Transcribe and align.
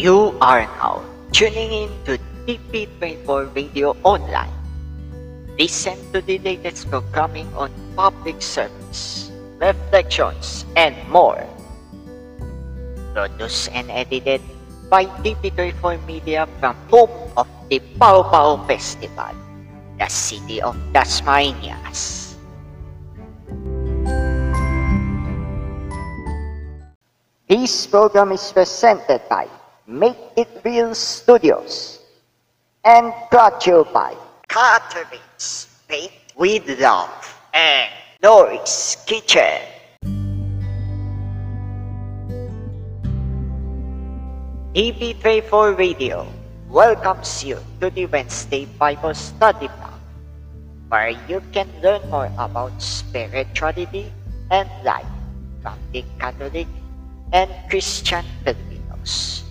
You 0.00 0.32
are 0.40 0.64
now 0.80 1.04
tuning 1.28 1.84
in 1.84 1.92
to 2.08 2.16
TP24 2.48 3.52
Radio 3.52 3.92
Online. 4.00 4.48
Listen 5.60 6.00
to 6.16 6.24
the 6.24 6.40
latest 6.40 6.88
programming 6.88 7.44
on 7.52 7.68
public 7.92 8.40
service, 8.40 9.28
reflections, 9.60 10.64
and 10.72 10.96
more. 11.12 11.44
Produced 13.12 13.68
and 13.76 13.92
edited 13.92 14.40
by 14.88 15.04
TP24 15.20 16.00
Media 16.08 16.48
from 16.64 16.80
home 16.88 17.12
of 17.36 17.44
the 17.68 17.84
Pau 18.00 18.24
Pau 18.24 18.56
Festival, 18.64 19.36
the 20.00 20.08
city 20.08 20.64
of 20.64 20.80
Dasmariñas. 20.96 22.40
This 27.44 27.84
program 27.84 28.32
is 28.32 28.48
presented 28.48 29.20
by 29.28 29.59
Make 29.90 30.38
It 30.38 30.46
Real 30.62 30.94
Studios 30.94 31.98
and 32.86 33.12
brought 33.26 33.66
you 33.66 33.82
by 33.92 34.14
Caterings 34.46 35.66
Baked 35.90 36.38
with 36.38 36.62
Love 36.78 37.10
and 37.52 37.90
Norris 38.22 39.02
Kitchen. 39.02 39.58
DB34 44.78 45.74
Radio 45.74 46.22
welcomes 46.70 47.42
you 47.42 47.58
to 47.80 47.90
the 47.90 48.06
Wednesday 48.06 48.70
Bible 48.78 49.14
Study 49.18 49.66
Block, 49.66 49.98
where 50.86 51.18
you 51.26 51.42
can 51.50 51.66
learn 51.82 51.98
more 52.14 52.30
about 52.38 52.78
spirituality 52.80 54.06
and 54.52 54.70
life 54.86 55.10
from 55.66 55.74
the 55.90 56.04
Catholic 56.20 56.68
and 57.32 57.50
Christian 57.68 58.22
Filipinos. 58.46 59.49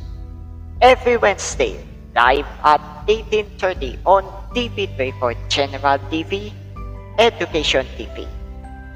Every 0.80 1.19
Wednesday, 1.19 1.75
live 2.16 2.47
at 2.63 2.80
18.30 3.11 3.99
on 4.08 4.23
DB34 4.55 5.35
General 5.52 5.99
TV, 6.08 6.55
Education 7.19 7.83
TV, 7.99 8.23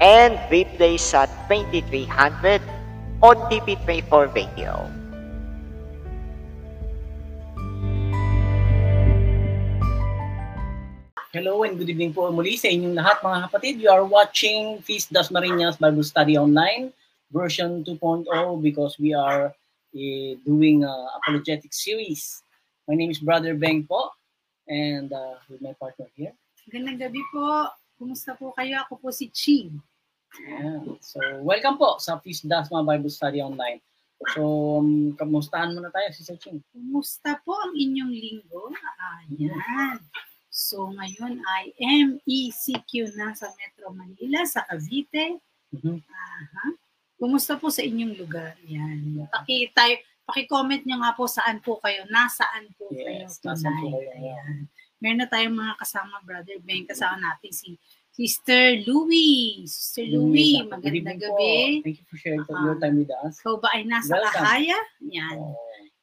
and 0.00 0.32
replays 0.48 1.04
at 1.12 1.28
2300 1.52 2.64
on 3.20 3.36
DB34 3.52 4.32
Radio. 4.32 4.88
Hello 11.36 11.68
and 11.68 11.76
good 11.76 11.92
evening 11.92 12.16
po 12.16 12.32
muli 12.32 12.56
sa 12.56 12.72
inyong 12.72 12.96
lahat 12.96 13.20
mga 13.20 13.38
kapatid. 13.44 13.74
You 13.76 13.92
are 13.92 14.08
watching 14.08 14.80
Feast 14.80 15.12
Das 15.12 15.28
Marinas 15.28 15.76
Bible 15.76 16.00
Study 16.00 16.40
Online 16.40 16.88
version 17.28 17.84
2.0 17.84 18.24
because 18.64 18.96
we 18.96 19.12
are 19.12 19.52
uh, 19.94 20.30
doing 20.42 20.82
a 20.82 20.94
apologetic 21.22 21.72
series. 21.72 22.42
My 22.90 22.98
name 22.98 23.10
is 23.10 23.22
Brother 23.22 23.54
Beng 23.54 23.86
po 23.86 24.10
and 24.68 25.08
uh, 25.14 25.38
with 25.48 25.62
my 25.62 25.72
partner 25.78 26.10
here. 26.18 26.34
Magandang 26.68 26.98
gabi 27.00 27.22
po. 27.30 27.70
Kumusta 27.94 28.34
po 28.34 28.50
kayo? 28.58 28.82
Ako 28.84 28.98
po 28.98 29.08
si 29.14 29.30
Chi. 29.30 29.70
Yeah. 30.34 30.98
So 30.98 31.22
welcome 31.46 31.78
po 31.78 32.02
sa 32.02 32.18
Feast 32.18 32.50
Das 32.50 32.68
mga 32.68 32.84
Bible 32.84 33.12
Study 33.14 33.38
Online. 33.38 33.78
So, 34.32 34.80
um, 34.80 35.12
kamustahan 35.20 35.76
muna 35.76 35.92
tayo, 35.92 36.08
Sister 36.14 36.38
Ching. 36.40 36.62
Kumusta 36.72 37.36
po 37.44 37.52
ang 37.60 37.76
inyong 37.76 38.14
linggo? 38.14 38.72
Ayan. 39.28 40.00
So, 40.48 40.88
ngayon 40.88 41.42
ay 41.42 41.74
MECQ 41.76 43.10
na 43.18 43.34
sa 43.36 43.50
Metro 43.58 43.92
Manila, 43.92 44.46
sa 44.48 44.64
Cavite. 44.64 45.42
Mhm. 45.74 45.98
Aha. 46.00 46.64
Kumusta 47.24 47.56
po 47.56 47.72
sa 47.72 47.80
inyong 47.80 48.20
lugar? 48.20 48.52
Yan. 48.68 49.24
Paki, 49.32 49.72
tayo, 49.72 49.96
paki-comment 50.22 50.84
nyo 50.84 51.00
nga 51.00 51.16
po 51.16 51.24
saan 51.24 51.56
po 51.58 51.80
kayo, 51.80 52.04
nasaan 52.06 52.68
po 52.76 52.92
kayo 52.92 53.24
Yes, 53.24 53.40
po 53.40 53.56
tonight. 53.56 53.80
kayo, 53.80 54.12
Ayan. 54.12 54.68
Meron 55.00 55.18
na 55.18 55.28
tayong 55.28 55.56
mga 55.56 55.74
kasama, 55.80 56.20
Brother 56.20 56.60
Ben. 56.60 56.84
Kasama 56.84 57.16
natin 57.16 57.48
si 57.48 57.80
Sister 58.10 58.76
Louie. 58.84 59.64
Sister 59.64 60.04
Louie, 60.04 60.60
Good 60.60 60.68
magandang 60.68 60.96
evening 61.00 61.18
po. 61.18 61.32
gabi. 61.32 61.56
Thank 61.80 61.98
you 61.98 62.06
for 62.06 62.16
sharing 62.16 62.44
Ah. 62.44 62.60
your 62.62 62.76
time 62.76 62.96
with 63.00 63.12
us. 63.18 63.40
Ikaw 63.40 63.56
ba 63.56 63.68
ay 63.72 63.82
nasa 63.84 64.12
Welcome. 64.12 64.36
Kahaya? 64.36 64.78
Yan. 65.02 65.36
Oh. 65.40 65.56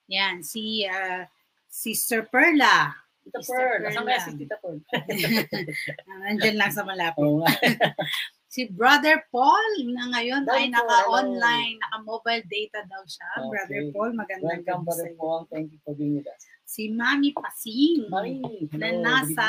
Yan, 0.08 0.36
si 0.42 0.84
ah, 0.84 1.30
Sister 1.66 2.26
Perla. 2.26 2.98
Tita 3.22 3.38
Sister 3.40 3.54
Pearl, 3.54 3.82
nasaan 3.86 4.04
kaya 4.04 4.18
Perla. 4.18 4.26
si 4.26 4.32
Tita 4.36 4.56
Pearl? 4.58 4.78
Ah, 6.10 6.18
Nandyan 6.20 6.56
lang 6.58 6.72
sa 6.74 6.82
malapit. 6.82 7.22
Nga. 7.22 7.46
Si 8.52 8.68
Brother 8.68 9.24
Paul 9.32 9.96
na 9.96 10.12
ngayon 10.12 10.44
Brother 10.44 10.60
ay 10.60 10.68
naka-online, 10.76 11.80
naka-mobile 11.80 12.44
data 12.52 12.84
daw 12.84 13.00
siya. 13.08 13.30
Okay. 13.40 13.48
Brother 13.48 13.82
Paul, 13.96 14.12
magandang 14.12 14.44
Welcome, 14.44 14.68
gabi 14.68 14.88
Brother 14.92 15.08
sa'yo. 15.08 15.20
Paul. 15.24 15.42
Thank 15.48 15.68
you 15.72 15.80
for 15.88 15.94
being 15.96 16.20
with 16.20 16.28
us. 16.28 16.44
Si 16.68 16.92
Mami 16.92 17.32
Pasing. 17.32 18.12
Marie, 18.12 18.68
hello. 18.76 18.76
Na 18.76 18.90
nasa. 19.00 19.48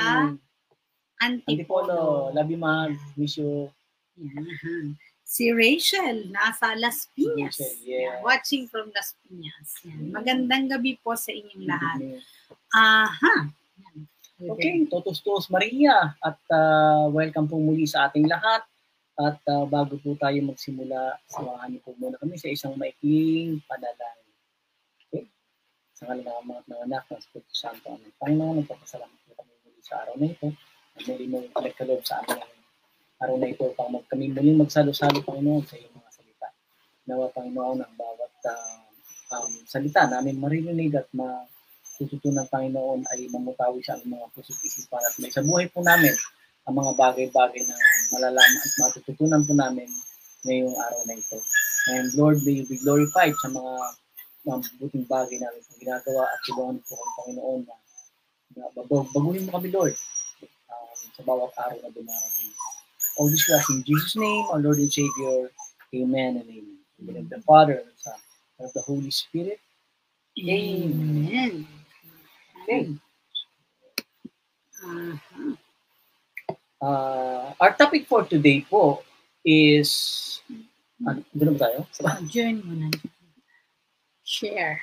Antipolo. 1.19 1.51
Antipolo. 1.51 2.31
Love 2.31 2.51
you, 2.55 2.61
mahal. 2.63 2.91
Miss 3.19 3.35
you. 3.35 3.75
Si 5.27 5.51
Rachel, 5.51 6.31
nasa 6.31 6.79
Las 6.79 7.11
Piñas. 7.11 7.59
Rachel, 7.59 7.75
yeah. 7.83 8.23
Watching 8.23 8.71
from 8.71 8.95
Las 8.95 9.19
Piñas. 9.27 9.83
Yan. 9.83 10.15
Magandang 10.15 10.71
gabi 10.71 10.95
po 11.03 11.19
sa 11.19 11.35
inyong 11.35 11.67
lahat. 11.67 11.99
Aha. 12.71 13.51
Yan. 13.83 14.07
Okay, 14.47 14.87
totos-tos 14.87 15.51
Maria. 15.51 16.15
At 16.23 16.39
uh, 16.55 17.11
welcome 17.11 17.51
po 17.51 17.59
muli 17.59 17.83
sa 17.83 18.07
ating 18.07 18.31
lahat. 18.31 18.63
At 19.21 19.41
uh, 19.49 19.69
bago 19.69 20.01
po 20.01 20.17
tayo 20.17 20.39
magsimula, 20.41 21.21
samahan 21.29 21.69
niyo 21.73 21.81
po 21.85 21.93
muna 22.01 22.17
kami 22.17 22.41
sa 22.41 22.49
isang 22.49 22.75
maikling 22.81 23.61
panalangin. 23.69 24.33
Okay? 25.09 25.25
Sa 25.93 26.09
ngalan 26.09 26.25
ng 26.25 26.47
mga 26.49 26.61
mga 26.65 26.83
anak 26.89 27.05
ng 27.13 27.21
Espiritu 27.21 27.55
Santo. 27.55 27.93
Amen. 27.93 28.13
Panginoon, 28.17 28.55
nagpapasalamat 28.65 29.19
po 29.29 29.31
kami 29.37 29.53
muli 29.65 29.81
sa 29.85 30.01
araw 30.05 30.15
na 30.17 30.27
ito. 30.33 30.49
At 30.93 31.03
muli 31.09 31.25
mo 31.29 31.45
nagkaloob 31.45 32.03
sa 32.05 32.25
amin 32.25 32.53
araw 33.23 33.39
na 33.39 33.55
ito 33.55 33.71
pang 33.79 33.87
mag, 33.87 34.03
kami 34.11 34.35
muli 34.35 34.51
magsalo-salo, 34.59 35.23
Panginoon, 35.23 35.63
sa 35.63 35.79
iyong 35.79 35.95
mga 35.95 36.11
salita. 36.11 36.49
Nawa, 37.07 37.31
Panginoon, 37.31 37.79
ang 37.79 37.95
bawat 37.95 38.35
uh, 38.51 38.83
um, 39.39 39.53
salita 39.63 40.11
namin 40.11 40.43
maririnig 40.43 40.91
at 40.99 41.07
matututunan, 41.15 42.51
Panginoon, 42.51 43.07
ay 43.15 43.31
mamutawi 43.31 43.79
sa 43.79 43.95
aming 43.95 44.19
mga 44.19 44.27
puso't 44.35 44.59
isipan 44.67 44.99
at 44.99 45.15
may 45.23 45.31
sa 45.31 45.47
buhay 45.47 45.71
po 45.71 45.87
namin 45.87 46.11
ang 46.67 46.75
mga 46.75 46.93
bagay-bagay 46.99 47.63
na 47.63 47.77
malalaman 48.13 48.61
at 48.61 48.73
matututunan 48.79 49.43
po 49.49 49.53
namin 49.57 49.89
ngayong 50.45 50.77
araw 50.77 51.01
na 51.09 51.17
ito. 51.17 51.39
And 51.97 52.09
Lord, 52.15 52.45
may 52.47 52.63
you 52.63 52.67
be 52.69 52.79
glorified 52.79 53.35
sa 53.41 53.49
mga 53.51 53.75
mga 54.43 54.59
buting 54.79 55.07
bagay 55.07 55.39
namin 55.39 55.63
na 55.63 55.75
ginagawa 55.79 56.23
at 56.27 56.41
tulungan 56.47 56.79
po 56.83 56.99
kami, 56.99 57.13
Panginoon, 57.19 57.61
na, 57.67 57.75
na 58.59 58.65
baguhin 59.15 59.47
mo 59.47 59.51
kami, 59.55 59.69
Lord, 59.71 59.95
um, 60.43 60.99
sa 61.15 61.23
bawat 61.23 61.55
araw 61.57 61.79
na 61.79 61.95
dumarating. 61.95 62.53
All 63.19 63.31
this 63.31 63.47
we 63.47 63.55
ask 63.55 63.71
in 63.71 63.87
Jesus' 63.87 64.19
name, 64.19 64.45
our 64.51 64.59
Lord 64.59 64.83
and 64.83 64.91
Savior. 64.93 65.51
Amen 65.95 66.41
and 66.43 66.49
amen. 66.49 66.79
In 66.99 67.07
the 67.07 67.13
name 67.13 67.29
of 67.29 67.31
the 67.31 67.43
Father, 67.45 67.79
and 67.83 67.87
the 67.87 67.99
Son, 67.99 68.19
and 68.59 68.67
of 68.67 68.73
the 68.75 68.83
Holy 68.83 69.11
Spirit. 69.13 69.61
Amen. 70.39 71.69
Okay. 72.65 72.89
Aha. 74.83 75.62
Uh, 76.83 77.55
our 77.63 77.73
topic 77.79 78.11
for 78.11 78.27
today 78.27 78.67
po 78.67 79.07
is... 79.47 80.43
Ano, 81.07 81.23
doon 81.31 81.55
ba 81.55 81.71
tayo? 81.71 81.87
Join 82.27 82.59
mo 82.67 82.75
na. 82.75 82.91
Share. 84.27 84.83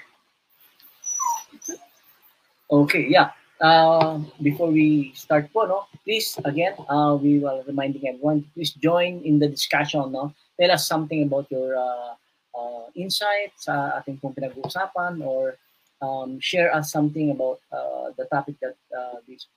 Okay, 2.71 3.11
yeah. 3.11 3.35
Uh, 3.59 4.23
before 4.39 4.71
we 4.71 5.11
start 5.11 5.51
po, 5.51 5.67
no, 5.67 5.91
please, 6.07 6.39
again, 6.47 6.71
uh, 6.87 7.19
we 7.19 7.43
will 7.43 7.59
reminding 7.67 8.07
everyone, 8.07 8.47
please 8.55 8.71
join 8.79 9.19
in 9.27 9.35
the 9.35 9.51
discussion, 9.51 10.07
no? 10.15 10.31
Tell 10.55 10.71
us 10.71 10.87
something 10.87 11.27
about 11.27 11.51
your 11.51 11.75
uh, 11.75 12.15
uh, 12.55 12.87
insight 12.95 13.51
sa 13.59 13.99
ating 13.99 14.23
pong 14.23 14.31
pinag-uusapan 14.31 15.19
or 15.19 15.59
um, 15.99 16.39
share 16.39 16.71
us 16.71 16.95
something 16.95 17.35
about 17.35 17.59
uh, 17.75 18.15
the 18.15 18.23
topic 18.31 18.55
that 18.63 18.79
uh, 18.95 19.19
is 19.27 19.51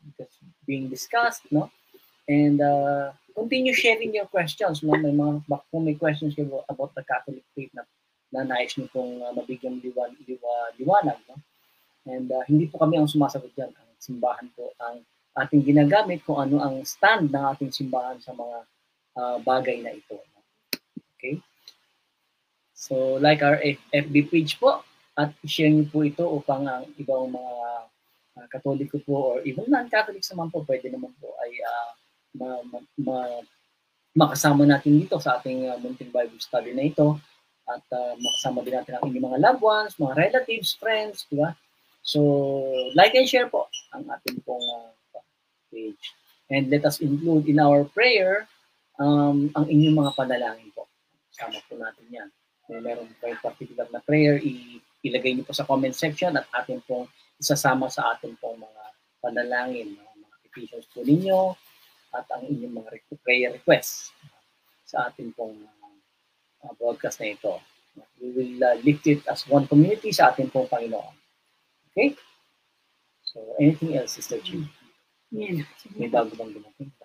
being 0.66 0.90
discussed, 0.90 1.46
no? 1.54 1.70
And 2.28 2.60
uh, 2.62 3.12
continue 3.34 3.74
sharing 3.74 4.14
your 4.14 4.26
questions, 4.26 4.82
no? 4.82 4.94
May 4.94 5.10
mga, 5.10 5.42
bak- 5.48 5.66
kung 5.70 5.84
may 5.84 5.94
questions 5.98 6.34
kayo 6.34 6.62
about 6.68 6.94
the 6.94 7.02
Catholic 7.02 7.42
faith 7.54 7.72
na, 7.74 7.82
na 8.32 8.46
nais 8.46 8.72
nyo 8.78 8.86
pong 8.92 9.20
uh, 9.20 9.32
mabigyan 9.34 9.82
liwan, 9.82 10.14
liwa, 10.24 10.52
liwanag, 10.78 11.18
no? 11.26 11.36
And 12.06 12.30
uh, 12.30 12.42
hindi 12.46 12.66
po 12.70 12.78
kami 12.82 12.98
ang 12.98 13.10
sumasagot 13.10 13.50
dyan. 13.54 13.70
Ang 13.70 13.90
simbahan 13.98 14.46
po 14.54 14.74
ang 14.82 15.02
ating 15.38 15.64
ginagamit 15.64 16.20
kung 16.26 16.38
ano 16.38 16.60
ang 16.60 16.82
stand 16.84 17.32
ng 17.32 17.44
ating 17.56 17.72
simbahan 17.72 18.20
sa 18.20 18.36
mga 18.36 18.56
uh, 19.16 19.36
bagay 19.40 19.80
na 19.80 19.96
ito. 19.96 20.18
Okay? 21.16 21.40
So, 22.74 23.16
like 23.22 23.40
our 23.46 23.62
FB 23.94 24.14
page 24.28 24.58
po, 24.58 24.82
at 25.12 25.30
share 25.44 25.68
niyo 25.68 25.86
po 25.92 26.02
ito 26.02 26.24
upang 26.24 26.64
ang 26.64 26.88
ibang 26.96 27.30
mga 27.30 27.54
uh, 28.40 28.46
katoliko 28.48 28.96
po 29.04 29.14
or 29.36 29.36
even 29.44 29.68
non-catholics 29.68 30.32
naman 30.32 30.48
po, 30.48 30.64
pwede 30.64 30.88
naman 30.88 31.12
po 31.20 31.30
ay 31.44 31.52
uh, 31.62 31.90
ma, 32.36 32.60
ma, 32.68 32.78
ma- 32.98 33.44
makasama 34.12 34.68
natin 34.68 35.00
dito 35.00 35.16
sa 35.16 35.40
ating 35.40 35.72
uh, 35.72 35.78
munting 35.80 36.12
Bible 36.12 36.40
study 36.40 36.76
na 36.76 36.84
ito 36.84 37.16
at 37.64 37.84
uh, 37.94 38.12
makasama 38.20 38.60
din 38.60 38.76
natin 38.76 38.98
ang 38.98 39.08
inyong 39.08 39.26
mga 39.32 39.40
loved 39.40 39.62
ones, 39.64 39.92
mga 39.96 40.14
relatives, 40.18 40.76
friends, 40.76 41.24
di 41.32 41.40
ba? 41.40 41.56
So, 42.02 42.20
like 42.98 43.14
and 43.14 43.28
share 43.28 43.48
po 43.48 43.70
ang 43.94 44.04
ating 44.10 44.42
pong 44.42 44.60
uh, 44.60 44.92
page. 45.72 46.04
And 46.52 46.68
let 46.68 46.84
us 46.84 47.00
include 47.00 47.48
in 47.48 47.56
our 47.62 47.88
prayer 47.88 48.44
um, 49.00 49.48
ang 49.56 49.64
inyong 49.70 49.96
mga 49.96 50.12
panalangin 50.12 50.68
po. 50.76 50.84
Sama 51.32 51.56
po 51.64 51.80
natin 51.80 52.04
yan. 52.12 52.28
Kung 52.68 52.84
meron 52.84 53.08
kayo 53.22 53.38
particular 53.40 53.88
na 53.88 54.04
prayer, 54.04 54.36
ilagay 55.00 55.32
niyo 55.32 55.48
po 55.48 55.56
sa 55.56 55.64
comment 55.64 55.94
section 55.94 56.36
at 56.36 56.44
atin 56.52 56.84
pong 56.84 57.08
isasama 57.40 57.88
sa 57.88 58.12
ating 58.12 58.36
pong 58.36 58.60
mga 58.60 58.82
panalangin, 59.24 59.96
mga 59.96 60.36
petitions 60.44 60.84
po 60.92 61.00
ninyo 61.00 61.56
at 62.12 62.28
ang 62.32 62.44
inyong 62.44 62.84
mga 62.84 62.90
prayer 63.24 63.50
requests 63.52 64.12
sa 64.84 65.08
ating 65.08 65.32
pong 65.32 65.56
uh, 66.64 66.72
broadcast 66.76 67.20
na 67.20 67.32
ito. 67.32 67.56
We 68.20 68.28
will 68.32 68.56
uh, 68.60 68.76
lift 68.84 69.04
it 69.08 69.24
as 69.28 69.44
one 69.48 69.68
community 69.68 70.12
sa 70.12 70.32
ating 70.32 70.52
pong 70.52 70.68
Panginoon. 70.68 71.12
Okay? 71.92 72.16
So, 73.24 73.40
anything 73.56 73.96
else, 73.96 74.16
Sister 74.20 74.40
Chi? 74.40 74.60
Yan. 75.32 75.64
May 75.96 76.12
bago 76.12 76.36
bang 76.36 76.52
dumating? 76.52 76.92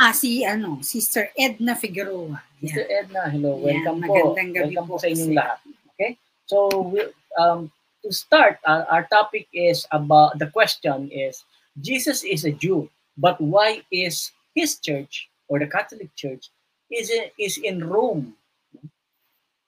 Ah, 0.00 0.12
si 0.16 0.40
ano, 0.44 0.80
Sister 0.80 1.32
Edna 1.36 1.76
Figueroa. 1.76 2.40
Sister 2.60 2.84
Yan. 2.84 3.08
Edna, 3.08 3.22
hello. 3.28 3.60
Welcome 3.60 4.00
po. 4.04 4.12
magandang 4.12 4.50
gabi 4.52 4.74
Welcome 4.76 4.88
po 4.88 4.94
po 4.96 5.00
sa 5.00 5.08
inyong 5.08 5.34
lahat. 5.36 5.58
Okay? 5.96 6.12
So, 6.44 6.56
we, 6.92 7.00
um, 7.40 7.72
to 8.04 8.12
start, 8.12 8.60
uh, 8.68 8.84
our 8.92 9.08
topic 9.08 9.48
is 9.52 9.88
about, 9.92 10.36
the 10.36 10.52
question 10.52 11.08
is, 11.08 11.44
Jesus 11.80 12.24
is 12.24 12.44
a 12.44 12.52
Jew, 12.52 12.92
but 13.16 13.40
why 13.40 13.82
is 13.90 14.32
his 14.54 14.78
church, 14.78 15.28
or 15.48 15.58
the 15.58 15.66
Catholic 15.66 16.14
Church, 16.16 16.48
is 16.90 17.10
in, 17.10 17.24
is 17.38 17.58
in 17.58 17.84
Rome? 17.84 18.36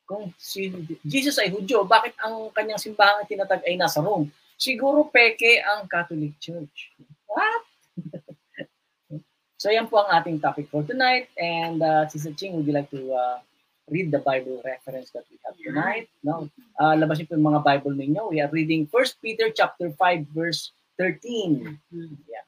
Kung 0.04 0.36
si 0.36 0.68
Jesus 1.04 1.40
ay 1.40 1.48
Hudyo, 1.48 1.88
bakit 1.88 2.12
ang 2.20 2.52
kanyang 2.52 2.80
simbahan 2.80 3.24
tinatag 3.24 3.64
ay 3.64 3.80
nasa 3.80 4.04
Rome? 4.04 4.28
Siguro 4.60 5.08
peke 5.08 5.64
ang 5.64 5.88
Catholic 5.88 6.36
Church. 6.36 6.92
What? 7.24 7.64
so 9.62 9.72
yan 9.72 9.88
po 9.88 10.04
ang 10.04 10.20
ating 10.20 10.44
topic 10.44 10.68
for 10.68 10.84
tonight. 10.84 11.32
And 11.40 11.80
uh, 11.80 12.04
Sister 12.12 12.36
Ching, 12.36 12.52
would 12.54 12.68
you 12.68 12.76
like 12.76 12.92
to 12.92 13.02
uh, 13.16 13.38
read 13.88 14.12
the 14.12 14.20
Bible 14.20 14.60
reference 14.64 15.10
that 15.16 15.24
we 15.32 15.40
have 15.44 15.56
tonight? 15.56 16.08
No? 16.22 16.52
Uh, 16.76 16.94
labas 16.96 17.18
niyo 17.20 17.32
po 17.32 17.36
yung 17.40 17.48
mga 17.48 17.64
Bible 17.64 17.94
ninyo. 17.96 18.22
We 18.28 18.44
are 18.44 18.52
reading 18.52 18.88
1 18.92 19.24
Peter 19.24 19.48
chapter 19.52 19.88
5 19.88 20.36
verse 20.36 20.72
13. 21.00 21.80
Mm. 21.92 22.16
Yeah. 22.28 22.43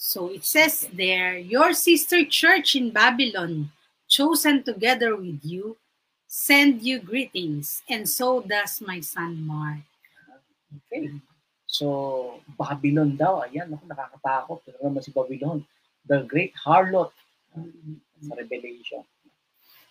So 0.00 0.32
it 0.32 0.48
says 0.48 0.88
there, 0.96 1.36
your 1.36 1.76
sister 1.76 2.24
church 2.24 2.72
in 2.72 2.88
Babylon, 2.88 3.68
chosen 4.08 4.64
together 4.64 5.12
with 5.12 5.44
you, 5.44 5.76
send 6.24 6.80
you 6.80 7.04
greetings, 7.04 7.84
and 7.84 8.08
so 8.08 8.40
does 8.40 8.80
my 8.80 9.04
son 9.04 9.44
Mark. 9.44 9.84
Okay. 10.88 11.12
So, 11.68 12.40
Babylon 12.56 13.20
daw. 13.20 13.44
Ayan, 13.44 13.68
naku, 13.68 13.84
nakakatakot. 13.86 14.64
Pero 14.64 14.76
naman 14.80 15.04
si 15.04 15.12
Babylon. 15.12 15.60
The 16.08 16.24
great 16.24 16.56
harlot 16.56 17.12
sa 18.24 18.32
Revelation. 18.40 19.04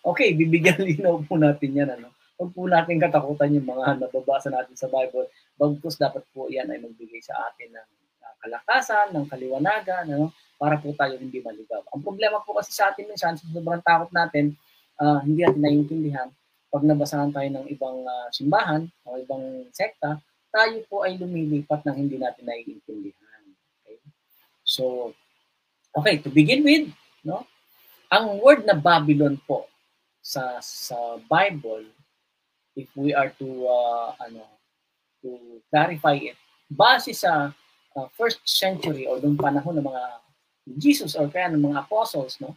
Okay, 0.02 0.34
bibigyan 0.34 0.82
linaw 0.90 1.22
po 1.22 1.38
natin 1.38 1.70
yan. 1.70 1.88
Ano? 1.94 2.10
Huwag 2.34 2.50
po 2.50 2.66
natin 2.66 2.98
katakutan 2.98 3.54
yung 3.54 3.70
mga 3.70 4.02
nababasa 4.02 4.50
natin 4.50 4.74
sa 4.74 4.90
Bible. 4.90 5.30
Bagkus 5.54 5.96
dapat 5.96 6.26
po 6.34 6.50
yan 6.50 6.66
ay 6.66 6.82
magbigay 6.82 7.22
sa 7.22 7.36
atin 7.46 7.78
ng 7.78 7.99
kalakasan, 8.40 9.12
ng 9.12 9.28
kaliwanagan, 9.28 10.08
ano? 10.10 10.32
para 10.60 10.76
po 10.76 10.92
tayo 10.92 11.16
hindi 11.16 11.40
maligaw. 11.40 11.80
Ang 11.96 12.04
problema 12.04 12.36
po 12.44 12.52
kasi 12.60 12.76
sa 12.76 12.92
atin 12.92 13.08
minsan, 13.08 13.32
sa 13.32 13.48
sobrang 13.48 13.80
takot 13.80 14.12
natin, 14.12 14.52
ah, 15.00 15.24
hindi 15.24 15.40
natin 15.40 15.64
naiintindihan, 15.64 16.28
pag 16.68 16.84
nabasahan 16.84 17.32
tayo 17.32 17.48
ng 17.48 17.66
ibang 17.72 18.04
ah, 18.04 18.28
simbahan 18.28 18.84
o 19.08 19.16
ibang 19.16 19.64
sekta, 19.72 20.20
tayo 20.52 20.76
po 20.92 21.08
ay 21.08 21.16
lumilipat 21.16 21.80
ng 21.88 21.96
hindi 21.96 22.20
natin 22.20 22.44
naiintindihan. 22.44 23.40
Okay? 23.80 23.96
So, 24.60 25.16
okay, 25.96 26.20
to 26.20 26.28
begin 26.28 26.60
with, 26.60 26.92
no? 27.24 27.48
Ang 28.12 28.42
word 28.44 28.68
na 28.68 28.76
Babylon 28.76 29.40
po 29.48 29.70
sa 30.20 30.60
sa 30.60 31.16
Bible, 31.24 31.88
if 32.76 32.90
we 32.98 33.14
are 33.14 33.32
to 33.38 33.48
uh, 33.64 34.12
ano 34.18 34.44
to 35.22 35.62
clarify 35.70 36.18
it, 36.18 36.36
base 36.66 37.14
sa 37.14 37.54
uh, 38.00 38.08
first 38.16 38.40
century 38.48 39.04
o 39.04 39.20
nung 39.20 39.36
panahon 39.36 39.76
ng 39.76 39.84
mga 39.84 40.02
Jesus 40.80 41.12
or 41.12 41.28
kaya 41.28 41.52
ng 41.52 41.60
mga 41.60 41.84
apostles, 41.84 42.40
no? 42.40 42.56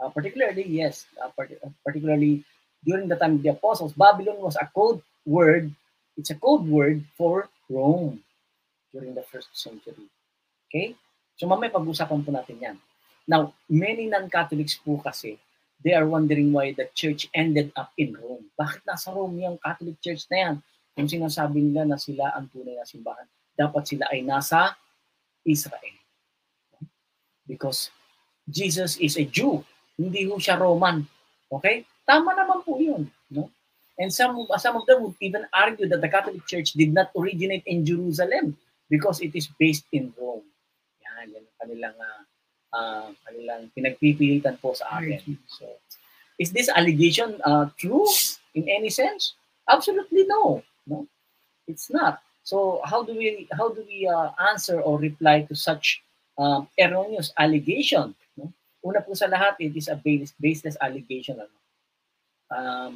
Uh, 0.00 0.08
particularly, 0.08 0.64
yes, 0.64 1.04
uh, 1.20 1.28
part- 1.36 1.60
particularly 1.84 2.40
during 2.80 3.04
the 3.04 3.18
time 3.20 3.36
of 3.36 3.44
the 3.44 3.52
apostles, 3.52 3.92
Babylon 3.92 4.40
was 4.40 4.56
a 4.56 4.64
code 4.72 5.04
word 5.28 5.68
it's 6.20 6.28
a 6.28 6.36
code 6.36 6.68
word 6.68 7.00
for 7.16 7.48
Rome 7.72 8.20
during 8.92 9.16
the 9.16 9.24
first 9.24 9.48
century. 9.56 10.04
Okay? 10.68 10.92
So 11.40 11.48
mamaya 11.48 11.72
pag-usapan 11.72 12.20
po 12.20 12.28
natin 12.28 12.60
yan. 12.60 12.76
Now, 13.24 13.56
many 13.72 14.04
non-Catholics 14.10 14.76
po 14.84 15.00
kasi, 15.00 15.40
they 15.80 15.96
are 15.96 16.04
wondering 16.04 16.52
why 16.52 16.76
the 16.76 16.92
church 16.92 17.32
ended 17.32 17.72
up 17.72 17.88
in 17.96 18.12
Rome. 18.12 18.52
Bakit 18.58 18.84
nasa 18.84 19.16
Rome 19.16 19.40
yung 19.40 19.56
Catholic 19.64 19.96
Church 20.04 20.28
na 20.28 20.36
yan? 20.36 20.54
Kung 20.92 21.08
sinasabi 21.08 21.64
nila 21.64 21.88
na 21.88 21.96
sila 21.96 22.36
ang 22.36 22.52
tunay 22.52 22.76
na 22.76 22.84
simbahan, 22.84 23.24
dapat 23.60 23.84
sila 23.84 24.08
ay 24.08 24.24
nasa 24.24 24.72
Israel. 25.44 25.96
Because 27.44 27.92
Jesus 28.48 28.96
is 28.96 29.20
a 29.20 29.28
Jew, 29.28 29.60
hindi 30.00 30.24
ho 30.24 30.40
siya 30.40 30.56
Roman. 30.56 31.04
Okay? 31.52 31.84
Tama 32.08 32.32
naman 32.32 32.64
po 32.64 32.80
yun. 32.80 33.04
No? 33.28 33.52
And 34.00 34.08
some, 34.08 34.48
some 34.56 34.80
of 34.80 34.88
them 34.88 35.04
would 35.04 35.18
even 35.20 35.44
argue 35.52 35.84
that 35.92 36.00
the 36.00 36.08
Catholic 36.08 36.40
Church 36.48 36.72
did 36.72 36.96
not 36.96 37.12
originate 37.12 37.68
in 37.68 37.84
Jerusalem 37.84 38.56
because 38.88 39.20
it 39.20 39.36
is 39.36 39.52
based 39.60 39.84
in 39.92 40.08
Rome. 40.16 40.48
Yan, 41.04 41.36
yan 41.36 41.44
ang 41.44 41.56
kanilang, 41.60 41.96
uh, 42.00 42.22
uh, 42.72 43.08
kanilang 43.28 43.68
pinagpipilitan 43.76 44.56
po 44.56 44.72
sa 44.72 44.96
akin. 44.96 45.20
So, 45.46 45.68
is 46.40 46.48
this 46.50 46.72
allegation 46.72 47.36
uh, 47.44 47.68
true 47.76 48.08
in 48.56 48.72
any 48.72 48.88
sense? 48.88 49.36
Absolutely 49.68 50.24
no. 50.24 50.64
No, 50.88 51.04
it's 51.68 51.92
not. 51.92 52.24
So 52.50 52.82
how 52.82 53.06
do 53.06 53.14
we 53.14 53.46
how 53.54 53.70
do 53.70 53.86
we 53.86 54.10
uh, 54.10 54.34
answer 54.50 54.82
or 54.82 54.98
reply 54.98 55.46
to 55.46 55.54
such 55.54 56.02
um, 56.34 56.66
erroneous 56.74 57.30
allegation? 57.38 58.10
No? 58.34 58.50
Una 58.82 58.98
po 58.98 59.14
sa 59.14 59.30
lahat, 59.30 59.54
it 59.62 59.78
is 59.78 59.86
a 59.86 59.94
base, 59.94 60.34
baseless 60.34 60.74
allegation. 60.82 61.38
Ano? 61.38 61.56
Um, 62.50 62.94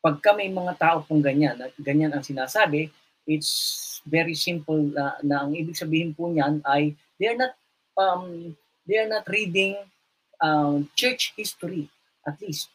pagka 0.00 0.32
may 0.32 0.48
mga 0.48 0.80
tao 0.80 1.04
pong 1.04 1.20
ganyan, 1.20 1.60
at 1.60 1.76
ganyan 1.76 2.16
ang 2.16 2.24
sinasabi, 2.24 2.88
it's 3.28 4.00
very 4.08 4.32
simple 4.32 4.80
na, 4.80 5.20
na 5.20 5.44
ang 5.44 5.52
ibig 5.52 5.76
sabihin 5.76 6.16
po 6.16 6.32
niyan 6.32 6.64
ay 6.64 6.96
they 7.20 7.28
are 7.28 7.36
not 7.36 7.52
um, 8.00 8.56
they 8.88 8.96
are 8.96 9.12
not 9.12 9.28
reading 9.28 9.76
um, 10.40 10.88
church 10.96 11.36
history 11.36 11.84
at 12.24 12.40
least 12.40 12.72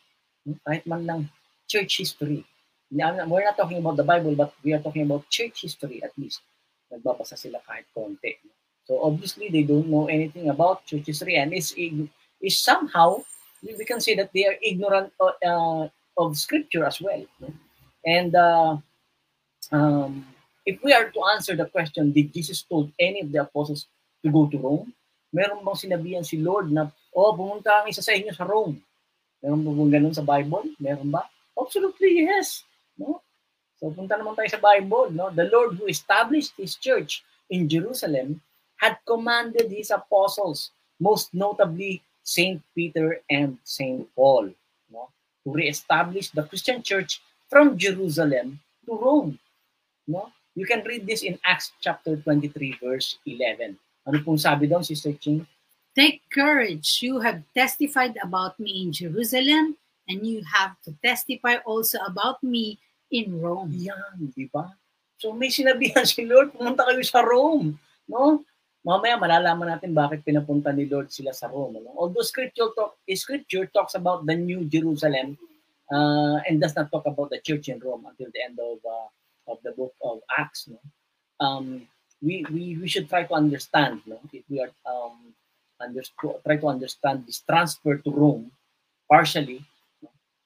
kahit 0.70 0.86
man 0.86 1.02
lang 1.10 1.22
church 1.66 1.98
history 1.98 2.46
we're 2.92 3.46
not 3.46 3.58
talking 3.58 3.80
about 3.80 3.98
the 3.98 4.04
Bible 4.04 4.36
but 4.36 4.54
we 4.64 4.74
are 4.74 4.82
talking 4.82 5.04
about 5.04 5.30
church 5.30 5.62
history 5.62 6.02
at 6.04 6.12
least 6.18 6.42
nagbabasa 6.92 7.38
sila 7.38 7.60
kahit 7.66 7.90
konti 7.92 8.38
so 8.86 9.02
obviously 9.02 9.50
they 9.50 9.66
don't 9.66 9.90
know 9.90 10.06
anything 10.06 10.50
about 10.50 10.86
church 10.86 11.06
history 11.10 11.36
and 11.36 11.54
is 11.54 11.74
is 11.76 12.56
somehow 12.58 13.18
we, 13.66 13.74
can 13.82 13.98
say 13.98 14.14
that 14.14 14.30
they 14.30 14.46
are 14.46 14.54
ignorant 14.62 15.10
of, 15.18 15.34
uh, 15.42 15.84
of 16.22 16.38
scripture 16.38 16.86
as 16.86 17.02
well 17.02 17.26
and 18.06 18.38
uh, 18.38 18.78
um, 19.72 20.26
if 20.66 20.82
we 20.84 20.94
are 20.94 21.10
to 21.10 21.22
answer 21.34 21.56
the 21.56 21.66
question, 21.66 22.12
did 22.12 22.34
Jesus 22.34 22.64
told 22.64 22.92
any 23.00 23.22
of 23.22 23.32
the 23.32 23.42
apostles 23.42 23.88
to 24.24 24.30
go 24.30 24.48
to 24.48 24.58
Rome? 24.58 24.94
Meron 25.34 25.62
bang 25.62 25.78
sinabihan 25.78 26.26
si 26.26 26.42
Lord 26.42 26.74
na, 26.74 26.90
oh, 27.14 27.34
pumunta 27.38 27.82
ang 27.82 27.88
isa 27.90 28.02
sa 28.02 28.14
inyo 28.14 28.34
sa 28.34 28.50
Rome? 28.50 28.82
Meron 29.46 29.62
ba 29.62 29.72
bang 29.78 29.92
ganun 30.00 30.16
sa 30.16 30.26
Bible? 30.26 30.74
Meron 30.82 31.14
ba? 31.14 31.26
Absolutely 31.54 32.26
yes. 32.26 32.66
No? 32.98 33.22
So 33.76 33.92
punta 33.92 34.16
naman 34.16 34.36
tayo 34.36 34.50
sa 34.50 34.62
Bible. 34.62 35.12
No? 35.12 35.30
The 35.32 35.48
Lord 35.52 35.76
who 35.78 35.88
established 35.88 36.56
His 36.56 36.76
church 36.80 37.24
in 37.52 37.68
Jerusalem 37.68 38.42
had 38.80 39.00
commanded 39.08 39.72
His 39.72 39.92
apostles, 39.92 40.72
most 41.00 41.32
notably 41.36 42.02
Saint 42.26 42.64
Peter 42.74 43.22
and 43.30 43.60
Saint 43.64 44.10
Paul, 44.16 44.50
no? 44.90 45.12
to 45.46 45.50
reestablish 45.54 46.32
the 46.32 46.44
Christian 46.44 46.82
church 46.82 47.22
from 47.50 47.78
Jerusalem 47.78 48.60
to 48.88 48.92
Rome. 48.98 49.38
No? 50.08 50.32
You 50.56 50.66
can 50.66 50.82
read 50.88 51.06
this 51.06 51.22
in 51.22 51.38
Acts 51.44 51.76
chapter 51.84 52.16
23 52.16 52.80
verse 52.82 53.20
11. 53.28 53.78
Ano 54.08 54.18
pong 54.24 54.40
sabi 54.40 54.72
doon, 54.72 54.86
Sister 54.86 55.12
Ching? 55.18 55.44
Take 55.96 56.24
courage. 56.32 57.00
You 57.02 57.20
have 57.20 57.44
testified 57.56 58.16
about 58.22 58.60
me 58.60 58.84
in 58.84 58.92
Jerusalem, 58.92 59.80
and 60.08 60.28
you 60.28 60.44
have 60.46 60.78
to 60.84 60.94
testify 61.02 61.58
also 61.66 62.00
about 62.06 62.44
me 62.44 62.78
in 63.16 63.40
Rome. 63.40 63.72
Yan, 63.72 64.32
di 64.36 64.52
ba? 64.52 64.68
So 65.16 65.32
may 65.32 65.48
sinabihan 65.48 66.04
si 66.10 66.28
Lord, 66.28 66.52
pumunta 66.52 66.84
kayo 66.84 67.00
sa 67.08 67.24
Rome. 67.24 67.80
No? 68.12 68.44
Mamaya 68.86 69.18
malalaman 69.18 69.74
natin 69.74 69.98
bakit 69.98 70.22
pinapunta 70.22 70.70
ni 70.70 70.86
Lord 70.86 71.10
sila 71.10 71.34
sa 71.34 71.48
Rome. 71.50 71.80
No? 71.82 71.96
Although 71.96 72.28
scripture, 72.28 72.70
talk, 72.76 73.00
scripture 73.16 73.66
talks 73.72 73.96
about 73.98 74.28
the 74.28 74.38
New 74.38 74.68
Jerusalem, 74.68 75.40
uh, 75.92 76.38
and 76.46 76.62
does 76.62 76.76
not 76.76 76.92
talk 76.92 77.06
about 77.06 77.30
the 77.30 77.40
church 77.42 77.70
in 77.70 77.80
Rome 77.80 78.06
until 78.10 78.30
the 78.34 78.42
end 78.42 78.58
of 78.58 78.78
uh, 78.86 79.10
of 79.52 79.58
the 79.64 79.72
book 79.74 79.94
of 80.04 80.22
Acts. 80.38 80.70
No? 80.70 80.80
Um, 81.40 81.88
we, 82.22 82.46
we 82.52 82.78
we 82.78 82.88
should 82.88 83.10
try 83.10 83.24
to 83.24 83.34
understand. 83.34 84.02
No? 84.06 84.20
If 84.34 84.44
we 84.50 84.62
are 84.62 84.74
um, 84.86 85.34
try 86.46 86.58
to 86.58 86.68
understand 86.68 87.26
this 87.26 87.42
transfer 87.42 87.98
to 87.98 88.10
Rome 88.12 88.52
partially. 89.10 89.62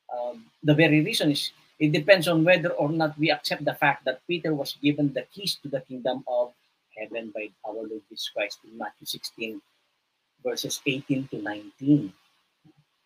Um, 0.10 0.46
the 0.64 0.74
very 0.74 1.02
reason 1.02 1.32
is 1.32 1.52
it 1.80 1.96
depends 1.96 2.28
on 2.28 2.44
whether 2.44 2.76
or 2.76 2.92
not 2.92 3.18
we 3.18 3.32
accept 3.32 3.64
the 3.64 3.74
fact 3.74 4.04
that 4.04 4.22
Peter 4.28 4.54
was 4.54 4.76
given 4.84 5.16
the 5.16 5.24
keys 5.32 5.56
to 5.64 5.72
the 5.72 5.80
kingdom 5.88 6.24
of 6.28 6.52
heaven 6.92 7.32
by 7.32 7.48
our 7.64 7.80
Lord 7.80 8.04
Jesus 8.12 8.30
Christ 8.36 8.60
in 8.68 8.76
Matthew 8.76 9.08
16 9.08 9.64
verses 10.44 10.84
18 10.86 11.32
to 11.32 11.38
19. 11.42 12.12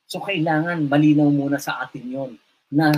So 0.10 0.22
kailangan 0.22 0.90
malinaw 0.90 1.30
muna 1.30 1.62
sa 1.62 1.86
atin 1.86 2.06
yon 2.10 2.32
na 2.74 2.90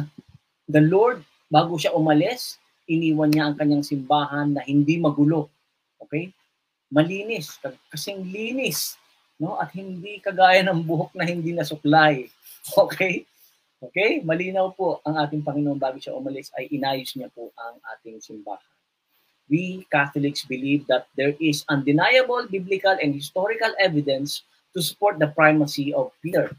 the 0.68 0.80
Lord, 0.80 1.22
bago 1.52 1.76
siya 1.76 1.94
umalis, 1.94 2.58
iniwan 2.88 3.32
niya 3.32 3.52
ang 3.52 3.56
kanyang 3.60 3.86
simbahan 3.86 4.56
na 4.56 4.64
hindi 4.64 4.98
magulo. 4.98 5.52
Okay? 6.02 6.32
Malinis, 6.90 7.60
kasing 7.92 8.24
linis, 8.30 8.96
no? 9.42 9.58
At 9.60 9.74
hindi 9.74 10.22
kagaya 10.22 10.64
ng 10.64 10.86
buhok 10.86 11.12
na 11.18 11.28
hindi 11.28 11.52
nasuklay. 11.52 12.28
Okay? 12.66 13.30
Okay? 13.82 14.24
Malinaw 14.24 14.76
po 14.76 15.02
ang 15.04 15.20
ating 15.20 15.44
Panginoon 15.44 15.80
bago 15.80 16.00
siya 16.00 16.16
umalis 16.16 16.52
ay 16.56 16.72
inayos 16.72 17.16
niya 17.16 17.32
po 17.32 17.52
ang 17.60 17.80
ating 17.96 18.20
simbahan. 18.24 18.64
We 19.46 19.86
Catholics 19.94 20.42
believe 20.48 20.90
that 20.90 21.06
there 21.14 21.38
is 21.38 21.62
undeniable 21.70 22.50
biblical 22.50 22.98
and 22.98 23.14
historical 23.14 23.70
evidence 23.78 24.42
to 24.74 24.82
support 24.82 25.22
the 25.22 25.30
primacy 25.30 25.94
of 25.94 26.10
Peter 26.26 26.50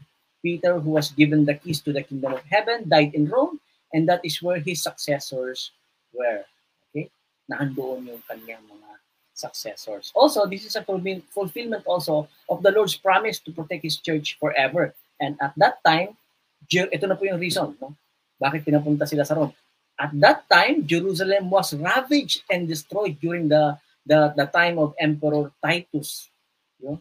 Peter, 0.41 0.79
who 0.79 0.91
was 0.91 1.11
given 1.11 1.43
the 1.43 1.55
keys 1.55 1.81
to 1.81 1.91
the 1.91 2.03
kingdom 2.03 2.33
of 2.33 2.43
heaven, 2.47 2.87
died 2.87 3.13
in 3.13 3.27
Rome, 3.27 3.59
and 3.93 4.07
that 4.07 4.23
is 4.23 4.41
where 4.41 4.59
his 4.59 4.81
successors 4.81 5.71
were. 6.13 6.45
Okay? 6.89 7.09
Naandoon 7.51 8.07
yung 8.07 8.23
kanyang 8.23 8.63
mga 8.63 8.91
successors. 9.33 10.11
Also, 10.15 10.45
this 10.47 10.65
is 10.65 10.75
a 10.75 10.83
fulfillment 10.83 11.83
also 11.85 12.27
of 12.49 12.63
the 12.63 12.71
Lord's 12.71 12.95
promise 12.95 13.39
to 13.43 13.51
protect 13.51 13.83
His 13.83 13.97
church 13.97 14.37
forever. 14.39 14.95
And 15.21 15.37
at 15.41 15.53
that 15.57 15.83
time, 15.85 16.17
ito 16.65 17.05
na 17.05 17.15
po 17.15 17.23
yung 17.29 17.39
reason, 17.39 17.77
no? 17.77 17.93
Bakit 18.37 18.65
pinapunta 18.65 19.05
sila 19.05 19.25
sa 19.25 19.37
Rome? 19.37 19.53
At 19.97 20.13
that 20.21 20.45
time, 20.45 20.85
Jerusalem 20.85 21.49
was 21.49 21.73
ravaged 21.73 22.45
and 22.53 22.69
destroyed 22.69 23.17
during 23.17 23.49
the 23.49 23.77
the, 24.05 24.31
the 24.37 24.47
time 24.49 24.77
of 24.77 24.93
Emperor 25.01 25.51
Titus. 25.59 26.29
You 26.77 26.95
know? 26.95 26.97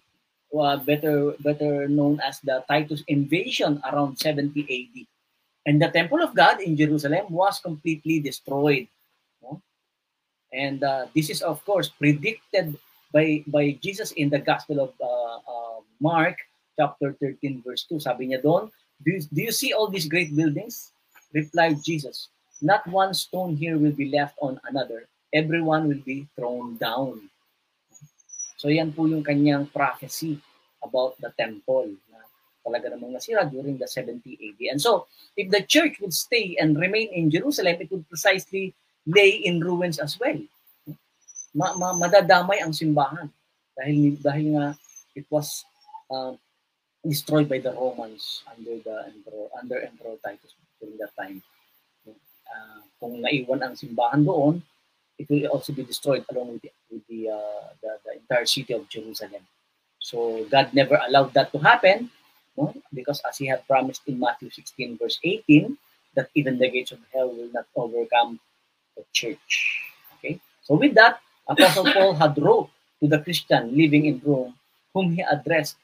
uh, 0.55 0.77
better 0.81 1.35
better 1.41 1.89
known 1.89 2.21
as 2.25 2.41
the 2.41 2.65
Titus 2.69 3.03
invasion 3.09 3.83
around 3.85 4.17
70 4.19 4.55
AD. 4.63 4.97
And 5.67 5.83
the 5.83 5.91
temple 5.91 6.23
of 6.23 6.35
God 6.35 6.63
in 6.63 6.77
Jerusalem 6.77 7.27
was 7.31 7.59
completely 7.59 8.21
destroyed. 8.21 8.87
No? 9.43 9.61
And 10.53 10.83
uh, 10.83 11.07
this 11.15 11.31
is 11.31 11.43
of 11.43 11.65
course 11.65 11.89
predicted 11.91 12.79
by 13.13 13.43
by 13.47 13.79
Jesus 13.83 14.13
in 14.15 14.31
the 14.31 14.39
Gospel 14.39 14.81
of 14.81 14.93
uh, 15.03 15.39
uh, 15.43 15.79
Mark 16.01 16.39
chapter 16.79 17.17
13 17.19 17.63
verse 17.67 17.85
2. 17.91 17.99
Sabi 17.99 18.31
niya 18.31 18.43
doon, 18.43 18.71
do 19.05 19.13
you, 19.13 19.21
do 19.33 19.43
you 19.43 19.53
see 19.53 19.73
all 19.73 19.89
these 19.89 20.09
great 20.09 20.35
buildings? 20.35 20.93
Replied 21.33 21.83
Jesus, 21.83 22.29
not 22.63 22.87
one 22.87 23.13
stone 23.15 23.57
here 23.57 23.79
will 23.79 23.93
be 23.93 24.09
left 24.09 24.37
on 24.41 24.61
another. 24.69 25.09
Everyone 25.33 25.89
will 25.89 26.01
be 26.05 26.27
thrown 26.37 26.77
down. 26.77 27.29
So 28.57 28.69
yan 28.69 28.93
po 28.93 29.05
yung 29.05 29.23
kanyang 29.23 29.69
prophecy 29.69 30.41
about 30.81 31.21
the 31.21 31.29
temple 31.37 31.93
na 32.09 32.25
talaga 32.65 32.95
namang 32.95 33.15
nasira 33.15 33.45
during 33.45 33.77
the 33.77 33.87
70 33.87 34.23
AD. 34.25 34.61
And 34.73 34.81
so, 34.81 35.07
if 35.37 35.51
the 35.53 35.63
church 35.63 36.01
would 36.01 36.15
stay 36.15 36.57
and 36.59 36.75
remain 36.75 37.13
in 37.13 37.31
Jerusalem, 37.31 37.77
it 37.79 37.91
would 37.93 38.09
precisely 38.09 38.73
lay 39.07 39.39
in 39.45 39.61
ruins 39.61 40.01
as 40.01 40.19
well. 40.19 40.41
Ma- 41.55 41.77
ma- 41.79 41.95
madadamay 41.95 42.59
ang 42.59 42.75
simbahan 42.75 43.31
dahil 43.77 44.19
dahil 44.19 44.47
nga 44.57 44.67
it 45.15 45.25
was 45.31 45.63
uh, 46.11 46.35
destroyed 47.09 47.49
by 47.49 47.59
the 47.59 47.73
Romans 47.73 48.43
under 48.51 48.77
the 48.83 48.97
emperor 49.09 49.47
under 49.59 49.81
Emperor 49.81 50.17
Titus 50.25 50.55
during 50.81 50.99
that 50.99 51.15
time. 51.17 51.43
Uh, 52.07 52.81
kung 53.01 53.21
naiwan 53.21 53.63
ang 53.63 53.75
simbahan 53.75 54.23
doon, 54.23 54.63
it 55.19 55.27
will 55.29 55.47
also 55.51 55.73
be 55.73 55.83
destroyed 55.83 56.25
along 56.31 56.57
with 56.57 56.63
the, 56.63 56.73
with 56.91 57.05
the, 57.09 57.29
uh, 57.29 57.75
the, 57.83 57.91
the 58.05 58.13
entire 58.23 58.47
city 58.47 58.73
of 58.73 58.89
Jerusalem. 58.89 59.43
So 59.99 60.47
God 60.51 60.71
never 60.73 61.01
allowed 61.09 61.35
that 61.35 61.51
to 61.53 61.59
happen 61.59 62.11
no? 62.57 62.73
because 62.95 63.21
as 63.27 63.39
he 63.39 63.47
had 63.47 63.67
promised 63.67 64.03
in 64.07 64.21
Matthew 64.21 64.51
16 64.51 64.99
verse 64.99 65.19
18 65.25 65.77
that 66.15 66.31
even 66.35 66.59
the 66.59 66.71
gates 66.71 66.93
of 66.93 67.01
hell 67.13 67.29
will 67.29 67.51
not 67.53 67.67
overcome 67.75 68.39
the 68.97 69.05
church. 69.13 69.83
Okay? 70.19 70.41
So 70.63 70.75
with 70.77 70.95
that, 70.95 71.21
Apostle 71.49 71.93
Paul 71.93 72.15
had 72.15 72.39
wrote 72.39 72.71
to 73.01 73.09
the 73.09 73.19
Christian 73.21 73.77
living 73.77 74.07
in 74.07 74.23
Rome 74.25 74.55
whom 74.95 75.13
he 75.13 75.21
addressed 75.21 75.77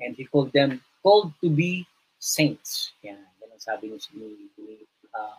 and 0.00 0.16
he 0.16 0.24
called 0.24 0.52
them 0.52 0.80
called 1.02 1.32
to 1.40 1.48
be 1.48 1.86
saints. 2.18 2.92
Yan, 3.02 3.20
yan 3.40 3.48
ang 3.52 3.62
sabi 3.62 3.88
ni, 3.88 3.98
ni 4.60 4.76
uh, 5.16 5.36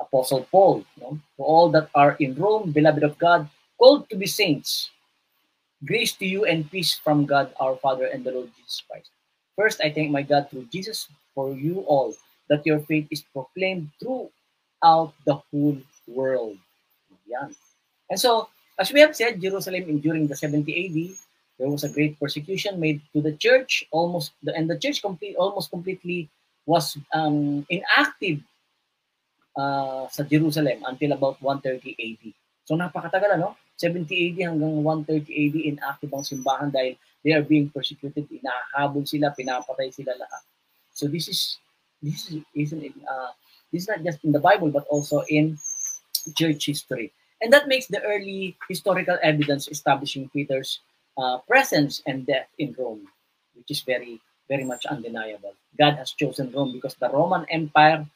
Apostle 0.00 0.46
Paul, 0.50 0.84
no? 1.00 1.18
to 1.36 1.42
all 1.42 1.68
that 1.70 1.90
are 1.94 2.16
in 2.20 2.34
Rome, 2.34 2.72
beloved 2.72 3.02
of 3.02 3.18
God, 3.18 3.48
called 3.78 4.08
to 4.10 4.16
be 4.16 4.26
saints. 4.26 4.90
Grace 5.84 6.12
to 6.20 6.26
you 6.26 6.44
and 6.44 6.70
peace 6.70 6.96
from 6.96 7.24
God 7.24 7.52
our 7.60 7.76
Father 7.76 8.06
and 8.06 8.24
the 8.24 8.32
Lord 8.32 8.50
Jesus 8.56 8.82
Christ. 8.88 9.10
First, 9.56 9.80
I 9.80 9.90
thank 9.90 10.10
my 10.10 10.22
God 10.22 10.48
through 10.48 10.68
Jesus 10.72 11.08
for 11.34 11.52
you 11.52 11.80
all, 11.88 12.14
that 12.48 12.64
your 12.64 12.80
faith 12.80 13.08
is 13.10 13.24
proclaimed 13.32 13.88
throughout 14.00 15.12
the 15.24 15.40
whole 15.50 15.80
world. 16.08 16.56
Yan. 17.28 17.54
And 18.10 18.18
so, 18.18 18.48
as 18.78 18.92
we 18.92 19.00
have 19.00 19.16
said, 19.16 19.40
Jerusalem 19.40 20.00
during 20.00 20.26
the 20.26 20.36
70 20.36 20.68
AD, 20.68 20.96
there 21.60 21.68
was 21.68 21.84
a 21.84 21.92
great 21.92 22.16
persecution 22.16 22.80
made 22.80 23.04
to 23.12 23.20
the 23.20 23.36
church, 23.36 23.84
almost, 23.92 24.32
and 24.48 24.64
the 24.64 24.80
church 24.80 25.04
complete, 25.04 25.36
almost 25.36 25.68
completely 25.68 26.32
was 26.64 26.96
um, 27.12 27.66
inactive 27.68 28.40
uh, 29.60 30.08
sa 30.08 30.24
Jerusalem 30.24 30.80
until 30.88 31.12
about 31.12 31.36
130 31.44 31.84
AD. 32.00 32.32
So 32.64 32.80
napakatagal 32.80 33.36
ano? 33.36 33.60
70 33.76 34.08
AD 34.08 34.36
hanggang 34.40 34.80
130 34.80 35.28
AD 35.28 35.56
inactive 35.76 36.10
ang 36.16 36.24
simbahan 36.24 36.72
dahil 36.72 36.96
they 37.20 37.36
are 37.36 37.44
being 37.44 37.68
persecuted, 37.68 38.24
inahabol 38.32 39.04
sila, 39.04 39.28
pinapatay 39.36 39.92
sila 39.92 40.16
lahat. 40.16 40.42
So 40.96 41.12
this 41.12 41.28
is 41.28 41.60
this 42.00 42.32
is 42.32 42.40
isn't 42.56 42.88
it, 42.88 42.96
uh, 43.04 43.36
this 43.68 43.84
is 43.84 43.88
not 43.92 44.00
just 44.00 44.24
in 44.24 44.32
the 44.32 44.40
Bible 44.40 44.72
but 44.72 44.88
also 44.88 45.28
in 45.28 45.60
church 46.40 46.72
history. 46.72 47.12
And 47.40 47.52
that 47.52 47.68
makes 47.68 47.88
the 47.88 48.00
early 48.00 48.56
historical 48.68 49.16
evidence 49.20 49.68
establishing 49.68 50.28
Peter's 50.32 50.80
uh, 51.20 51.38
presence 51.44 52.00
and 52.06 52.24
death 52.24 52.48
in 52.56 52.74
Rome, 52.78 53.04
which 53.54 53.70
is 53.70 53.80
very, 53.84 54.20
very 54.48 54.64
much 54.64 54.86
undeniable. 54.86 55.52
God 55.76 56.00
has 56.00 56.12
chosen 56.12 56.50
Rome 56.50 56.72
because 56.72 56.96
the 56.96 57.10
Roman 57.12 57.44
Empire 57.50 58.06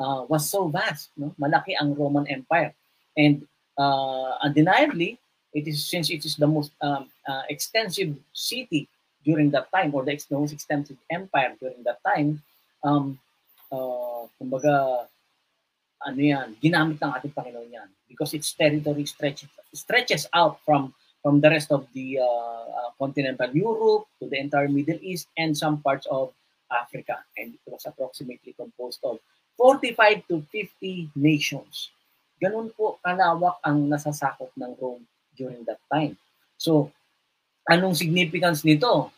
uh, 0.00 0.24
was 0.26 0.48
so 0.48 0.68
vast. 0.68 1.10
No? 1.16 1.34
Malaki 1.38 1.76
ang 1.78 1.94
Roman 1.94 2.26
Empire. 2.26 2.72
And 3.16 3.46
uh, 3.76 4.40
undeniably, 4.42 5.20
it 5.52 5.68
is 5.68 5.84
since 5.84 6.10
it 6.10 6.24
is 6.24 6.36
the 6.36 6.48
most 6.48 6.72
um, 6.80 7.06
uh, 7.28 7.42
extensive 7.48 8.16
city 8.32 8.88
during 9.24 9.50
that 9.52 9.70
time, 9.70 9.94
or 9.94 10.04
the 10.04 10.18
most 10.30 10.52
extensive 10.52 10.96
empire 11.10 11.54
during 11.60 11.82
that 11.84 12.00
time, 12.04 12.42
um, 12.82 13.18
uh, 13.72 14.28
kumbaga, 14.36 15.06
ano 16.04 16.20
yan, 16.20 16.52
ginamit 16.60 17.00
ng 17.00 17.12
ating 17.16 17.32
Panginoon 17.32 17.72
yan 17.72 17.88
because 18.04 18.36
its 18.36 18.52
territory 18.52 19.08
stretches, 19.08 19.48
stretches 19.72 20.28
out 20.36 20.60
from 20.62 20.92
from 21.24 21.40
the 21.40 21.48
rest 21.48 21.72
of 21.72 21.88
the 21.96 22.20
uh, 22.20 22.68
uh, 22.68 22.90
continental 23.00 23.48
Europe 23.56 24.04
to 24.20 24.28
the 24.28 24.36
entire 24.36 24.68
Middle 24.68 25.00
East 25.00 25.32
and 25.40 25.56
some 25.56 25.80
parts 25.80 26.04
of 26.12 26.36
Africa. 26.68 27.24
And 27.40 27.56
it 27.56 27.64
was 27.64 27.88
approximately 27.88 28.52
composed 28.52 29.00
of 29.08 29.24
45 29.56 30.28
to 30.28 30.44
50 30.52 31.16
nations. 31.16 31.88
Ganun 32.36 32.76
po 32.76 33.00
kalawak 33.00 33.56
ang 33.64 33.88
nasasakop 33.88 34.52
ng 34.52 34.76
Rome 34.76 35.08
during 35.32 35.64
that 35.64 35.80
time. 35.88 36.20
So, 36.60 36.92
anong 37.72 37.96
significance 37.96 38.60
nito? 38.60 39.08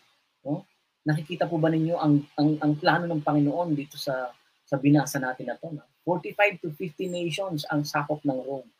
No? 0.46 0.62
Nakikita 1.02 1.50
po 1.50 1.58
ba 1.58 1.75
ninyo 1.75 1.98
ang, 1.98 2.22
ang, 2.38 2.54
ang 2.62 2.72
plano 2.78 3.10
ng 3.10 3.18
Panginoon 3.18 3.75
dito 3.75 3.98
sa 3.98 4.30
sa 4.66 4.78
binasa 4.78 5.18
natin 5.18 5.50
na 5.50 5.58
to? 5.58 5.75
No? 5.75 5.82
45 6.06 6.62
to 6.62 6.70
50 6.70 7.10
nations 7.10 7.66
ang 7.66 7.82
sakop 7.82 8.22
ng 8.22 8.38
Rome. 8.46 8.70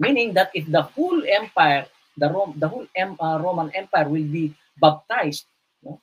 Meaning 0.00 0.32
that 0.32 0.48
if 0.56 0.64
the 0.64 0.80
whole 0.80 1.20
empire, 1.28 1.84
the 2.16 2.32
Rome, 2.32 2.56
the 2.56 2.68
whole 2.68 2.88
em, 2.96 3.20
uh, 3.20 3.36
Roman 3.36 3.68
Empire 3.76 4.08
will 4.08 4.24
be 4.24 4.56
baptized, 4.80 5.44
no? 5.84 6.00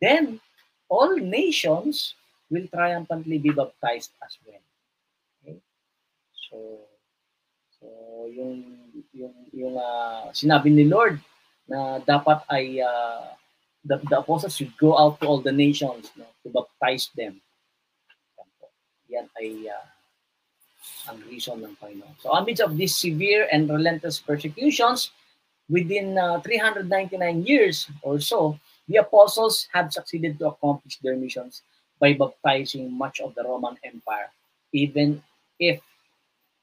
then 0.00 0.40
all 0.88 1.12
nations 1.20 2.16
will 2.48 2.64
triumphantly 2.72 3.36
be 3.36 3.52
baptized 3.52 4.16
as 4.24 4.32
well. 4.48 4.64
Okay? 5.44 5.60
So, 6.48 6.56
so 7.76 7.86
yung 8.32 8.64
yung 9.12 9.36
yung 9.52 9.76
uh, 9.76 10.32
sinabi 10.32 10.72
ni 10.72 10.88
Lord 10.88 11.20
na 11.68 12.00
dapat 12.00 12.48
ay 12.48 12.80
uh, 12.80 13.28
the, 13.84 14.00
the 14.08 14.24
apostles 14.24 14.56
should 14.56 14.72
go 14.80 14.96
out 14.96 15.20
to 15.20 15.28
all 15.28 15.44
the 15.44 15.52
nations 15.52 16.08
no, 16.16 16.24
to 16.40 16.48
baptize 16.48 17.12
them. 17.12 17.44
yan 19.14 19.28
ay 19.38 19.68
uh, 19.70 19.93
ang 21.08 21.20
reason 21.28 21.62
ng 21.64 21.76
Panginoon. 21.76 22.14
So 22.20 22.32
amidst 22.32 22.62
of 22.62 22.76
these 22.76 22.96
severe 22.96 23.48
and 23.52 23.68
relentless 23.68 24.20
persecutions, 24.20 25.10
within 25.68 26.18
uh, 26.18 26.40
399 26.40 27.46
years 27.46 27.88
or 28.02 28.20
so, 28.20 28.58
the 28.88 29.00
apostles 29.00 29.68
have 29.72 29.92
succeeded 29.92 30.38
to 30.38 30.48
accomplish 30.48 30.98
their 31.00 31.16
missions 31.16 31.62
by 32.00 32.12
baptizing 32.12 32.92
much 32.92 33.20
of 33.20 33.34
the 33.34 33.44
Roman 33.44 33.76
Empire, 33.84 34.28
even 34.72 35.22
if 35.58 35.80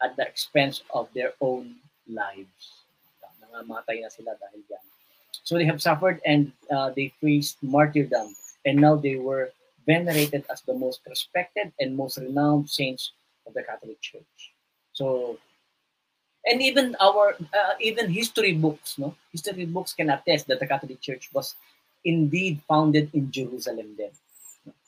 at 0.02 0.16
the 0.18 0.26
expense 0.26 0.84
of 0.94 1.08
their 1.14 1.34
own 1.42 1.76
lives. 2.08 2.86
Nangamatay 3.42 4.06
na 4.06 4.10
sila 4.10 4.38
dahil 4.38 4.62
yan. 4.70 4.86
So 5.44 5.58
they 5.58 5.66
have 5.66 5.82
suffered 5.82 6.22
and 6.26 6.54
uh, 6.70 6.94
they 6.94 7.14
faced 7.22 7.58
martyrdom, 7.66 8.34
and 8.66 8.78
now 8.78 8.96
they 8.96 9.18
were 9.18 9.50
venerated 9.90 10.46
as 10.54 10.62
the 10.62 10.78
most 10.78 11.02
respected 11.10 11.74
and 11.82 11.98
most 11.98 12.22
renowned 12.22 12.70
saints 12.70 13.12
of 13.48 13.54
the 13.54 13.64
Catholic 13.64 14.00
Church. 14.02 14.54
So, 14.94 15.38
and 16.46 16.62
even 16.62 16.96
our 17.00 17.36
uh, 17.40 17.74
even 17.80 18.10
history 18.10 18.54
books, 18.54 18.98
no, 18.98 19.16
history 19.32 19.66
books 19.66 19.94
can 19.94 20.10
attest 20.10 20.48
that 20.48 20.60
the 20.60 20.68
Catholic 20.68 21.02
Church 21.02 21.30
was 21.34 21.56
indeed 22.04 22.62
founded 22.68 23.10
in 23.14 23.32
Jerusalem. 23.32 23.96
Then 23.98 24.12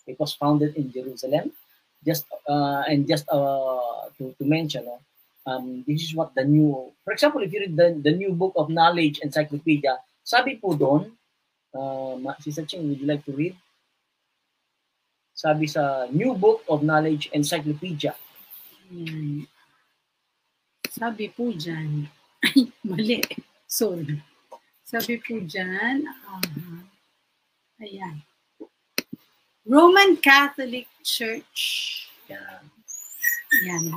it 0.07 0.19
was 0.19 0.33
founded 0.33 0.75
in 0.75 0.91
Jerusalem. 0.91 1.51
Just 2.03 2.25
uh, 2.49 2.83
and 2.87 3.07
just 3.07 3.23
uh, 3.31 4.11
to, 4.17 4.35
to 4.35 4.43
mention, 4.43 4.83
no, 4.85 4.99
um, 5.47 5.83
this 5.87 6.03
is 6.03 6.15
what 6.15 6.35
the 6.35 6.43
new. 6.43 6.91
For 7.05 7.13
example, 7.13 7.41
if 7.41 7.53
you 7.53 7.61
read 7.61 7.77
the, 7.77 7.95
the 8.01 8.11
new 8.11 8.33
book 8.33 8.53
of 8.55 8.69
knowledge 8.69 9.19
encyclopedia, 9.19 9.97
sabi 10.23 10.59
po 10.59 10.75
doon, 10.75 11.15
uh, 11.71 12.33
Sister 12.41 12.65
Ching, 12.65 12.89
would 12.89 12.99
you 12.99 13.07
like 13.07 13.23
to 13.23 13.31
read? 13.31 13.55
Sabi 15.33 15.65
sa 15.67 16.07
New 16.13 16.37
Book 16.37 16.61
of 16.69 16.83
Knowledge 16.83 17.27
Encyclopedia. 17.33 18.15
Yan. 18.93 19.49
Sabi 20.93 21.25
po 21.33 21.49
dyan, 21.49 22.05
ay, 22.45 22.69
mali. 22.85 23.25
Sorry. 23.65 24.21
Sabi 24.85 25.17
po 25.17 25.41
dyan, 25.41 26.05
uh, 26.05 27.81
ayan. 27.81 28.21
Roman 29.65 30.13
Catholic 30.21 30.85
Church. 31.01 31.61
Yan. 32.29 32.61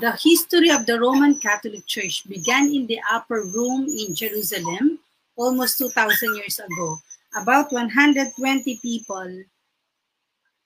The 0.00 0.16
history 0.20 0.72
of 0.72 0.88
the 0.88 0.96
Roman 1.00 1.36
Catholic 1.40 1.84
Church 1.84 2.24
began 2.28 2.72
in 2.72 2.88
the 2.88 3.00
upper 3.12 3.44
room 3.52 3.88
in 3.88 4.16
Jerusalem 4.16 5.00
almost 5.36 5.78
2,000 5.78 6.36
years 6.36 6.60
ago. 6.60 6.96
About 7.36 7.72
120 7.72 8.32
people, 8.80 9.28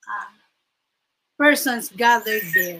uh, 0.07 0.31
persons 1.35 1.91
gathered 1.91 2.43
there. 2.55 2.79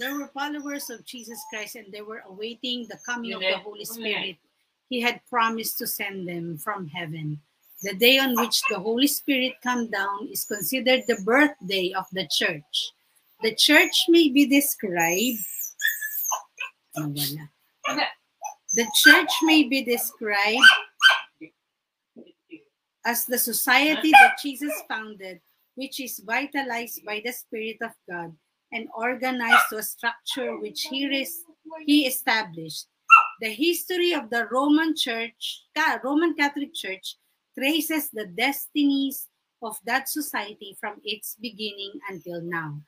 There 0.00 0.16
were 0.16 0.28
followers 0.28 0.88
of 0.88 1.04
Jesus 1.04 1.38
Christ 1.50 1.76
and 1.76 1.92
they 1.92 2.00
were 2.00 2.24
awaiting 2.26 2.86
the 2.88 2.96
coming 3.04 3.34
of 3.34 3.40
the 3.40 3.58
Holy 3.58 3.84
Spirit. 3.84 4.36
He 4.88 4.98
had 4.98 5.20
promised 5.28 5.76
to 5.76 5.86
send 5.86 6.26
them 6.26 6.56
from 6.56 6.88
heaven. 6.88 7.38
The 7.82 7.94
day 7.94 8.16
on 8.16 8.34
which 8.34 8.62
the 8.70 8.80
Holy 8.80 9.06
Spirit 9.06 9.60
come 9.62 9.90
down 9.90 10.28
is 10.32 10.46
considered 10.46 11.04
the 11.06 11.20
birthday 11.22 11.92
of 11.92 12.06
the 12.12 12.26
church. 12.32 12.92
The 13.42 13.54
church 13.54 13.92
may 14.08 14.30
be 14.30 14.46
described 14.46 15.44
ah, 16.96 17.04
Nawala. 17.04 17.48
The 18.72 18.86
church 19.04 19.32
may 19.42 19.64
be 19.64 19.84
described 19.84 20.64
as 23.04 23.26
the 23.26 23.38
society 23.38 24.12
that 24.12 24.40
Jesus 24.42 24.72
founded, 24.88 25.42
which 25.74 26.00
is 26.00 26.22
vitalized 26.24 27.04
by 27.04 27.20
the 27.22 27.32
Spirit 27.32 27.76
of 27.82 27.92
God 28.08 28.32
and 28.72 28.88
organized 28.94 29.64
to 29.70 29.78
a 29.78 29.82
structure 29.82 30.58
which 30.58 30.82
he, 30.90 31.08
res- 31.08 31.44
he 31.86 32.06
established. 32.06 32.86
The 33.40 33.50
history 33.50 34.12
of 34.12 34.30
the 34.30 34.46
Roman 34.50 34.94
Church, 34.96 35.62
Roman 36.04 36.34
Catholic 36.34 36.74
Church, 36.74 37.16
traces 37.56 38.10
the 38.10 38.26
destinies 38.26 39.26
of 39.62 39.76
that 39.84 40.08
society 40.08 40.76
from 40.80 41.00
its 41.04 41.36
beginning 41.40 41.92
until 42.08 42.40
now. 42.42 42.80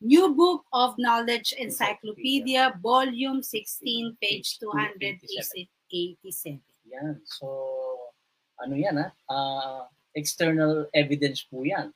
New 0.00 0.34
Book 0.34 0.64
of 0.72 0.94
Knowledge 0.98 1.54
Encyclopedia, 1.58 2.78
Volume 2.82 3.42
16, 3.42 4.16
page 4.20 4.58
287. 4.60 6.60
Yan. 6.90 7.20
So, 7.24 8.12
ano 8.60 8.74
yan 8.76 8.96
ha? 9.00 9.08
Uh, 9.28 9.80
external 10.14 10.86
evidence 10.92 11.44
po 11.48 11.64
yan. 11.64 11.92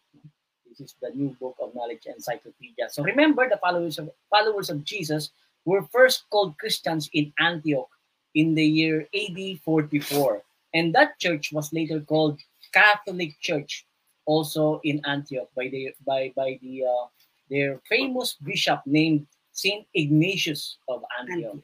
This 0.81 0.93
is 0.93 0.97
the 1.03 1.11
New 1.15 1.37
Book 1.39 1.57
of 1.61 1.75
Knowledge 1.75 2.07
Encyclopedia. 2.07 2.89
So 2.89 3.03
remember, 3.03 3.47
the 3.47 3.59
followers 3.59 3.99
of, 3.99 4.09
followers 4.31 4.71
of 4.71 4.83
Jesus 4.83 5.31
were 5.67 5.83
first 5.83 6.25
called 6.31 6.57
Christians 6.57 7.11
in 7.13 7.35
Antioch 7.39 7.91
in 8.35 8.55
the 8.55 8.65
year 8.65 9.07
AD 9.15 9.61
44. 9.63 10.43
And 10.73 10.95
that 10.95 11.19
church 11.19 11.53
was 11.53 11.71
later 11.75 12.01
called 12.01 12.41
Catholic 12.73 13.39
Church, 13.41 13.85
also 14.25 14.81
in 14.83 15.03
Antioch 15.05 15.51
by 15.55 15.69
the 15.69 15.93
by 16.07 16.33
by 16.35 16.59
the 16.63 16.85
uh, 16.85 17.07
their 17.51 17.81
famous 17.87 18.37
bishop 18.41 18.81
named 18.87 19.27
Saint 19.53 19.87
Ignatius 19.93 20.79
of 20.89 21.05
Antioch 21.21 21.61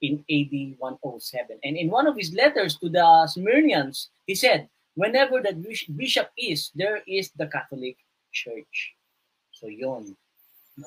in 0.00 0.24
AD 0.32 0.80
107. 0.80 1.58
And 1.62 1.76
in 1.76 1.90
one 1.90 2.06
of 2.06 2.16
his 2.16 2.32
letters 2.32 2.78
to 2.78 2.88
the 2.88 3.04
Smyrnians, 3.28 4.08
he 4.26 4.34
said, 4.34 4.70
"Whenever 4.94 5.42
the 5.42 5.52
bishop 5.94 6.30
is, 6.38 6.70
there 6.74 7.02
is 7.06 7.28
the 7.36 7.48
Catholic 7.48 7.98
Church." 8.32 8.94
So 9.52 9.68
yon. 9.68 10.16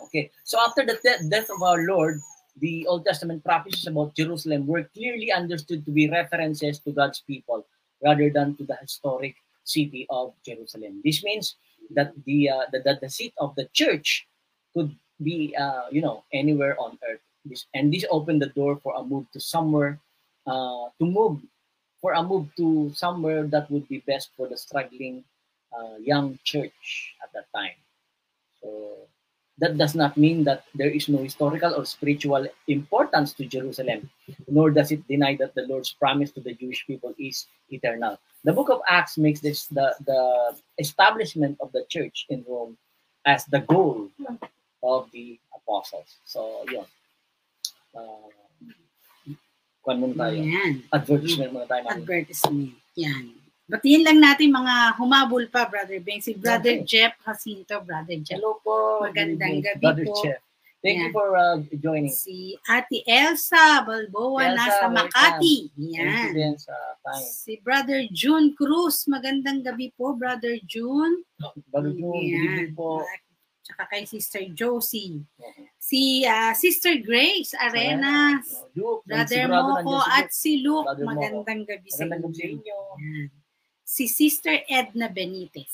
Okay. 0.08 0.30
So 0.44 0.60
after 0.62 0.86
the 0.86 1.00
death 1.02 1.50
of 1.50 1.64
our 1.64 1.82
Lord, 1.86 2.22
the 2.62 2.86
Old 2.88 3.06
Testament 3.06 3.44
prophecies 3.44 3.88
about 3.88 4.16
Jerusalem 4.16 4.68
were 4.68 4.84
clearly 4.94 5.32
understood 5.32 5.86
to 5.86 5.92
be 5.92 6.10
references 6.10 6.80
to 6.80 6.92
God's 6.92 7.22
people 7.22 7.66
rather 8.04 8.30
than 8.30 8.56
to 8.58 8.64
the 8.64 8.78
historic 8.82 9.36
city 9.64 10.06
of 10.10 10.34
Jerusalem. 10.46 11.02
This 11.04 11.24
means 11.24 11.56
that 11.96 12.14
the 12.26 12.50
uh, 12.50 12.66
the, 12.72 12.80
the, 12.80 13.00
the 13.02 13.10
seat 13.10 13.34
of 13.38 13.56
the 13.56 13.66
church 13.74 14.28
could 14.74 14.94
be 15.22 15.56
uh, 15.58 15.90
you 15.92 16.02
know 16.02 16.24
anywhere 16.34 16.78
on 16.80 16.98
earth. 17.10 17.22
This, 17.46 17.66
and 17.74 17.94
this 17.94 18.06
opened 18.12 18.42
the 18.42 18.54
door 18.54 18.78
for 18.84 18.94
a 18.98 19.04
move 19.04 19.26
to 19.34 19.40
somewhere 19.40 20.00
uh, 20.46 20.94
to 21.00 21.06
move 21.06 21.40
for 22.02 22.14
a 22.14 22.24
move 22.24 22.48
to 22.58 22.92
somewhere 22.94 23.44
that 23.48 23.70
would 23.72 23.88
be 23.88 24.04
best 24.06 24.30
for 24.36 24.48
the 24.48 24.58
struggling 24.58 25.24
uh, 25.76 25.98
young 26.02 26.40
church 26.44 27.16
at 27.24 27.32
that 27.34 27.48
time. 27.56 27.78
So 28.62 29.08
that 29.60 29.78
does 29.78 29.96
not 29.96 30.16
mean 30.18 30.44
that 30.46 30.64
there 30.74 30.90
is 30.90 31.10
no 31.10 31.20
historical 31.20 31.76
or 31.76 31.86
spiritual 31.86 32.48
importance 32.68 33.34
to 33.34 33.46
Jerusalem, 33.46 34.10
nor 34.48 34.72
does 34.72 34.92
it 34.92 35.08
deny 35.08 35.36
that 35.36 35.54
the 35.56 35.68
Lord's 35.68 35.92
promise 35.92 36.32
to 36.32 36.42
the 36.42 36.54
Jewish 36.54 36.88
people 36.88 37.14
is 37.20 37.48
eternal. 37.70 38.18
The 38.44 38.54
book 38.54 38.70
of 38.70 38.82
Acts 38.88 39.18
makes 39.18 39.42
this 39.42 39.68
the, 39.68 39.96
the 40.06 40.56
establishment 40.78 41.58
of 41.60 41.72
the 41.74 41.84
church 41.90 42.26
in 42.30 42.46
Rome 42.48 42.78
as 43.26 43.46
the 43.46 43.60
goal 43.60 44.08
of 44.82 45.12
the 45.12 45.40
apostles. 45.56 46.18
So, 46.24 46.64
yun. 46.72 46.86
Uh, 47.92 48.32
kwan 49.84 50.00
muna 50.00 50.16
tayo. 50.16 50.40
Yan. 50.40 50.84
Advertisement 50.94 51.52
muna 51.52 51.68
tayo. 51.68 51.84
Mami. 51.84 52.00
Advertisement. 52.00 52.72
Yan. 52.96 53.39
Batiin 53.70 54.02
lang 54.02 54.18
natin 54.18 54.50
mga 54.50 54.98
humabol 54.98 55.46
pa, 55.46 55.70
Brother 55.70 56.02
Beng. 56.02 56.18
Si 56.20 56.34
Brother 56.34 56.82
Okay. 56.82 56.90
Jeff 56.90 57.14
Jacinto, 57.22 57.78
Brother 57.86 58.18
Jeff. 58.18 58.42
Hello 58.42 58.58
po. 58.66 59.06
Magandang 59.06 59.62
gabi 59.62 59.78
Brother 59.78 60.06
po. 60.10 60.18
Chef. 60.26 60.42
Thank 60.80 61.04
you 61.04 61.12
Yan. 61.12 61.14
for 61.14 61.28
uh, 61.36 61.60
joining. 61.78 62.10
Si 62.10 62.56
Ate 62.66 63.04
Elsa 63.04 63.84
Balboa 63.84 64.48
Elsa, 64.48 64.58
nasa. 64.58 64.86
Makati. 64.90 65.70
You 65.78 66.02
Yan. 66.02 66.32
din 66.34 66.56
sa 66.58 66.74
time. 67.06 67.22
Si 67.22 67.62
Brother 67.62 68.10
June 68.10 68.58
Cruz. 68.58 69.06
Magandang 69.06 69.62
gabi 69.62 69.94
po, 69.94 70.18
Brother 70.18 70.58
June. 70.66 71.22
Brother 71.70 71.94
June, 71.94 72.10
good 72.10 72.26
evening 72.26 72.74
Yan. 72.74 72.80
po. 72.80 73.06
Tsaka 73.62 73.86
kay 73.86 74.08
Sister 74.10 74.50
Josie. 74.50 75.22
Okay. 75.38 75.70
Si 75.78 76.26
ah, 76.26 76.58
Sister 76.58 76.98
Grace 77.06 77.54
Arena. 77.54 78.40
Luke, 78.74 79.06
Brother 79.06 79.46
nandiyan 79.46 79.84
Moko 79.86 79.98
si 80.00 80.10
at 80.10 80.28
si 80.34 80.52
Luke. 80.66 80.90
Brother. 80.90 81.06
Magandang 81.06 81.62
gabi 81.70 81.90
sa 81.94 82.08
Magandang 82.08 82.34
gabi 82.34 82.40
sa 82.40 82.46
inyo. 82.48 82.58
inyo. 82.58 82.80
Yan. 82.98 83.28
Si 83.90 84.06
Sister 84.06 84.62
Edna 84.70 85.10
Benitez. 85.10 85.74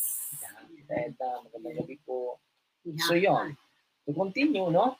Yan. 0.88 1.12
Uh, 1.20 1.44
magandang 1.44 1.84
gabi 1.84 2.00
po. 2.08 2.40
Yan. 2.88 3.04
So 3.04 3.14
yun, 3.20 3.60
to 4.08 4.16
continue, 4.16 4.72
no? 4.72 4.96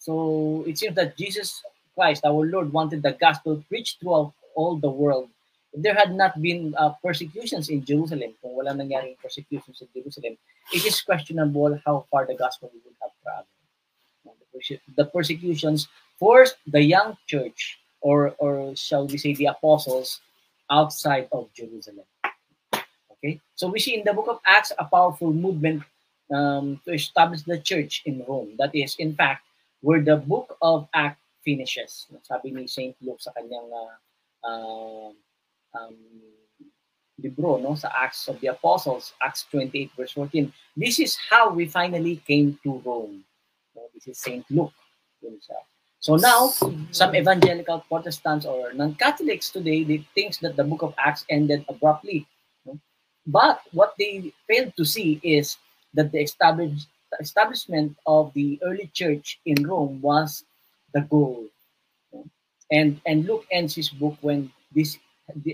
So 0.00 0.64
it 0.64 0.80
seems 0.80 0.96
that 0.96 1.12
Jesus 1.12 1.60
Christ, 1.92 2.24
our 2.24 2.40
Lord, 2.40 2.72
wanted 2.72 3.04
the 3.04 3.12
gospel 3.12 3.60
preached 3.68 4.00
throughout 4.00 4.32
all 4.56 4.80
the 4.80 4.88
world. 4.88 5.28
If 5.76 5.84
there 5.84 5.92
had 5.92 6.16
not 6.16 6.40
been 6.40 6.72
uh, 6.80 6.96
persecutions 7.04 7.68
in 7.68 7.84
Jerusalem, 7.84 8.32
kung 8.40 8.56
wala 8.56 8.72
nangyaring 8.72 9.20
persecutions 9.20 9.84
in 9.84 9.92
Jerusalem, 9.92 10.40
it 10.72 10.88
is 10.88 11.04
questionable 11.04 11.76
how 11.84 12.08
far 12.08 12.24
the 12.24 12.32
gospel 12.32 12.72
would 12.72 12.96
have 13.04 13.12
traveled. 13.20 13.52
The 14.24 14.80
The 14.96 15.04
persecutions 15.12 15.92
forced 16.16 16.56
the 16.64 16.80
young 16.80 17.20
church, 17.28 17.76
or 18.00 18.32
or 18.40 18.72
shall 18.72 19.04
we 19.04 19.20
say 19.20 19.36
the 19.36 19.52
apostles, 19.52 20.24
outside 20.72 21.28
of 21.28 21.52
Jerusalem. 21.52 22.08
Okay, 23.24 23.40
so 23.56 23.72
we 23.72 23.80
see 23.80 23.96
in 23.96 24.04
the 24.04 24.12
book 24.12 24.28
of 24.28 24.44
Acts 24.44 24.70
a 24.78 24.84
powerful 24.84 25.32
movement 25.32 25.82
um, 26.28 26.78
to 26.84 26.92
establish 26.92 27.40
the 27.40 27.56
church 27.56 28.02
in 28.04 28.22
Rome. 28.28 28.52
That 28.58 28.74
is, 28.76 28.96
in 28.98 29.16
fact, 29.16 29.40
where 29.80 30.02
the 30.02 30.16
book 30.20 30.58
of 30.60 30.88
Acts 30.92 31.24
finishes. 31.40 32.04
Sabi 32.20 32.52
ni 32.52 32.68
St. 32.68 32.92
Luke 33.00 33.24
sa 33.24 33.32
kanyang 33.32 33.64
uh, 33.72 33.96
uh, 34.44 35.08
um, 35.72 35.96
libro, 37.16 37.56
no, 37.56 37.72
sa 37.80 37.88
Acts 37.96 38.28
of 38.28 38.36
the 38.44 38.52
Apostles, 38.52 39.16
Acts 39.24 39.48
28 39.48 39.96
verse 39.96 40.12
14. 40.12 40.52
This 40.76 41.00
is 41.00 41.16
how 41.16 41.48
we 41.48 41.64
finally 41.64 42.20
came 42.28 42.60
to 42.60 42.76
Rome. 42.84 43.24
No, 43.72 43.88
this 43.96 44.04
is 44.04 44.20
St. 44.20 44.44
Luke 44.52 44.76
himself. 45.24 45.64
So 45.96 46.20
now, 46.20 46.52
some 46.92 47.16
evangelical 47.16 47.80
Protestants 47.88 48.44
or 48.44 48.76
non-Catholics 48.76 49.48
today, 49.48 49.80
they 49.84 50.04
think 50.12 50.36
that 50.44 50.60
the 50.60 50.64
book 50.64 50.84
of 50.84 50.92
Acts 51.00 51.24
ended 51.32 51.64
abruptly. 51.72 52.28
But 53.26 53.60
what 53.72 53.94
they 53.98 54.32
failed 54.48 54.74
to 54.76 54.84
see 54.84 55.20
is 55.22 55.56
that 55.94 56.12
the 56.12 56.20
established 56.20 56.88
establishment 57.20 57.96
of 58.06 58.32
the 58.34 58.58
early 58.62 58.90
church 58.92 59.38
in 59.46 59.62
Rome 59.66 60.00
was 60.02 60.44
the 60.92 61.02
goal. 61.02 61.46
And 62.72 63.00
and 63.06 63.24
Luke 63.24 63.46
ends 63.50 63.74
his 63.74 63.88
book 63.88 64.16
when 64.20 64.50
this 64.74 64.98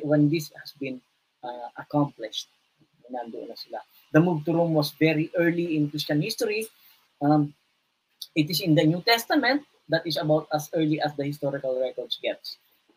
when 0.03 0.31
this 0.31 0.51
has 0.59 0.73
been 0.79 1.01
uh, 1.45 1.69
accomplished. 1.77 2.49
The 4.13 4.21
move 4.21 4.45
to 4.45 4.55
Rome 4.55 4.75
was 4.75 4.93
very 4.93 5.31
early 5.37 5.77
in 5.77 5.91
Christian 5.91 6.23
history. 6.23 6.69
Um, 7.21 7.53
it 8.37 8.49
is 8.49 8.61
in 8.61 8.75
the 8.75 8.85
New 8.85 9.03
Testament 9.03 9.67
that 9.89 10.07
is 10.07 10.17
about 10.17 10.47
as 10.55 10.71
early 10.75 11.01
as 11.01 11.15
the 11.17 11.25
historical 11.25 11.81
records 11.81 12.19
gets. 12.23 12.57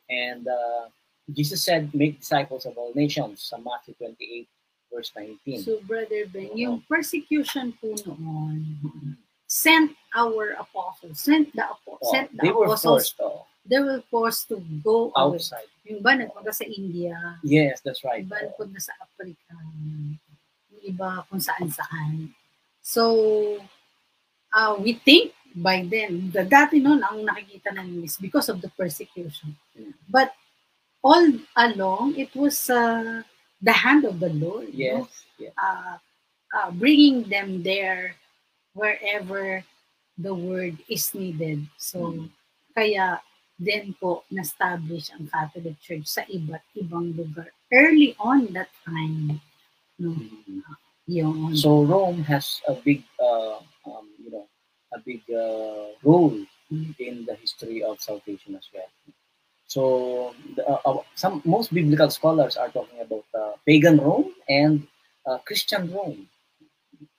And 0.10 0.48
uh, 0.48 0.94
Jesus 1.32 1.64
said, 1.64 1.94
make 1.96 2.20
disciples 2.20 2.66
of 2.66 2.78
all 2.78 2.94
nations 2.94 3.52
Matthew 3.58 3.96
28 3.98 4.48
verse 4.94 5.10
19. 5.18 5.66
So, 5.66 5.82
Brother 5.84 6.30
Ben, 6.30 6.54
yung 6.54 6.86
persecution 6.86 7.74
po 7.82 7.98
noon, 8.06 8.78
sent 9.50 9.92
our 10.14 10.54
apostles, 10.62 11.18
sent 11.20 11.50
the, 11.56 11.66
apo- 11.66 11.98
Oh, 11.98 12.12
sent 12.14 12.30
the 12.38 12.46
they 12.46 12.52
were 12.54 12.66
apostles, 12.70 13.10
forced 13.10 13.16
oh, 13.22 13.46
they 13.66 13.80
were 13.82 14.02
forced 14.12 14.46
to 14.54 14.62
go 14.84 15.10
away. 15.16 15.38
outside. 15.42 15.66
Yung 15.90 16.00
iba 16.00 16.14
nagpunta 16.14 16.54
sa 16.54 16.66
India, 16.70 17.18
Yes, 17.42 17.82
that's 17.82 18.06
right. 18.06 18.22
yung 18.22 18.30
iba 18.30 18.38
nagpunta 18.46 18.78
sa 18.78 18.94
Africa, 19.02 19.58
yung 20.70 20.84
iba 20.86 21.26
kung 21.26 21.42
saan-saan. 21.42 22.30
So, 22.86 23.58
uh, 24.54 24.78
we 24.78 24.94
think 25.02 25.34
by 25.56 25.86
then, 25.86 26.34
the 26.34 26.44
dati 26.46 26.82
noon 26.82 27.02
ang 27.02 27.24
nakikita 27.24 27.74
namin 27.74 28.04
is 28.04 28.18
because 28.18 28.50
of 28.50 28.60
the 28.60 28.70
persecution. 28.74 29.56
Mm. 29.78 29.94
But 30.10 30.34
all 31.04 31.24
along, 31.56 32.16
it 32.18 32.34
was 32.36 32.70
uh, 32.70 33.22
the 33.64 33.72
hand 33.74 34.04
of 34.04 34.20
the 34.20 34.30
Lord. 34.36 34.70
Yes, 34.76 35.08
yes. 35.40 35.56
uh, 35.56 35.98
uh, 36.54 36.70
bringing 36.76 37.24
them 37.32 37.64
there 37.64 38.16
wherever 38.76 39.64
the 40.20 40.34
word 40.36 40.78
is 40.92 41.10
needed. 41.16 41.66
So, 41.80 42.14
Mm. 42.14 42.30
kaya 42.76 43.06
din 43.58 43.96
po 43.98 44.28
na-establish 44.30 45.14
ang 45.16 45.30
Catholic 45.32 45.80
Church 45.80 46.06
sa 46.10 46.26
iba't 46.28 46.66
ibang 46.76 47.16
lugar. 47.16 47.50
Early 47.72 48.14
on 48.20 48.52
that 48.54 48.70
time, 48.86 49.40
no, 49.98 50.14
yung 51.08 51.56
So 51.56 51.86
Rome 51.86 52.22
has 52.28 52.62
a 52.68 52.74
big, 52.76 53.06
uh, 53.22 53.62
um, 53.88 54.06
you 54.20 54.30
know, 54.30 54.46
a 54.94 55.00
big 55.02 55.22
uh, 55.32 55.96
role 56.04 56.38
in 56.70 57.26
the 57.26 57.36
history 57.40 57.82
of 57.84 58.02
salvation 58.02 58.56
as 58.58 58.68
well. 58.74 58.90
So 59.68 60.34
uh, 60.60 60.80
uh, 60.86 61.02
some 61.16 61.42
most 61.46 61.74
biblical 61.74 62.10
scholars 62.10 62.58
are 62.58 62.70
talking 62.70 63.00
about 63.02 63.26
uh, 63.34 63.54
pagan 63.66 63.98
Rome 63.98 64.34
and 64.50 64.88
uh, 65.26 65.38
Christian 65.46 65.92
Rome. 65.92 66.28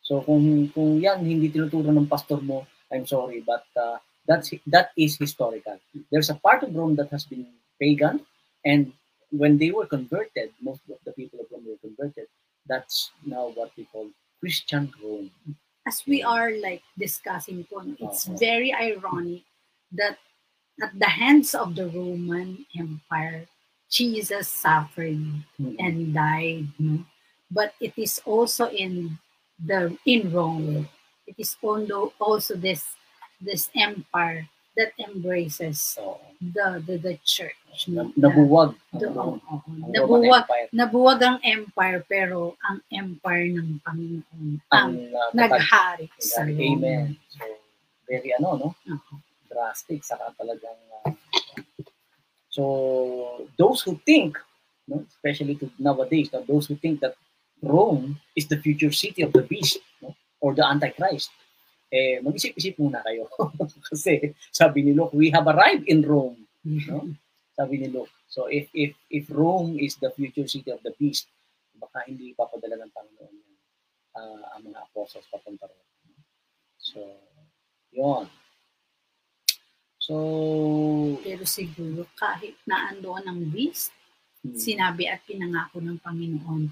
So 0.02 0.20
kung 0.20 0.68
kung 0.76 1.00
yan 1.00 1.24
hindi 1.24 1.48
tinuturo 1.48 1.88
ng 1.88 2.07
pastor 2.07 2.38
mo, 2.44 2.66
I'm 2.92 3.07
sorry, 3.09 3.40
but 3.40 3.64
uh, 3.74 3.98
that's 4.28 4.52
that 4.68 4.92
is 4.96 5.16
historical. 5.16 5.80
There's 6.12 6.28
a 6.28 6.37
part 6.37 6.62
of 6.62 6.76
Rome 6.76 6.94
that 7.00 7.09
has 7.11 7.24
been 7.24 7.48
pagan, 7.80 8.20
and 8.64 8.92
when 9.33 9.57
they 9.57 9.72
were 9.72 9.88
converted, 9.88 10.52
most 10.61 10.85
of 10.92 11.00
the 11.09 11.16
people 11.16 11.40
of 11.40 11.48
Rome 11.48 11.64
were 11.64 11.80
converted. 11.80 12.28
That's 12.68 13.11
now 13.24 13.48
what 13.57 13.72
we 13.76 13.88
call 13.88 14.12
Christian 14.40 14.92
Rome. 15.00 15.33
as 15.87 16.02
we 16.07 16.22
are 16.22 16.52
like 16.61 16.83
discussing 16.98 17.64
po, 17.68 17.85
it's 18.00 18.28
Oo. 18.28 18.37
very 18.40 18.72
ironic 18.72 19.44
that 19.92 20.16
at 20.82 20.92
the 20.98 21.06
hands 21.10 21.54
of 21.54 21.74
the 21.74 21.87
Roman 21.87 22.66
Empire, 22.76 23.46
Jesus 23.90 24.48
suffered 24.48 25.22
and 25.78 26.14
died. 26.14 26.66
No? 26.78 27.04
But 27.50 27.74
it 27.80 27.94
is 27.96 28.20
also 28.26 28.66
in 28.70 29.18
the 29.58 29.94
in 30.06 30.32
Rome. 30.32 30.88
It 31.26 31.37
is 31.38 31.56
also 31.62 32.12
also 32.18 32.56
this 32.58 32.84
this 33.38 33.70
empire 33.76 34.48
that 34.76 34.90
embraces 34.98 35.78
So, 35.94 36.18
the 36.42 36.82
the, 36.82 36.98
the 36.98 37.14
church. 37.22 37.54
No? 37.87 38.10
nabuwag 38.18 38.74
The, 38.90 39.10
oo. 39.14 39.38
ang 39.46 39.62
Roman 39.62 39.90
nabuwag, 39.94 40.42
Empire. 40.46 40.68
nabuwag 40.74 41.18
ang 41.22 41.38
empire 41.42 42.00
pero 42.06 42.58
ang 42.66 42.78
empire 42.90 43.46
ng 43.54 43.78
Panginoon 43.82 44.50
ang 44.74 44.90
Ang 44.90 44.92
uh, 45.14 45.30
naghari 45.34 46.10
sa 46.18 46.42
Amen. 46.42 47.14
So, 47.30 47.46
very 48.10 48.30
ano, 48.34 48.48
no? 48.58 48.68
Oo. 48.74 49.14
Drastic, 49.55 50.03
saka 50.03 50.35
talagang... 50.35 50.81
uh, 51.07 51.14
so, 52.51 53.47
those 53.55 53.87
who 53.87 53.95
think, 54.03 54.35
no, 54.90 55.07
especially 55.07 55.55
to 55.55 55.71
nowadays, 55.79 56.35
no, 56.35 56.43
those 56.43 56.67
who 56.67 56.75
think 56.75 56.99
that 57.01 57.14
Rome 57.62 58.19
is 58.35 58.51
the 58.51 58.59
future 58.59 58.90
city 58.90 59.23
of 59.23 59.31
the 59.31 59.47
beast, 59.47 59.79
no, 60.03 60.11
or 60.43 60.59
the 60.59 60.67
Antichrist, 60.67 61.31
eh, 61.95 62.19
mag-isip-isip 62.19 62.75
muna 62.83 62.99
kayo. 63.07 63.31
Kasi, 63.95 64.35
sabi 64.51 64.83
ni 64.83 64.93
Luke, 64.99 65.14
we 65.14 65.31
have 65.31 65.47
arrived 65.47 65.87
in 65.87 66.03
Rome. 66.03 66.43
No? 66.67 67.14
Sabi 67.55 67.79
ni 67.79 67.88
Luke. 67.95 68.11
So, 68.27 68.51
if, 68.51 68.67
if, 68.75 68.99
if 69.14 69.31
Rome 69.31 69.79
is 69.79 69.95
the 70.03 70.11
future 70.11 70.51
city 70.51 70.75
of 70.75 70.83
the 70.83 70.90
beast, 70.99 71.31
baka 71.79 72.03
hindi 72.11 72.35
papadala 72.35 72.83
ng 72.83 72.90
Panginoon 72.90 73.45
ah, 74.14 74.43
ang 74.55 74.62
mga 74.71 74.81
apostles 74.90 75.27
papunta 75.31 75.67
ron. 75.67 75.87
So, 76.79 77.01
yon. 77.90 78.31
So, 80.05 80.14
Pero 81.25 81.49
siguro 81.49 82.05
kahit 82.12 82.61
na 82.69 82.93
andoon 82.93 83.25
ang 83.25 83.40
beast, 83.49 83.88
hmm, 84.45 84.53
sinabi 84.53 85.09
at 85.09 85.25
pinangako 85.25 85.81
ng 85.81 85.97
Panginoon, 85.97 86.69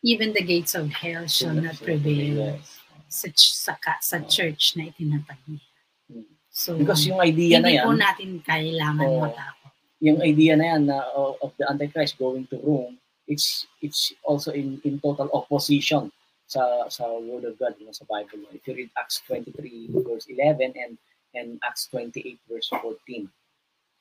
even 0.00 0.32
the 0.32 0.40
gates 0.40 0.72
of 0.72 0.88
hell 0.88 1.28
shall 1.28 1.52
not 1.52 1.76
prevail 1.84 2.56
Yes. 2.56 2.80
sa, 3.12 3.28
sa, 3.36 3.72
sa 4.00 4.18
church 4.24 4.72
na 4.80 4.88
itinatag 4.88 5.36
niya. 5.44 5.60
Hmm. 6.08 6.28
So, 6.48 6.80
Because 6.80 7.04
yung 7.04 7.20
idea 7.20 7.60
na 7.60 7.68
hindi 7.68 7.76
yan, 7.76 7.84
po 7.84 7.92
natin 7.92 8.30
kailangan 8.40 9.04
Oo. 9.04 9.20
matakot. 9.28 9.70
yung 9.98 10.22
idea 10.22 10.54
na 10.54 10.64
yan 10.74 10.82
na 10.86 11.02
of, 11.12 11.36
of 11.42 11.50
the 11.58 11.66
Antichrist 11.66 12.16
going 12.16 12.46
to 12.46 12.56
Rome, 12.62 12.96
it's 13.26 13.66
it's 13.82 14.14
also 14.22 14.54
in 14.54 14.78
in 14.86 14.96
total 15.02 15.26
opposition 15.34 16.08
sa 16.46 16.86
sa 16.88 17.04
word 17.18 17.44
of 17.44 17.58
God, 17.58 17.74
you 17.76 17.84
know, 17.84 17.92
sa 17.92 18.06
Bible. 18.08 18.46
If 18.54 18.62
you 18.64 18.78
read 18.78 18.90
Acts 18.96 19.20
23 19.26 19.90
verse 19.92 20.30
11 20.30 20.72
and 20.78 20.94
and 21.38 21.62
Acts 21.62 21.86
28 21.94 22.38
verse 22.50 22.68
14. 22.74 23.30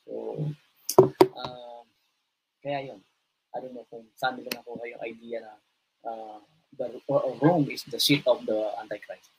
So 0.09 0.41
um, 1.37 1.85
kaya 2.65 2.91
yun. 2.93 2.99
I 3.53 3.61
don't 3.61 3.73
know 3.77 3.85
kung 3.89 4.05
saan 4.17 4.41
nila 4.41 4.57
nakuha 4.57 4.83
yung 4.89 5.03
idea 5.05 5.37
na 5.45 5.53
uh, 6.05 6.37
the 6.77 6.97
uh, 7.09 7.33
Rome 7.41 7.69
is 7.69 7.85
the 7.85 8.01
seat 8.01 8.25
of 8.25 8.43
the 8.49 8.73
Antichrist. 8.81 9.29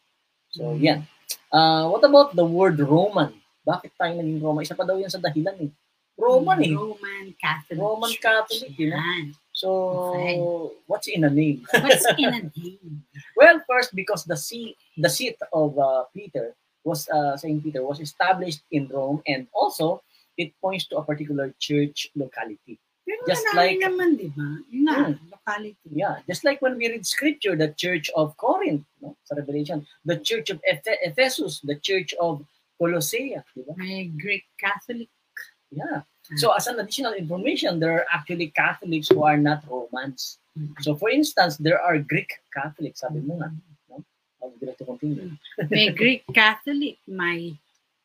So 0.55 0.79
yan. 0.79 1.07
Uh, 1.53 1.91
what 1.91 2.03
about 2.07 2.35
the 2.39 2.47
word 2.47 2.81
Roman? 2.81 3.35
Bakit 3.67 3.93
tayo 4.01 4.17
naging 4.17 4.41
Roma? 4.41 4.65
Isa 4.65 4.79
pa 4.79 4.87
daw 4.87 4.97
yan 4.97 5.13
sa 5.13 5.21
dahilan 5.21 5.69
eh. 5.69 5.71
Roman 6.19 6.59
eh. 6.65 6.73
Roman 6.73 7.27
Catholic. 7.37 7.79
Roman 7.79 8.11
Church. 8.11 8.23
Catholic, 8.25 8.75
know? 8.75 8.97
Yan. 8.97 9.25
So, 9.53 9.69
Okay. 10.15 10.39
what's 10.87 11.11
in 11.11 11.27
a 11.27 11.31
name? 11.31 11.67
What's 11.67 12.07
in 12.15 12.31
a 12.31 12.43
name? 12.47 13.03
Well, 13.39 13.63
first, 13.71 13.95
because 13.95 14.27
the 14.27 14.35
seat, 14.39 14.75
the 14.99 15.11
seat 15.11 15.39
of 15.55 15.79
uh, 15.79 16.11
Peter 16.11 16.55
was 16.85 17.09
uh, 17.09 17.37
Saint 17.37 17.63
Peter 17.63 17.83
was 17.85 18.01
established 18.01 18.63
in 18.71 18.89
Rome, 18.89 19.23
and 19.27 19.47
also 19.53 20.03
it 20.37 20.53
points 20.61 20.87
to 20.89 20.99
a 20.99 21.05
particular 21.05 21.55
church 21.59 22.09
locality. 22.15 22.79
Pero 23.09 23.25
Just 23.27 23.47
like- 23.57 23.81
naman, 23.81 24.21
di 24.21 24.29
ba? 24.29 24.47
Yun 24.69 24.85
nga, 24.85 24.97
Hmm. 25.01 25.15
locality. 25.33 25.89
Yeah, 25.89 26.21
just 26.29 26.45
like 26.45 26.61
when 26.61 26.77
we 26.77 26.93
read 26.93 27.09
Scripture, 27.09 27.57
the 27.57 27.73
Church 27.73 28.13
of 28.13 28.37
Corinth, 28.37 28.85
no, 29.01 29.17
sa 29.25 29.35
Revelation, 29.35 29.83
the 30.05 30.21
Church 30.21 30.53
of 30.53 30.61
Ephe- 30.69 31.01
Ephesus, 31.03 31.65
the 31.65 31.81
Church 31.81 32.13
of 32.21 32.45
Colossae, 32.77 33.33
di 33.57 33.63
ba? 33.65 33.73
May 33.81 34.13
Greek 34.13 34.45
Catholic. 34.61 35.09
Yeah. 35.73 36.05
So 36.37 36.53
as 36.53 36.69
an 36.69 36.77
additional 36.81 37.17
information, 37.17 37.81
there 37.81 37.97
are 37.97 38.07
actually 38.13 38.53
Catholics 38.53 39.09
who 39.09 39.25
are 39.25 39.41
not 39.41 39.65
Romans. 39.65 40.37
So 40.85 40.93
for 40.93 41.09
instance, 41.09 41.57
there 41.57 41.81
are 41.81 41.97
Greek 41.97 42.29
Catholics, 42.53 43.01
sabi 43.01 43.25
mo 43.25 43.41
nga. 43.41 43.49
I 44.49 44.51
would 44.57 44.65
like 44.65 44.79
to 44.81 44.85
continue. 44.89 45.37
May 45.69 45.93
Greek 45.93 46.25
Catholic. 46.33 46.97
May 47.07 47.53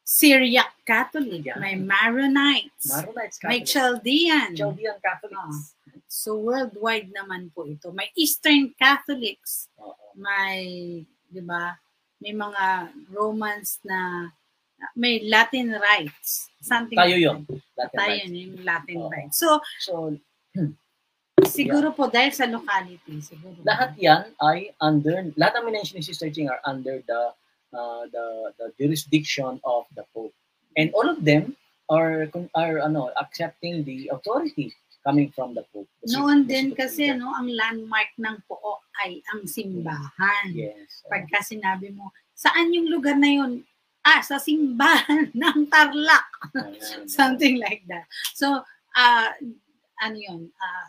Syriac 0.03 0.75
Catholic. 0.83 1.47
Yeah. 1.47 1.55
May 1.59 1.79
Maronites. 1.79 2.91
Maronites 2.91 3.39
may 3.47 3.63
Catholics. 3.63 3.71
Chaldean. 3.71 4.49
Chaldean 4.55 4.97
Catholics. 4.99 5.75
So 6.11 6.35
worldwide 6.35 7.15
naman 7.15 7.55
po 7.55 7.63
ito. 7.63 7.95
May 7.95 8.11
Eastern 8.19 8.75
Catholics. 8.75 9.71
Oo. 9.79 9.95
May, 10.19 11.01
di 11.31 11.41
ba, 11.41 11.73
may 12.19 12.35
mga 12.35 12.91
Romans 13.09 13.79
na 13.87 14.27
may 14.99 15.23
Latin 15.23 15.71
rights. 15.79 16.51
Something 16.59 16.99
Tayo 16.99 17.15
yun. 17.15 17.39
Latin 17.79 17.95
Tayo 17.97 18.11
rights. 18.11 18.21
yun, 18.27 18.31
yung 18.35 18.55
Latin 18.67 18.97
Oo. 18.99 19.09
rights. 19.09 19.35
So, 19.39 19.49
So, 19.79 19.93
siguro 21.53 21.93
po 21.93 22.09
dahil 22.09 22.33
sa 22.33 22.49
locality, 22.49 23.21
siguro. 23.21 23.53
lahat 23.61 23.93
yan 24.01 24.33
ay 24.41 24.73
under, 24.81 25.29
lahat 25.37 25.61
ng 25.61 25.65
minention 25.69 26.01
ni 26.01 26.05
Sister 26.05 26.33
Ching 26.33 26.49
are 26.49 26.59
under 26.65 26.99
the, 27.05 27.21
uh, 27.77 28.03
the, 28.09 28.25
the 28.57 28.67
jurisdiction 28.81 29.61
of 29.61 29.85
the 29.93 30.01
Pope. 30.11 30.33
And 30.73 30.89
all 30.97 31.05
of 31.05 31.21
them 31.21 31.53
are, 31.89 32.25
are 32.57 32.81
ano, 32.81 33.13
accepting 33.21 33.85
the 33.85 34.09
authority 34.09 34.73
coming 35.03 35.29
from 35.35 35.53
the 35.53 35.63
Pope. 35.69 35.87
The 36.01 36.17
Noon 36.17 36.47
din 36.47 36.73
kasi, 36.73 37.11
no, 37.13 37.29
ang 37.35 37.51
landmark 37.51 38.15
ng 38.17 38.41
Pook 38.47 38.87
ay 39.03 39.19
ang 39.35 39.45
simbahan. 39.45 40.49
Yes. 40.55 41.03
Pagka 41.05 41.43
sinabi 41.43 41.91
mo, 41.91 42.09
saan 42.33 42.73
yung 42.73 42.87
lugar 42.87 43.19
na 43.19 43.29
yun? 43.29 43.61
Ah, 44.03 44.19
sa 44.23 44.39
simbahan 44.39 45.31
ng 45.43 45.59
Tarlac. 45.67 46.27
Something 47.07 47.59
like 47.59 47.83
that. 47.87 48.07
So, 48.35 48.63
uh, 48.95 49.29
ano 50.03 50.17
yun, 50.17 50.41
uh, 50.51 50.87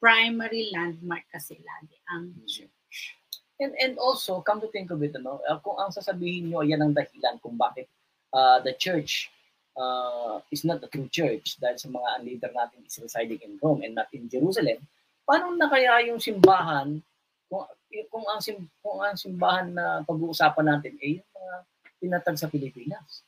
primary 0.00 0.72
landmark 0.72 1.28
kasi 1.28 1.60
lagi 1.60 1.96
ang 2.10 2.32
church. 2.48 3.16
And 3.60 3.76
and 3.76 3.94
also, 4.00 4.40
come 4.40 4.64
to 4.64 4.72
think 4.72 4.88
of 4.88 5.04
it, 5.04 5.12
ano, 5.12 5.44
uh, 5.44 5.60
kung 5.60 5.76
ang 5.76 5.92
sasabihin 5.92 6.48
nyo, 6.48 6.64
yan 6.64 6.80
ang 6.80 6.96
dahilan 6.96 7.36
kung 7.44 7.60
bakit 7.60 7.92
uh, 8.32 8.56
the 8.64 8.72
church 8.80 9.28
uh, 9.76 10.40
is 10.48 10.64
not 10.64 10.80
the 10.80 10.88
true 10.88 11.08
church 11.12 11.60
dahil 11.60 11.76
sa 11.76 11.88
mga 11.92 12.10
leader 12.24 12.50
natin 12.56 12.80
is 12.82 12.96
residing 12.98 13.40
in 13.44 13.60
Rome 13.60 13.84
and 13.84 13.94
not 13.94 14.08
in 14.16 14.26
Jerusalem, 14.32 14.80
paano 15.28 15.54
na 15.54 15.68
kaya 15.68 16.08
yung 16.08 16.18
simbahan, 16.18 16.98
kung, 17.46 17.66
kung, 18.08 18.26
ang, 18.26 18.40
sim, 18.40 18.58
kung 18.80 18.98
ang 19.04 19.14
simbahan 19.14 19.70
na 19.70 20.00
pag-uusapan 20.08 20.66
natin, 20.76 20.94
eh, 21.04 21.20
yung 21.20 21.30
mga 21.36 21.54
tinatag 22.00 22.38
sa 22.40 22.48
Pilipinas. 22.48 23.22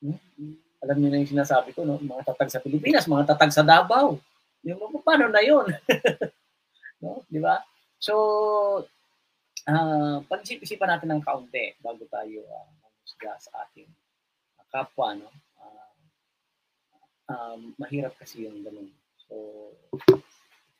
Hmm? 0.00 0.20
Alam 0.84 0.96
niyo 1.00 1.08
na 1.10 1.20
yung 1.24 1.32
sinasabi 1.32 1.72
ko, 1.72 1.82
no? 1.82 1.96
mga 1.98 2.30
tatag 2.32 2.52
sa 2.52 2.60
Pilipinas, 2.60 3.08
mga 3.08 3.34
tatag 3.34 3.52
sa 3.52 3.64
Davao. 3.64 4.20
Yung, 4.64 4.80
paano 5.00 5.28
na 5.28 5.40
yun? 5.40 5.68
no? 7.04 7.20
Di 7.28 7.38
ba? 7.38 7.60
So, 8.00 8.14
ah 9.64 10.20
pag-isip-isipan 10.22 10.88
natin 10.90 11.08
ng 11.08 11.22
kaunti 11.22 11.72
bago 11.80 12.04
tayo 12.06 12.44
uh, 12.44 12.68
mamusga 12.80 13.32
sa 13.38 13.64
ating 13.64 13.88
kapwa, 14.68 15.14
no? 15.14 15.28
Ah, 15.56 15.88
um, 17.54 17.72
mahirap 17.78 18.12
kasi 18.16 18.44
yung 18.44 18.60
ganun. 18.60 18.90
So, 19.24 19.34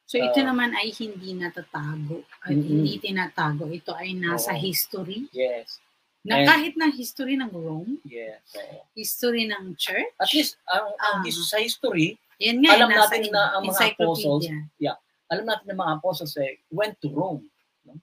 So 0.05 0.21
ito 0.21 0.37
Ah. 0.37 0.53
naman 0.53 0.77
ay 0.77 0.93
hindi 0.95 1.33
natatago 1.33 2.23
at 2.45 2.53
Mm-mm. 2.53 2.61
hindi 2.61 3.01
tinatago. 3.01 3.65
Ito 3.67 3.97
ay 3.97 4.13
nasa 4.13 4.53
Oo. 4.53 4.61
history. 4.61 5.27
yes, 5.33 5.81
Na 6.21 6.41
And- 6.41 6.47
kahit 6.47 6.73
ng 6.75 6.93
history 6.93 7.37
ng 7.37 7.49
Rome, 7.49 8.01
yes. 8.05 8.41
So, 8.47 8.61
history 8.93 9.45
ng 9.45 9.77
church. 9.77 10.13
at 10.17 10.29
least, 10.31 10.61
ang, 10.69 10.93
ang 10.99 11.17
Ah. 11.21 11.25
his- 11.25 11.41
sa 11.43 11.57
history, 11.57 12.21
Yan 12.43 12.59
nga, 12.63 12.71
alam 12.75 12.89
nasa 12.91 13.15
natin 13.15 13.31
na 13.31 13.43
ang 13.55 13.63
mga 13.67 13.73
encyclopedia. 13.75 14.93
alam 15.31 15.45
natin 15.47 15.67
na 15.71 15.77
mga 15.79 15.93
apostles 15.99 16.35
eh, 16.39 16.63
went 16.71 16.95
to 17.01 17.09
Rome. 17.11 17.47
No? 17.87 17.95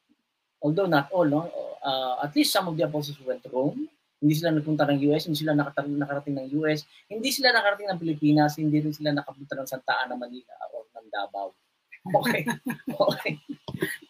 Although 0.63 0.89
not 0.89 1.11
all, 1.11 1.27
no? 1.27 1.47
Uh, 1.81 2.21
at 2.23 2.31
least 2.35 2.53
some 2.53 2.67
of 2.67 2.75
the 2.77 2.83
apostles 2.83 3.17
went 3.23 3.43
to 3.43 3.49
Rome. 3.51 3.87
Hindi 4.21 4.37
sila 4.37 4.53
nagpunta 4.53 4.85
ng 4.85 5.01
US, 5.11 5.25
hindi 5.25 5.39
sila 5.41 5.57
nakarating, 5.57 5.97
nakarating 5.97 6.35
ng 6.37 6.47
US, 6.61 6.85
hindi 7.09 7.29
sila 7.33 7.49
nakarating 7.49 7.89
ng 7.89 7.99
Pilipinas, 7.99 8.53
hindi 8.61 8.77
rin 8.77 8.93
sila 8.93 9.09
nakapunta 9.17 9.57
ng 9.57 9.65
Santa 9.65 9.97
Ana, 10.05 10.13
Manila 10.13 10.53
o 10.71 10.85
ng 10.85 11.07
Davao. 11.09 11.49
Okay. 12.01 12.41
okay. 12.89 13.37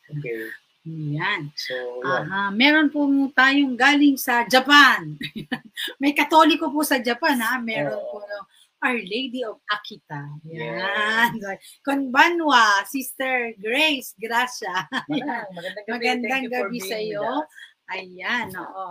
Okay. 0.08 0.48
Yan. 0.88 1.54
So, 1.54 1.76
yun. 1.76 2.08
Aha. 2.08 2.50
Meron 2.50 2.90
po 2.90 3.06
tayong 3.36 3.78
galing 3.78 4.18
sa 4.18 4.48
Japan. 4.50 5.20
May 6.02 6.16
katoliko 6.16 6.74
po 6.74 6.82
sa 6.82 6.98
Japan, 6.98 7.38
ha? 7.38 7.62
Meron 7.62 8.00
Oo. 8.02 8.10
po 8.10 8.18
no, 8.26 8.48
Our 8.82 8.98
Lady 8.98 9.46
of 9.46 9.62
Akita. 9.70 10.42
Yeah. 10.42 11.30
Yan. 11.30 11.38
Konbanwa, 11.86 12.82
Sister 12.90 13.54
Grace 13.62 14.18
Gracia. 14.18 14.90
Magandang 15.10 15.86
gabi. 15.86 15.94
Magandang 15.94 16.46
gabi 16.50 16.80
sa 16.82 16.98
iyo. 16.98 17.46
Ayan, 17.94 18.50
oo. 18.58 18.88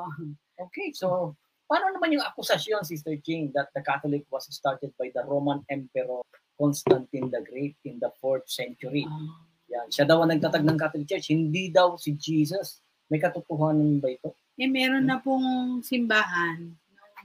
Okay, 0.71 0.95
so 0.95 1.35
paano 1.67 1.91
naman 1.91 2.15
yung 2.15 2.23
akusasyon, 2.23 2.87
Sister 2.87 3.19
Ching, 3.19 3.51
that 3.51 3.75
the 3.75 3.83
Catholic 3.83 4.23
was 4.31 4.47
started 4.55 4.95
by 4.95 5.11
the 5.11 5.27
Roman 5.27 5.67
Emperor 5.67 6.23
Constantine 6.55 7.27
the 7.33 7.43
Great 7.43 7.75
in 7.83 7.99
the 7.99 8.15
4th 8.23 8.47
century? 8.47 9.11
Ah. 9.11 9.43
Yan. 9.71 9.87
Siya 9.91 10.07
daw 10.07 10.23
ang 10.23 10.35
nagtatag 10.35 10.67
ng 10.67 10.79
Catholic 10.79 11.07
Church, 11.07 11.31
hindi 11.31 11.71
daw 11.71 11.95
si 11.95 12.19
Jesus. 12.19 12.83
May 13.11 13.23
katotohanan 13.23 14.03
ba 14.03 14.11
ito? 14.11 14.35
Eh, 14.59 14.71
meron 14.71 15.07
na 15.07 15.23
pong 15.23 15.81
simbahan 15.83 16.75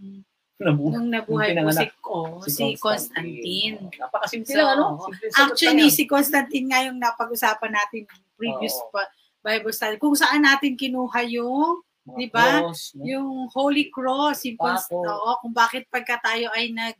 nung, 0.01 0.25
Nabu- 0.55 0.87
nung 0.87 1.11
nabuhay 1.11 1.51
po 1.51 1.67
si, 1.67 1.85
ko, 1.99 2.15
si, 2.47 2.65
Constantine. 2.79 3.75
Oh, 3.77 3.91
napakasimple 3.99 4.49
So, 4.49 4.63
ano? 4.63 4.83
Simple 5.03 5.27
sagot 5.27 5.51
Actually, 5.51 5.87
si 5.91 6.03
Constantine 6.07 6.67
nga 6.71 6.79
yung 6.87 6.97
napag-usapan 6.97 7.71
natin 7.71 8.07
previous 8.33 8.71
Oo. 8.73 8.87
pa, 8.89 9.03
Bible 9.41 9.75
study. 9.75 9.99
Kung 9.99 10.15
saan 10.15 10.41
natin 10.41 10.73
kinuha 10.73 11.21
yung 11.27 11.83
Mga 12.05 12.15
di 12.15 12.27
ba? 12.29 12.47
cross, 12.63 12.95
no? 12.95 13.03
yung 13.03 13.29
Holy 13.51 13.85
Cross, 13.89 14.45
yung 14.45 14.57
Const- 14.57 14.89
Pako. 14.89 15.03
oo, 15.03 15.31
kung 15.41 15.53
bakit 15.53 15.83
pagka 15.87 16.23
tayo 16.23 16.47
ay 16.51 16.71
nag 16.71 16.95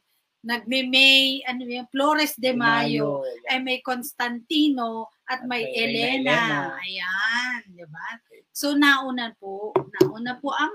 nagme-May, 0.46 1.42
ano 1.42 1.66
yung 1.66 1.90
Flores 1.90 2.38
de 2.38 2.54
Mayo, 2.54 3.26
yan. 3.26 3.50
ay 3.50 3.58
may 3.62 3.80
Constantino 3.82 5.10
at 5.26 5.42
At 5.42 5.50
may 5.50 5.66
may 5.66 5.74
Elena. 5.74 6.38
Elena. 6.38 6.78
Ayan, 6.78 7.60
di 7.68 7.86
ba? 7.86 8.08
So 8.52 8.78
nauna 8.78 9.34
po, 9.34 9.74
nauna 9.74 10.38
po 10.38 10.54
ang 10.54 10.70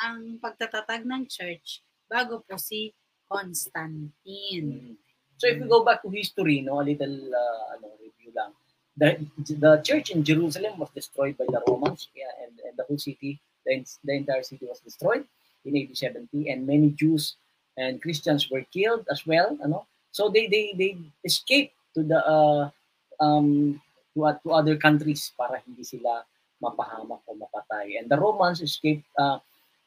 ang 0.00 0.38
pagtatatag 0.40 1.04
ng 1.04 1.24
church 1.28 1.82
bago 2.06 2.42
po 2.44 2.56
si 2.56 2.92
Constantine. 3.26 4.94
Mm. 4.94 4.94
So 5.36 5.48
if 5.48 5.60
we 5.60 5.68
go 5.68 5.84
back 5.84 6.00
to 6.02 6.08
history, 6.08 6.64
no, 6.64 6.80
a 6.80 6.86
little 6.86 7.18
uh, 7.34 7.64
ano, 7.76 7.92
review 8.00 8.32
lang. 8.32 8.56
The, 8.96 9.20
the 9.36 9.84
church 9.84 10.08
in 10.08 10.24
Jerusalem 10.24 10.80
was 10.80 10.88
destroyed 10.96 11.36
by 11.36 11.44
the 11.44 11.60
Romans, 11.68 12.08
yeah, 12.16 12.32
and, 12.40 12.56
and 12.64 12.72
the 12.80 12.84
whole 12.88 12.96
city, 12.96 13.36
the, 13.66 13.84
the 14.04 14.14
entire 14.16 14.42
city 14.42 14.64
was 14.64 14.80
destroyed 14.80 15.28
in 15.66 15.76
AD 15.76 15.92
70, 15.92 16.48
and 16.48 16.66
many 16.66 16.90
Jews 16.96 17.36
and 17.76 18.00
Christians 18.00 18.48
were 18.50 18.64
killed 18.72 19.04
as 19.12 19.26
well. 19.26 19.52
Ano? 19.60 19.84
So 20.12 20.32
they 20.32 20.48
they 20.48 20.72
they 20.72 20.96
escaped 21.24 21.76
to 21.92 22.00
the 22.00 22.24
uh, 22.24 22.72
um 23.20 23.80
to, 24.16 24.24
uh, 24.24 24.36
to 24.40 24.56
other 24.56 24.80
countries 24.80 25.28
para 25.36 25.60
hindi 25.60 25.84
sila 25.84 26.24
mapahamak 26.56 27.20
o 27.28 27.36
mapatay. 27.36 28.00
And 28.00 28.08
the 28.08 28.16
Romans 28.16 28.64
escaped 28.64 29.04
uh, 29.20 29.44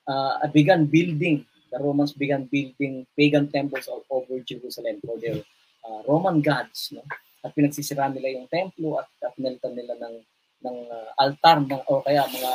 uh, 0.10 0.42
began 0.50 0.90
building 0.90 1.46
the 1.70 1.78
Romans 1.78 2.14
began 2.14 2.50
building 2.50 3.06
pagan 3.14 3.48
temples 3.48 3.86
all 3.86 4.02
over 4.10 4.42
Jerusalem 4.42 4.98
for 5.06 5.22
their 5.22 5.38
uh, 5.86 6.02
Roman 6.10 6.42
gods, 6.42 6.90
no? 6.94 7.06
At 7.46 7.56
pinagsisira 7.56 8.12
nila 8.12 8.36
yung 8.36 8.50
templo 8.52 9.00
at, 9.00 9.08
at 9.24 9.32
pinalitan 9.38 9.78
nila 9.78 9.96
ng 9.96 10.16
ng 10.60 10.78
uh, 10.92 11.10
altar 11.16 11.64
ng 11.64 11.82
o 11.88 12.04
kaya 12.04 12.28
mga 12.28 12.54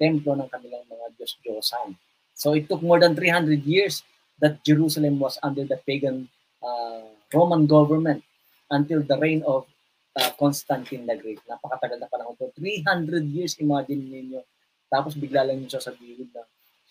templo 0.00 0.32
ng 0.32 0.48
kanilang 0.48 0.86
mga 0.88 1.06
Diyos-Diyosan. 1.20 1.92
So 2.32 2.56
it 2.56 2.66
took 2.66 2.80
more 2.80 2.98
than 2.98 3.12
300 3.12 3.62
years 3.68 4.00
that 4.40 4.64
Jerusalem 4.64 5.20
was 5.20 5.36
under 5.44 5.68
the 5.68 5.76
pagan 5.84 6.30
uh, 6.64 7.04
Roman 7.30 7.68
government 7.68 8.24
until 8.72 9.04
the 9.04 9.18
reign 9.20 9.44
of 9.44 9.68
uh, 10.16 10.30
Constantine 10.40 11.04
the 11.04 11.14
Great. 11.20 11.38
Napakatagal 11.46 12.00
na 12.00 12.08
panahon 12.10 12.34
po. 12.34 12.50
300 12.56 13.28
years, 13.28 13.60
imagine 13.60 14.02
ninyo. 14.08 14.40
Tapos 14.88 15.14
bigla 15.14 15.46
lang 15.46 15.62
yung 15.62 15.70
sasabihin 15.70 16.32
na 16.32 16.42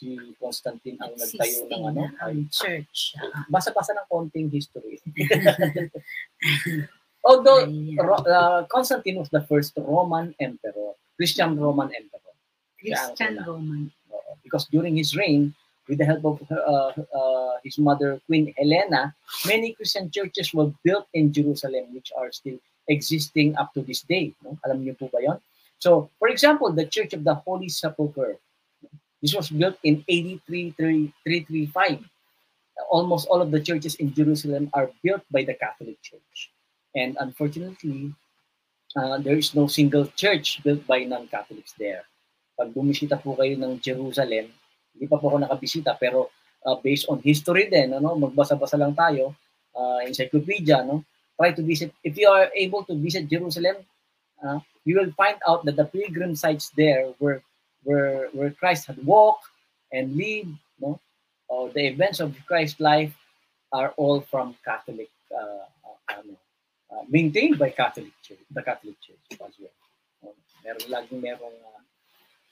si 0.04 0.36
Constantine 0.36 1.00
ang 1.00 1.16
nagtayo 1.16 1.60
ng 1.72 1.84
ano. 1.88 2.04
ang 2.20 2.44
church. 2.52 3.16
Ah, 3.16 3.48
Basa-basa 3.48 3.96
ng 3.96 4.08
konting 4.12 4.52
history. 4.52 5.00
Although 7.24 7.64
uh, 8.04 8.68
Constantine 8.68 9.24
was 9.24 9.32
the 9.32 9.48
first 9.48 9.72
Roman 9.80 10.36
emperor, 10.44 11.00
Christian 11.16 11.56
Roman 11.56 11.88
emperor. 11.96 12.36
Christian. 12.76 13.40
Roman. 13.48 13.88
Because 14.44 14.68
during 14.68 15.00
his 15.00 15.16
reign, 15.16 15.56
with 15.88 15.98
the 15.98 16.06
help 16.06 16.24
of 16.26 16.40
uh, 16.52 16.92
uh, 17.16 17.54
his 17.64 17.78
mother, 17.78 18.20
Queen 18.28 18.54
Helena, 18.58 19.16
many 19.48 19.74
Christian 19.74 20.12
churches 20.12 20.54
were 20.54 20.72
built 20.84 21.08
in 21.14 21.32
Jerusalem, 21.32 21.94
which 21.94 22.12
are 22.16 22.32
still 22.32 22.60
existing 22.88 23.56
up 23.56 23.74
to 23.74 23.82
this 23.82 24.02
day. 24.02 24.34
No? 24.44 24.60
Alam 24.68 24.84
niyo 24.84 25.00
po 25.00 25.08
ba 25.08 25.24
yon? 25.24 25.40
So, 25.80 26.12
for 26.20 26.28
example, 26.28 26.72
the 26.72 26.88
Church 26.88 27.12
of 27.12 27.24
the 27.24 27.36
Holy 27.36 27.68
Sepulchre. 27.68 28.40
This 29.24 29.32
was 29.32 29.48
built 29.48 29.80
in 29.88 30.04
AD 30.04 30.44
335. 30.44 31.16
Almost 32.92 33.32
all 33.32 33.40
of 33.40 33.56
the 33.56 33.64
churches 33.64 33.96
in 33.96 34.12
Jerusalem 34.12 34.68
are 34.76 34.92
built 35.00 35.24
by 35.32 35.48
the 35.48 35.56
Catholic 35.56 35.96
Church. 36.04 36.52
And 36.92 37.16
unfortunately, 37.24 38.12
uh, 39.00 39.24
there 39.24 39.40
is 39.40 39.56
no 39.56 39.72
single 39.72 40.12
church 40.20 40.60
built 40.60 40.84
by 40.84 41.08
non-Catholics 41.08 41.72
there. 41.80 42.04
Pag 42.60 42.76
bumisita 42.76 43.16
po 43.24 43.40
kayo 43.40 43.56
ng 43.56 43.80
Jerusalem, 43.80 44.52
hindi 44.92 45.06
pa 45.08 45.16
po 45.16 45.32
ako 45.32 45.48
nakabisita, 45.48 45.96
pero 45.96 46.28
uh, 46.68 46.76
based 46.84 47.08
on 47.08 47.24
history 47.24 47.72
din, 47.72 47.96
ano, 47.96 48.20
magbasa-basa 48.20 48.76
lang 48.76 48.92
tayo, 48.92 49.32
uh, 49.72 50.04
encyclopedia, 50.04 50.84
no? 50.84 51.08
try 51.40 51.56
to 51.56 51.64
visit, 51.64 51.96
if 52.04 52.20
you 52.20 52.28
are 52.28 52.52
able 52.54 52.84
to 52.86 52.94
visit 53.00 53.32
Jerusalem, 53.32 53.82
uh, 54.44 54.60
you 54.86 55.00
will 55.00 55.10
find 55.16 55.40
out 55.48 55.66
that 55.66 55.80
the 55.80 55.88
pilgrim 55.88 56.36
sites 56.36 56.70
there 56.76 57.10
were 57.18 57.42
where 57.84 58.30
where 58.34 58.52
Christ 58.52 58.88
had 58.88 59.00
walked 59.06 59.46
and 59.92 60.16
lived, 60.16 60.56
no? 60.80 61.00
or 61.48 61.70
the 61.70 61.86
events 61.88 62.20
of 62.20 62.36
Christ's 62.48 62.80
life 62.80 63.14
are 63.72 63.94
all 63.98 64.22
from 64.22 64.56
Catholic, 64.64 65.10
uh, 65.34 65.66
uh, 65.86 66.18
ano, 66.18 66.38
uh, 66.92 67.04
maintained 67.10 67.58
by 67.58 67.70
Catholic 67.70 68.14
Church, 68.22 68.42
the 68.52 68.62
Catholic 68.62 68.96
Church 69.02 69.22
as 69.34 69.54
well. 69.60 69.78
Uh, 70.24 70.36
meron 70.64 70.88
laging 70.90 71.22
merong 71.22 71.58
uh, 71.62 71.82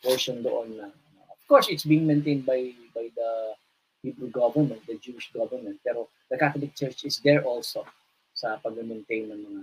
portion 0.02 0.42
doon 0.42 0.78
na, 0.78 0.86
of 1.30 1.42
course, 1.48 1.70
it's 1.70 1.86
being 1.86 2.06
maintained 2.06 2.46
by 2.46 2.74
by 2.94 3.10
the 3.16 3.54
Hebrew 4.02 4.30
government, 4.34 4.82
the 4.90 4.98
Jewish 4.98 5.30
government, 5.30 5.78
pero 5.86 6.10
the 6.30 6.38
Catholic 6.38 6.74
Church 6.74 7.06
is 7.06 7.22
there 7.22 7.46
also 7.46 7.86
sa 8.34 8.58
pag-maintain 8.58 9.30
ng 9.30 9.42
mga 9.46 9.62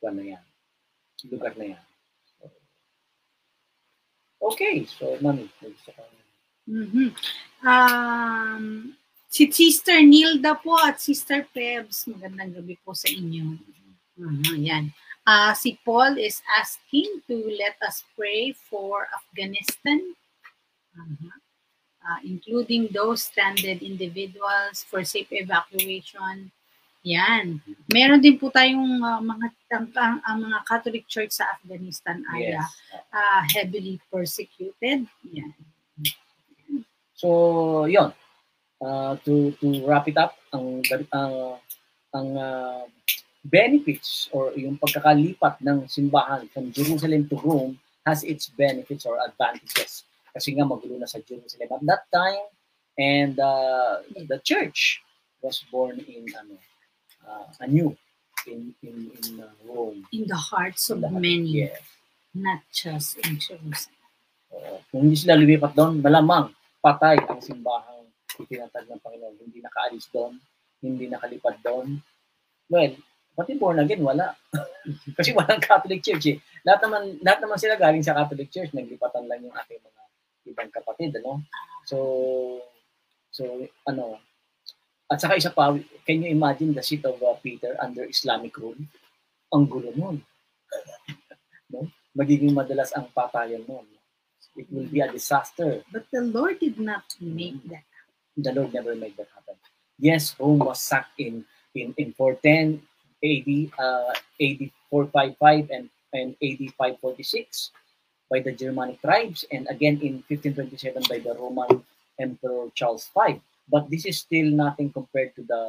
kuwan 0.00 0.14
na 0.16 0.24
yan, 0.32 0.44
lugar 1.28 1.52
na 1.60 1.76
yan. 1.76 1.84
Okay, 4.46 4.86
so 4.86 5.18
mami, 5.18 5.50
gusto 5.58 5.90
ko. 5.90 6.02
Mhm. 6.66 7.14
Um, 7.66 8.94
si 9.26 9.50
Sister 9.50 9.98
Nilda 10.02 10.58
po 10.58 10.78
at 10.78 11.02
Sister 11.02 11.46
Pebs, 11.50 12.06
magandang 12.06 12.54
gabi 12.58 12.78
po 12.82 12.94
sa 12.94 13.10
inyo. 13.10 13.58
Mhm, 14.18 14.62
yan. 14.62 14.84
Uh, 15.26 15.50
si 15.58 15.74
Paul 15.82 16.18
is 16.22 16.38
asking 16.58 17.26
to 17.26 17.34
let 17.58 17.74
us 17.82 18.06
pray 18.14 18.54
for 18.54 19.10
Afghanistan, 19.10 20.14
uh 20.94 21.34
uh, 22.06 22.20
including 22.22 22.88
those 22.94 23.26
stranded 23.26 23.82
individuals 23.82 24.86
for 24.86 25.02
safe 25.02 25.28
evacuation. 25.34 26.54
Yan. 27.06 27.62
Meron 27.86 28.18
din 28.18 28.34
po 28.34 28.50
tayong 28.50 28.98
uh, 28.98 29.22
mga 29.22 29.46
ang, 29.70 29.86
ang, 29.94 30.16
ang 30.26 30.38
mga 30.42 30.58
Catholic 30.66 31.06
Church 31.06 31.38
sa 31.38 31.46
Afghanistan 31.54 32.18
ay 32.34 32.58
Yes. 32.58 32.66
uh, 33.14 33.42
heavily 33.54 34.02
persecuted. 34.10 35.06
Yan. 35.30 35.54
So, 37.14 37.86
yon. 37.86 38.10
Uh, 38.76 39.16
to 39.24 39.54
to 39.62 39.86
wrap 39.88 40.04
it 40.10 40.18
up, 40.18 40.36
ang 40.52 40.84
ang 41.14 41.34
ang 42.12 42.28
uh, 42.36 42.82
benefits 43.46 44.26
or 44.34 44.50
yung 44.58 44.76
pagkakalipat 44.76 45.62
ng 45.62 45.86
simbahan 45.88 46.44
from 46.50 46.74
Jerusalem 46.74 47.30
to 47.30 47.38
Rome 47.40 47.78
has 48.04 48.26
its 48.26 48.50
benefits 48.50 49.06
or 49.06 49.16
advantages. 49.22 50.04
Kasi 50.34 50.52
nga 50.58 50.68
magulo 50.68 50.98
na 51.00 51.08
sa 51.08 51.22
Jerusalem 51.22 51.70
at 51.70 51.82
that 51.86 52.04
time 52.12 52.44
and 52.98 53.38
uh, 53.40 54.02
the 54.28 54.42
church 54.44 55.00
was 55.40 55.62
born 55.72 56.02
in 56.04 56.26
ano 56.36 56.58
uh, 57.26 57.46
anew 57.60 57.92
in 58.46 58.70
in 58.80 59.10
in 59.10 59.42
uh, 59.42 59.50
Rome. 59.66 60.06
In 60.14 60.24
the 60.24 60.38
hearts 60.38 60.88
of 60.88 61.02
the- 61.02 61.10
many, 61.10 61.66
Yes. 61.66 61.82
not 62.32 62.62
just 62.70 63.18
in 63.20 63.36
Jerusalem. 63.36 63.94
Oo. 64.46 64.78
kung 64.88 65.10
hindi 65.10 65.18
sila 65.18 65.34
lumipat 65.34 65.74
doon, 65.74 65.98
malamang 65.98 66.54
patay 66.78 67.18
ang 67.26 67.42
simbahang 67.42 68.06
itinatag 68.38 68.86
ng 68.86 69.00
Panginoon. 69.02 69.34
Hindi 69.42 69.58
nakaalis 69.58 70.06
doon, 70.14 70.38
hindi 70.78 71.10
nakalipad 71.10 71.58
doon. 71.60 71.98
Well, 72.70 72.94
pati 73.34 73.58
born 73.58 73.82
again, 73.82 74.06
wala. 74.06 74.32
Kasi 75.18 75.34
walang 75.34 75.58
Catholic 75.58 75.98
Church 76.00 76.30
eh. 76.30 76.38
Lahat 76.62 76.78
naman, 76.86 77.18
lahat 77.20 77.42
naman 77.42 77.58
sila 77.58 77.74
galing 77.74 78.06
sa 78.06 78.14
Catholic 78.14 78.48
Church, 78.48 78.70
naglipatan 78.70 79.26
lang 79.26 79.42
yung 79.42 79.52
ating 79.52 79.82
mga 79.82 80.02
ibang 80.46 80.70
kapatid, 80.70 81.10
ano? 81.18 81.42
So, 81.84 81.96
so, 83.34 83.42
ano, 83.84 84.22
at 85.10 85.20
saka 85.20 85.38
isa 85.38 85.50
pa, 85.54 85.74
can 86.06 86.22
you 86.22 86.30
imagine 86.34 86.74
the 86.74 86.82
seat 86.82 87.04
of 87.06 87.22
uh, 87.22 87.34
Peter 87.38 87.76
under 87.78 88.04
Islamic 88.04 88.56
rule? 88.58 88.78
Ang 89.54 89.70
gulo 89.70 89.94
nun. 89.94 90.18
no? 91.72 91.86
Magiging 92.16 92.50
madalas 92.50 92.90
ang 92.96 93.06
patayan 93.14 93.62
nun. 93.66 93.86
It 94.56 94.66
will 94.72 94.88
be 94.88 95.04
a 95.04 95.12
disaster. 95.12 95.84
But 95.92 96.08
the 96.10 96.24
Lord 96.24 96.58
did 96.58 96.80
not 96.80 97.04
make 97.20 97.60
that. 97.68 97.84
The 98.36 98.52
Lord 98.56 98.72
never 98.72 98.96
made 98.96 99.16
that 99.16 99.28
happen. 99.32 99.56
Yes, 100.00 100.34
Rome 100.40 100.60
was 100.60 100.80
sacked 100.80 101.20
in 101.20 101.44
in, 101.76 101.94
in 101.96 102.12
410 102.12 102.80
AD, 103.24 103.48
uh, 103.78 104.12
AD 104.40 104.70
455 104.90 105.70
and, 105.70 105.88
and 106.12 106.36
AD 106.42 106.72
546 106.76 107.70
by 108.30 108.40
the 108.40 108.52
Germanic 108.52 109.00
tribes, 109.00 109.44
and 109.52 109.66
again 109.70 110.00
in 110.02 110.24
1527 110.28 111.04
by 111.08 111.18
the 111.18 111.36
Roman 111.38 111.84
Emperor 112.18 112.68
Charles 112.74 113.08
V. 113.14 113.40
But 113.68 113.90
this 113.90 114.06
is 114.06 114.18
still 114.18 114.46
nothing 114.46 114.92
compared 114.92 115.34
to 115.36 115.42
the 115.42 115.62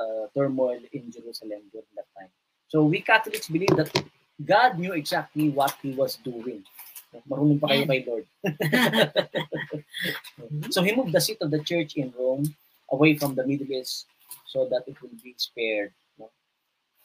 uh, 0.00 0.26
turmoil 0.34 0.80
in 0.92 1.12
Jerusalem 1.12 1.60
during 1.72 1.92
that 1.96 2.08
time. 2.16 2.32
So 2.68 2.84
we 2.84 3.00
Catholics 3.00 3.48
believe 3.48 3.76
that 3.76 3.92
God 4.44 4.78
knew 4.78 4.92
exactly 4.92 5.50
what 5.50 5.76
He 5.82 5.92
was 5.92 6.16
doing. 6.16 6.64
Marunong 7.28 7.60
pa 7.62 7.70
kayo 7.70 7.86
kay 7.86 8.02
Lord. 8.02 8.26
So 10.70 10.82
he 10.82 10.94
moved 10.94 11.12
the 11.12 11.20
seat 11.20 11.38
of 11.40 11.50
the 11.50 11.62
church 11.62 11.94
in 11.94 12.12
Rome 12.18 12.54
away 12.90 13.16
from 13.16 13.34
the 13.34 13.46
Middle 13.46 13.70
East 13.70 14.06
so 14.46 14.68
that 14.70 14.84
it 14.86 15.00
will 15.00 15.14
be 15.22 15.34
spared 15.36 15.92
no, 16.18 16.30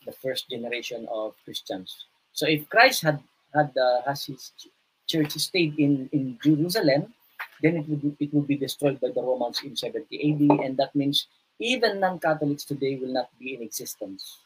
the 0.05 0.11
first 0.11 0.49
generation 0.49 1.07
of 1.11 1.35
Christians. 1.45 2.05
So 2.33 2.47
if 2.47 2.67
Christ 2.69 3.03
had 3.03 3.19
had 3.53 3.71
uh, 3.77 4.01
has 4.05 4.25
his 4.25 4.51
ch- 4.57 4.73
church 5.07 5.33
stayed 5.37 5.77
in 5.79 6.09
in 6.11 6.37
Jerusalem, 6.43 7.13
then 7.61 7.77
it 7.77 7.89
would 7.89 8.15
it 8.19 8.33
would 8.33 8.47
be 8.47 8.57
destroyed 8.57 8.99
by 8.99 9.09
the 9.09 9.21
Romans 9.21 9.61
in 9.63 9.75
70 9.75 10.07
AD, 10.07 10.65
and 10.65 10.77
that 10.77 10.95
means 10.95 11.27
even 11.59 11.99
non-Catholics 11.99 12.63
today 12.63 12.95
will 12.95 13.11
not 13.11 13.29
be 13.37 13.55
in 13.55 13.61
existence. 13.61 14.39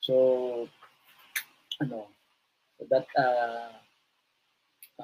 So, 0.00 0.68
ano, 1.82 2.06
that 2.90 3.06
uh, 3.18 3.74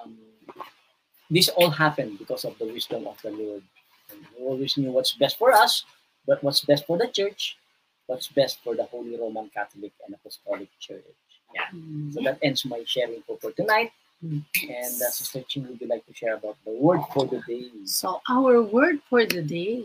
um, 0.00 0.16
this 1.30 1.48
all 1.48 1.70
happened 1.70 2.18
because 2.18 2.44
of 2.44 2.56
the 2.58 2.66
wisdom 2.66 3.06
of 3.06 3.20
the 3.22 3.30
Lord. 3.30 3.62
And 4.10 4.20
he 4.36 4.44
always 4.44 4.76
knew 4.76 4.92
what's 4.92 5.14
best 5.14 5.38
for 5.38 5.52
us, 5.52 5.84
but 6.26 6.42
what's 6.44 6.60
best 6.60 6.86
for 6.86 6.98
the 6.98 7.08
church, 7.08 7.56
what's 8.06 8.28
best 8.28 8.62
for 8.62 8.76
the 8.76 8.84
Holy 8.84 9.16
Roman 9.18 9.48
Catholic 9.48 9.92
and 10.06 10.14
Apostolic 10.14 10.68
Church. 10.78 11.02
Yeah. 11.54 11.68
So 12.12 12.22
that 12.22 12.38
ends 12.42 12.64
my 12.64 12.82
sharing 12.86 13.22
for, 13.26 13.38
for 13.38 13.50
tonight. 13.52 13.92
And 14.22 14.94
uh, 15.02 15.10
Sister 15.10 15.42
Ching, 15.42 15.66
would 15.66 15.80
you 15.82 15.90
like 15.90 16.06
to 16.06 16.14
share 16.14 16.38
about 16.38 16.54
the 16.62 16.70
word 16.70 17.02
for 17.10 17.26
the 17.26 17.42
day? 17.42 17.66
So 17.84 18.22
our 18.30 18.62
word 18.62 19.02
for 19.10 19.26
the 19.26 19.42
day 19.42 19.82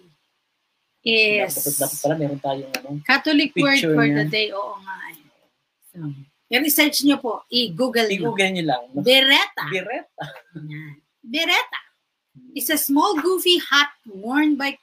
is 1.01 1.57
Dapat, 1.57 1.73
dapat 1.81 1.97
pala 2.05 2.15
meron 2.21 2.39
tayong 2.39 2.71
ano, 2.77 2.89
Catholic 3.01 3.49
word 3.57 3.81
for 3.81 4.05
niya. 4.05 4.17
the 4.21 4.25
day. 4.29 4.47
Oo 4.53 4.77
nga. 4.77 4.93
eh. 5.09 5.17
So, 5.89 5.97
i-research 6.53 7.01
nyo 7.01 7.17
po. 7.17 7.41
I-google 7.49 8.05
nyo. 8.05 8.13
i-google 8.13 8.49
nyo 8.53 8.63
lang. 8.69 8.83
Beretta. 8.93 9.65
Yan. 9.73 11.01
Beretta 11.25 11.81
is 12.53 12.69
a 12.69 12.77
small 12.77 13.17
goofy 13.17 13.57
hat 13.57 13.89
worn 14.05 14.53
by 14.53 14.77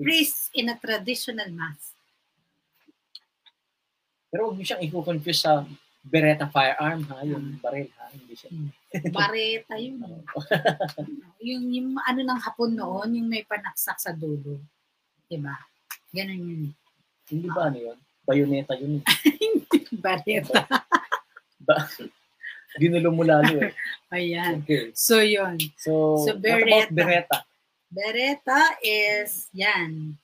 priests 0.00 0.48
in 0.56 0.72
a 0.72 0.76
traditional 0.80 1.52
mass. 1.52 1.92
Pero 4.32 4.48
huwag 4.48 4.56
nyo 4.56 4.64
siyang 4.64 4.80
i-confuse 4.80 5.44
sa 5.44 5.60
Beretta 6.08 6.48
firearm 6.48 7.04
ha, 7.12 7.20
yung 7.22 7.60
baril 7.60 7.88
ha, 8.00 8.08
hindi 8.08 8.32
siya. 8.32 8.48
Bareta 9.12 9.76
yun. 9.76 10.00
yung, 11.48 11.64
yung 11.68 11.88
ano 12.00 12.20
ng 12.24 12.40
hapon 12.40 12.72
noon, 12.72 13.08
yung 13.12 13.28
may 13.28 13.44
panaksak 13.44 14.00
sa 14.00 14.16
dulo. 14.16 14.56
Diba? 15.28 15.52
Ganun 16.08 16.40
yun. 16.40 16.62
Hindi 17.28 17.48
ba 17.52 17.68
ano 17.68 17.78
yun? 17.78 17.98
Bayoneta 18.24 18.72
yun. 18.74 19.00
eh. 19.00 19.04
Hindi 19.36 19.78
bareta. 20.00 20.64
Ba- 21.60 21.84
Ginulo 22.80 23.12
mo 23.12 23.24
lalo 23.24 23.60
eh. 23.60 23.72
Ayan. 24.08 24.64
Okay. 24.64 24.92
So, 24.96 25.20
yun. 25.20 25.60
So, 25.76 26.16
So, 26.24 26.32
what 26.36 26.64
about 26.64 26.88
Beretta. 26.88 26.96
Beretta? 26.96 27.38
Beretta 27.88 28.60
is, 28.80 29.48
yan. 29.52 30.16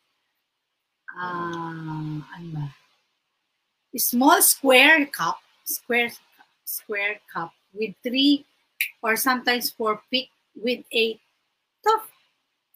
Ah, 1.12 2.20
ano 2.32 2.48
ba? 2.52 2.66
Small 3.94 4.42
square 4.42 5.06
cup, 5.06 5.38
square 5.64 6.12
square 6.64 7.20
cup 7.28 7.52
with 7.72 7.92
three 8.00 8.44
or 9.02 9.16
sometimes 9.16 9.68
four 9.68 10.00
pick 10.08 10.28
with 10.54 10.80
a 10.92 11.18
top 11.82 12.04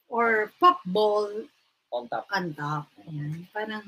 or 0.08 0.52
pop 0.58 0.80
ball 0.88 1.28
On 1.88 2.04
top. 2.08 2.28
on 2.32 2.52
top. 2.52 2.84
Ayan. 3.08 3.48
Parang, 3.48 3.84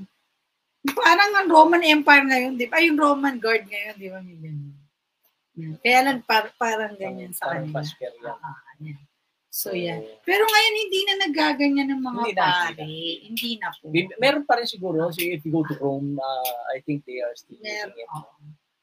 parang 0.96 1.30
ang 1.36 1.48
Roman 1.53 1.84
Empire 1.84 2.24
ngayon, 2.24 2.57
di 2.57 2.64
ba? 2.64 2.80
Ay, 2.80 2.88
Yung 2.88 2.96
Roman 2.96 3.36
guard 3.36 3.68
ngayon, 3.68 3.94
di 4.01 4.09
ba? 4.09 4.24
May 4.24 4.40
ganyan. 4.40 4.72
Kaya 5.84 5.98
lang 6.09 6.24
par- 6.24 6.57
parang 6.57 6.96
ganyan 6.96 7.36
sa 7.36 7.53
Parang 7.53 7.68
kanila. 7.68 8.32
Ah, 8.40 8.57
ah, 8.57 8.72
yan. 8.80 8.96
So, 9.51 9.76
yan. 9.76 10.01
Pero 10.24 10.46
ngayon, 10.46 10.74
hindi 10.80 11.01
na 11.05 11.14
nagaganyan 11.28 11.88
ng 11.92 12.01
mga 12.01 12.20
Hindi 12.24 12.32
na, 12.32 12.46
pare. 12.48 12.86
Hindi 13.26 13.51
na 13.61 13.68
po. 13.76 13.84
Meron 14.16 14.44
pa 14.48 14.57
rin 14.57 14.68
siguro. 14.70 15.11
So 15.12 15.20
if 15.20 15.44
you 15.44 15.53
go 15.53 15.66
to 15.66 15.76
Rome, 15.76 16.16
uh, 16.16 16.61
I 16.72 16.80
think 16.86 17.03
they 17.05 17.20
are 17.20 17.34
still 17.36 17.59
Meron. 17.61 17.92
using 17.92 18.01
it. 18.01 18.09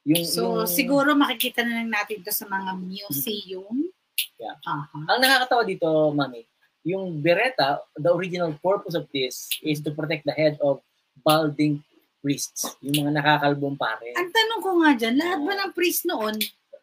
Yung, 0.08 0.24
So, 0.24 0.64
yung- 0.64 0.70
siguro 0.70 1.12
makikita 1.12 1.60
na 1.60 1.84
lang 1.84 1.92
natin 1.92 2.24
to 2.24 2.32
sa 2.32 2.48
mga 2.48 2.72
museum. 2.80 3.92
Yeah. 4.40 4.56
Aha. 4.64 5.04
Ang 5.14 5.20
nakakatawa 5.20 5.62
dito, 5.68 5.86
Mami, 6.10 6.48
yung 6.82 7.20
Beretta, 7.20 7.84
the 7.94 8.08
original 8.08 8.56
purpose 8.64 8.96
of 8.96 9.04
this 9.12 9.52
is 9.60 9.84
to 9.84 9.92
protect 9.92 10.24
the 10.24 10.32
head 10.32 10.56
of 10.64 10.80
balding 11.20 11.84
priests, 12.24 12.64
yung 12.80 13.04
mga 13.04 13.20
nakakalbong 13.20 13.76
pare. 13.76 14.10
Ang 14.16 14.32
tanong 14.32 14.60
ko 14.64 14.70
nga 14.82 14.90
dyan, 14.96 15.14
lahat 15.20 15.38
ba 15.44 15.52
ng 15.54 15.72
priest 15.76 16.08
noon, 16.08 16.34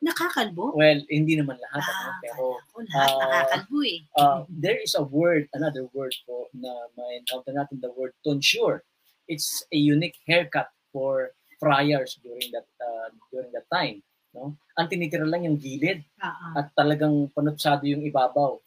Nakakalbo? 0.06 0.76
Well, 0.78 1.02
hindi 1.10 1.34
naman 1.34 1.58
lahat, 1.58 1.82
ano, 1.82 1.98
Ah, 2.06 2.20
pero 2.22 2.44
Ako, 2.62 2.78
lahat 2.94 3.10
ah, 3.10 3.18
nakakalbo 3.26 3.78
eh. 3.82 4.00
uh, 4.20 4.40
there 4.52 4.78
is 4.78 4.94
a 4.94 5.02
word, 5.02 5.50
another 5.58 5.90
word 5.98 6.14
po 6.30 6.46
na 6.54 6.70
ma-encounter 6.94 7.56
natin, 7.56 7.82
the 7.82 7.90
word 7.96 8.14
tonsure. 8.22 8.86
It's 9.26 9.66
a 9.74 9.80
unique 9.80 10.20
haircut 10.30 10.70
for 10.94 11.34
friars 11.66 12.22
during 12.22 12.54
that 12.54 12.70
uh, 12.78 13.10
during 13.34 13.50
that 13.50 13.66
time. 13.74 14.06
No? 14.38 14.54
Ang 14.78 14.88
tinitira 14.92 15.26
lang 15.26 15.50
yung 15.50 15.58
gilid 15.58 16.06
ah. 16.22 16.62
at 16.62 16.70
talagang 16.78 17.32
panutsado 17.34 17.90
yung 17.90 18.06
ibabaw. 18.06 18.62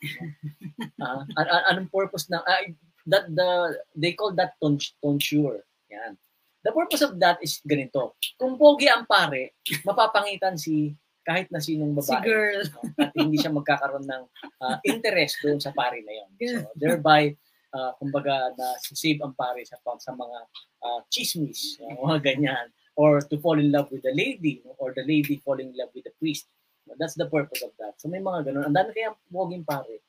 No? 0.99 1.07
An- 1.39 1.51
an- 1.55 1.67
anong 1.71 1.93
purpose 1.95 2.27
na 2.27 2.43
ah, 2.43 2.67
that 3.07 3.31
the 3.31 3.79
they 3.95 4.19
call 4.19 4.35
that 4.35 4.59
tons- 4.59 4.99
tonsure. 4.99 5.63
Yan. 5.95 6.19
The 6.67 6.75
purpose 6.75 7.07
of 7.07 7.15
that 7.23 7.39
is 7.39 7.63
ganito. 7.63 8.19
Kung 8.35 8.59
pogi 8.59 8.91
ang 8.91 9.07
pare, 9.07 9.55
mapapangitan 9.87 10.59
si 10.59 10.91
kahit 11.23 11.53
na 11.53 11.61
sinong 11.61 11.93
Si 12.01 12.09
babae. 12.09 12.25
girl. 12.25 12.61
no? 12.65 12.83
At 12.99 13.13
hindi 13.13 13.37
siya 13.37 13.53
magkakaroon 13.53 14.09
ng 14.09 14.25
ah, 14.65 14.81
interest 14.83 15.45
doon 15.45 15.61
sa 15.61 15.71
pare 15.77 16.01
na 16.01 16.13
yon. 16.17 16.29
So 16.41 16.73
thereby 16.81 17.37
uh, 17.77 17.93
kumbaga 18.01 18.57
na 18.57 18.81
save 18.81 19.21
ang 19.21 19.37
pare 19.37 19.61
sa 19.69 19.77
sa 20.01 20.13
mga 20.17 20.39
ah, 20.81 21.01
chismis, 21.13 21.77
no? 21.85 22.09
mga 22.09 22.33
ganyan 22.33 22.67
or 22.99 23.23
to 23.23 23.39
fall 23.39 23.55
in 23.63 23.71
love 23.71 23.87
with 23.95 24.03
the 24.03 24.11
lady 24.11 24.59
no? 24.67 24.75
or 24.83 24.91
the 24.91 25.07
lady 25.07 25.39
falling 25.47 25.71
in 25.71 25.77
love 25.79 25.95
with 25.95 26.03
the 26.03 26.15
priest. 26.19 26.51
No, 26.83 26.99
That's 26.99 27.15
the 27.15 27.31
purpose 27.31 27.63
of 27.63 27.71
that. 27.79 27.95
So 28.03 28.11
may 28.11 28.19
mga 28.19 28.51
ganun. 28.51 28.67
Ang 28.67 28.75
dami 28.75 28.91
kaya 28.91 29.15
poging 29.31 29.63
pare. 29.63 30.03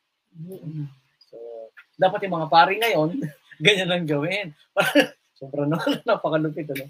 So, 1.30 1.38
dapat 2.02 2.26
yung 2.26 2.42
mga 2.42 2.50
pare 2.50 2.74
ngayon, 2.82 3.22
ganyan 3.66 3.90
lang 3.94 4.10
gawin. 4.10 4.58
Sobrang 5.38 5.70
no, 5.70 5.78
napakalupit. 6.10 6.74
Ano? 6.74 6.90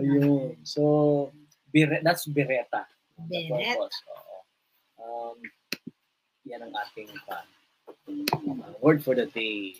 Ayun. 0.00 0.56
So, 0.64 1.28
bire, 1.68 2.00
that's 2.00 2.24
bireta. 2.24 2.88
Purpose. 3.28 3.98
Oo. 4.08 4.36
Um, 5.04 5.36
yan 6.48 6.64
ang 6.64 6.74
ating 6.74 7.12
uh, 7.28 7.44
word 8.80 9.04
for 9.04 9.12
the 9.12 9.28
day. 9.28 9.76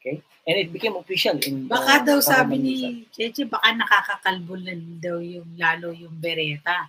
Okay? 0.00 0.24
And 0.48 0.56
it 0.56 0.72
became 0.72 0.96
official 0.96 1.36
in 1.44 1.68
Baka 1.68 2.00
daw 2.08 2.18
sabi 2.24 2.56
ni. 2.56 2.74
Cheche, 3.12 3.44
baka 3.44 3.76
nakakakalbo 3.76 4.56
lang 4.56 4.96
daw 4.96 5.20
yung 5.20 5.52
lalo 5.60 5.92
yung 5.92 6.16
bereta. 6.16 6.88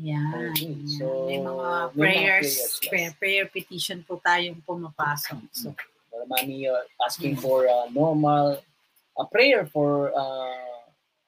Yan. 0.00 0.54
Okay, 0.54 0.70
yan. 0.70 0.86
so, 0.86 1.26
may 1.28 1.36
mga 1.36 1.42
may 1.42 1.50
mga 1.50 1.92
prayers, 1.92 1.92
prayers, 1.98 2.52
yes. 2.56 2.88
prayer, 2.88 3.12
prayer 3.20 3.46
petition 3.50 4.00
po 4.06 4.22
tayong 4.22 4.62
pumapasok. 4.64 5.36
So, 5.52 5.74
Uh, 6.10 6.26
Mami 6.26 6.66
uh, 6.66 6.82
asking 7.06 7.38
for 7.38 7.70
uh, 7.70 7.86
normal, 7.94 8.58
a 9.14 9.24
prayer 9.30 9.62
for 9.66 10.10
uh, 10.10 10.74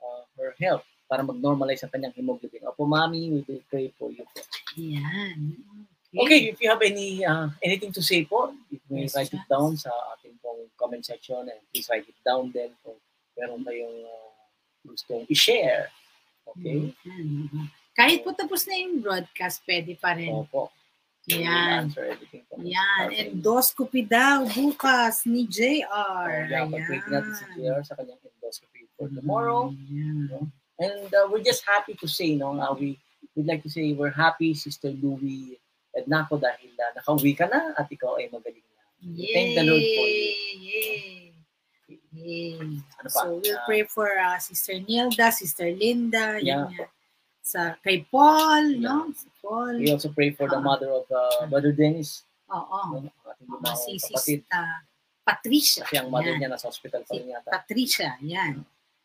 uh, 0.02 0.22
her 0.34 0.58
health 0.58 0.82
para 1.06 1.22
mag-normalize 1.22 1.86
ang 1.86 1.92
kanyang 1.94 2.14
hemoglobin. 2.18 2.66
Opo, 2.66 2.82
Mami, 2.82 3.30
we 3.30 3.40
will 3.46 3.62
pray 3.70 3.94
for 3.94 4.10
you 4.10 4.26
yan. 4.76 5.56
Okay, 6.12 6.52
if 6.52 6.60
you 6.60 6.68
have 6.68 6.82
any 6.84 7.24
uh, 7.24 7.48
anything 7.64 7.88
to 7.92 8.04
say 8.04 8.28
po, 8.28 8.52
you 8.68 8.76
may 8.92 9.08
write 9.16 9.32
it 9.32 9.46
down 9.48 9.80
sa 9.80 9.88
ating 10.12 10.36
pong 10.44 10.68
comment 10.76 11.00
section 11.00 11.40
and 11.40 11.60
please 11.72 11.88
write 11.88 12.04
it 12.04 12.20
down 12.20 12.52
din 12.52 12.68
kung 12.84 13.00
meron 13.32 13.64
kayong 13.64 14.04
uh, 14.04 14.32
gustong 14.84 15.24
i-share. 15.32 15.88
Okay? 16.52 16.92
Yan. 17.08 17.48
Kahit 17.96 18.20
po 18.20 18.36
tapos 18.36 18.68
na 18.68 18.76
yung 18.76 19.00
broadcast, 19.00 19.64
pwede 19.64 19.96
pa 19.96 20.12
rin. 20.12 20.36
Opo. 20.36 20.68
Will 21.32 21.48
Yan. 21.48 21.88
Yan. 22.60 23.08
Okay. 23.08 23.32
Endoscopy 23.32 24.04
daw 24.04 24.44
bukas 24.52 25.24
ni 25.24 25.48
JR. 25.48 25.88
Oh, 25.88 26.28
yeah, 26.28 26.68
pag-break 26.68 27.08
natin 27.08 27.32
si 27.40 27.44
JR 27.56 27.80
sa 27.80 27.96
kanyang 27.96 28.20
endoscopy 28.20 28.84
for 29.00 29.08
tomorrow. 29.08 29.72
Yan. 29.88 30.52
And 30.76 31.08
uh, 31.08 31.24
we're 31.32 31.46
just 31.46 31.64
happy 31.64 31.96
to 31.96 32.08
say, 32.10 32.36
no, 32.36 32.52
uh, 32.52 32.74
we 32.76 33.00
would 33.32 33.48
like 33.48 33.62
to 33.64 33.70
say 33.72 33.96
we're 33.96 34.12
happy, 34.12 34.52
Sister 34.52 34.92
Louie 34.92 35.61
Ednaco, 35.92 36.36
dahil 36.36 36.72
uh, 36.72 36.90
nakauwi 36.96 37.36
ka 37.36 37.46
na 37.46 37.76
at 37.76 37.86
ikaw 37.86 38.16
ay 38.16 38.28
magaling 38.28 38.64
na. 38.64 38.82
We 39.02 39.28
Thank 39.30 39.48
the 39.54 39.64
Lord 39.66 39.82
for 39.82 40.06
you. 40.06 40.30
Yay! 40.56 41.32
Yay! 42.12 42.80
Ano 43.02 43.08
pa? 43.08 43.18
So 43.20 43.40
we'll 43.40 43.58
Ah, 43.60 43.66
pray 43.66 43.82
for 43.84 44.08
uh, 44.08 44.38
Sister 44.38 44.78
Nilda, 44.78 45.32
Sister 45.32 45.68
Linda, 45.70 46.38
Yeah. 46.40 46.68
yan. 46.70 46.88
Sa 47.42 47.74
kay 47.82 48.06
Paul, 48.06 48.78
Yeah. 48.78 48.86
no? 48.86 49.10
Si 49.12 49.26
Paul. 49.42 49.82
We 49.82 49.90
also 49.90 50.08
pray 50.14 50.30
for 50.30 50.46
the 50.46 50.60
Ah. 50.60 50.64
mother 50.64 50.88
of 50.92 51.04
uh, 51.10 51.44
Brother 51.50 51.74
Dennis, 51.74 52.22
Oo. 52.48 52.62
no, 52.94 52.96
ang 53.02 53.10
ating 53.26 53.48
Oo, 53.50 53.58
limang 53.58 53.76
si. 53.76 53.98
Sister 53.98 54.38
Patricia. 55.22 55.82
Kasi 55.86 55.98
ang 56.02 56.10
mother 56.10 56.34
Yan. 56.34 56.46
niya 56.46 56.50
nasa 56.50 56.66
hospital 56.66 57.02
pa 57.06 57.14
Si 57.14 57.18
rin 57.22 57.30
yata. 57.30 57.48
Patricia, 57.50 58.18
yan. 58.22 58.62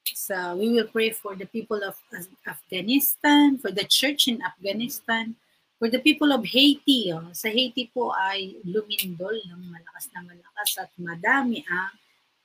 So 0.08 0.56
we 0.56 0.72
will 0.72 0.88
pray 0.88 1.12
for 1.12 1.36
the 1.36 1.46
people 1.46 1.84
of 1.84 1.94
Af- 2.10 2.32
Afghanistan, 2.48 3.60
for 3.60 3.70
the 3.76 3.84
church 3.84 4.26
in 4.32 4.40
Afghanistan, 4.42 5.36
for 5.78 5.90
the 5.90 6.02
people 6.02 6.34
of 6.34 6.46
Haiti. 6.46 7.14
Oh. 7.14 7.30
Sa 7.34 7.50
Haiti 7.50 7.90
po 7.94 8.14
ay 8.14 8.58
lumindol 8.66 9.34
ng 9.34 9.62
malakas 9.70 10.10
na 10.14 10.26
malakas 10.26 10.70
at 10.82 10.92
madami 10.98 11.62
ang 11.70 11.94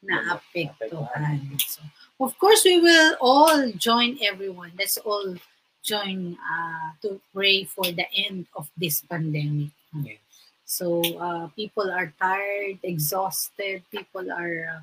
naapektuhan. 0.05 1.41
So, 1.61 1.81
of 2.21 2.37
course, 2.37 2.65
we 2.65 2.81
will 2.81 3.17
all 3.21 3.73
join 3.77 4.19
everyone. 4.21 4.73
Let's 4.77 4.99
all 5.01 5.37
join 5.83 6.39
uh, 6.39 6.95
to 7.03 7.21
pray 7.35 7.65
for 7.65 7.91
the 7.91 8.07
end 8.15 8.47
of 8.55 8.71
this 8.77 9.03
pandemic. 9.03 9.75
Yes. 10.03 10.23
So 10.65 11.05
uh, 11.21 11.53
people 11.53 11.91
are 11.91 12.15
tired, 12.17 12.81
exhausted. 12.83 13.83
People 13.91 14.33
are 14.33 14.81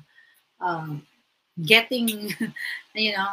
uh, 0.60 0.64
um, 0.64 1.02
getting, 1.58 2.30
you 2.94 3.12
know, 3.12 3.32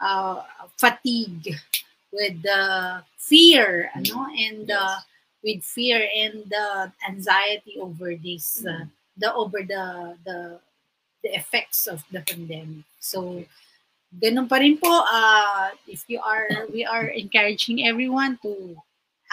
uh, 0.00 0.42
fatigue 0.76 1.56
with 2.14 2.38
the 2.46 3.02
fear, 3.18 3.90
ano, 3.98 4.30
and 4.30 4.70
uh, 4.70 5.02
with 5.42 5.66
fear 5.66 5.98
and 5.98 6.46
the 6.46 6.92
anxiety 7.02 7.76
over 7.82 8.14
this, 8.14 8.62
uh, 8.62 8.86
the 9.18 9.34
over 9.34 9.66
the 9.66 10.14
the 10.22 10.62
the 11.26 11.30
effects 11.34 11.90
of 11.90 12.06
the 12.14 12.22
pandemic. 12.22 12.86
So, 13.02 13.42
ganun 14.22 14.46
pa 14.46 14.62
rin 14.62 14.78
po. 14.78 15.02
Uh, 15.10 15.74
if 15.90 16.06
you 16.06 16.22
are, 16.22 16.70
we 16.70 16.86
are 16.86 17.10
encouraging 17.10 17.82
everyone 17.82 18.38
to 18.46 18.78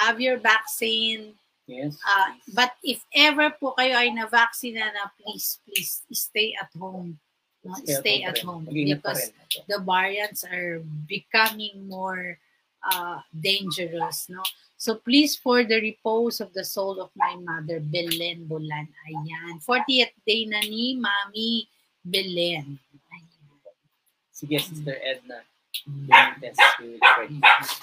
have 0.02 0.18
your 0.18 0.42
vaccine. 0.42 1.38
Yes. 1.70 1.96
Uh, 2.04 2.36
but 2.52 2.74
if 2.84 3.06
ever 3.16 3.54
po 3.56 3.78
kayo 3.78 3.96
ay 3.96 4.12
na-vaccine 4.12 4.76
na, 4.76 4.92
na 4.92 5.08
please, 5.16 5.62
please 5.64 6.04
stay 6.12 6.52
at 6.60 6.68
home. 6.76 7.16
No? 7.64 7.78
Stay 7.86 8.26
at 8.26 8.42
home. 8.42 8.68
Because 8.68 9.32
the 9.70 9.80
variants 9.80 10.44
are 10.44 10.82
becoming 11.08 11.88
more 11.88 12.42
uh, 12.84 13.22
dangerous. 13.30 14.30
No? 14.30 14.42
So 14.78 14.98
please, 14.98 15.38
for 15.38 15.64
the 15.64 15.78
repose 15.78 16.42
of 16.42 16.54
the 16.54 16.66
soul 16.66 17.02
of 17.02 17.14
my 17.14 17.38
mother, 17.38 17.80
Belen 17.80 18.50
Bulan. 18.50 18.90
Ayan. 19.06 19.62
40th 19.62 20.16
day 20.26 20.50
na 20.50 20.62
ni 20.66 20.98
Mami 20.98 21.70
Belen. 22.02 22.82
Ayan. 22.82 23.30
Sige, 24.34 24.58
Sister 24.58 24.98
Edna. 24.98 25.46
Pray. 25.82 27.30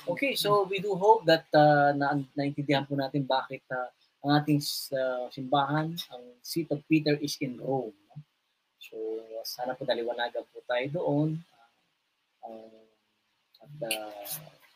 Okay, 0.09 0.35
so 0.35 0.69
we 0.69 0.79
do 0.79 0.95
hope 0.95 1.25
that 1.25 1.47
uh, 1.57 1.97
na 1.97 2.21
naintindihan 2.37 2.85
po 2.85 2.95
natin 2.95 3.25
bakit 3.25 3.65
uh, 3.73 3.89
ang 4.27 4.43
ating 4.43 4.61
uh, 4.93 5.31
simbahan, 5.33 5.95
ang 6.13 6.25
seat 6.45 6.69
of 6.75 6.83
Peter 6.91 7.17
is 7.23 7.39
in 7.41 7.57
Rome. 7.57 7.95
No? 7.95 8.17
So 8.83 8.97
sana 9.47 9.73
po 9.73 9.89
daliwanagan 9.89 10.45
po 10.53 10.61
tayo 10.69 10.87
doon. 10.93 11.29
Uh, 12.45 12.51
uh, 12.51 12.85
at 13.65 13.73
uh, 13.89 14.13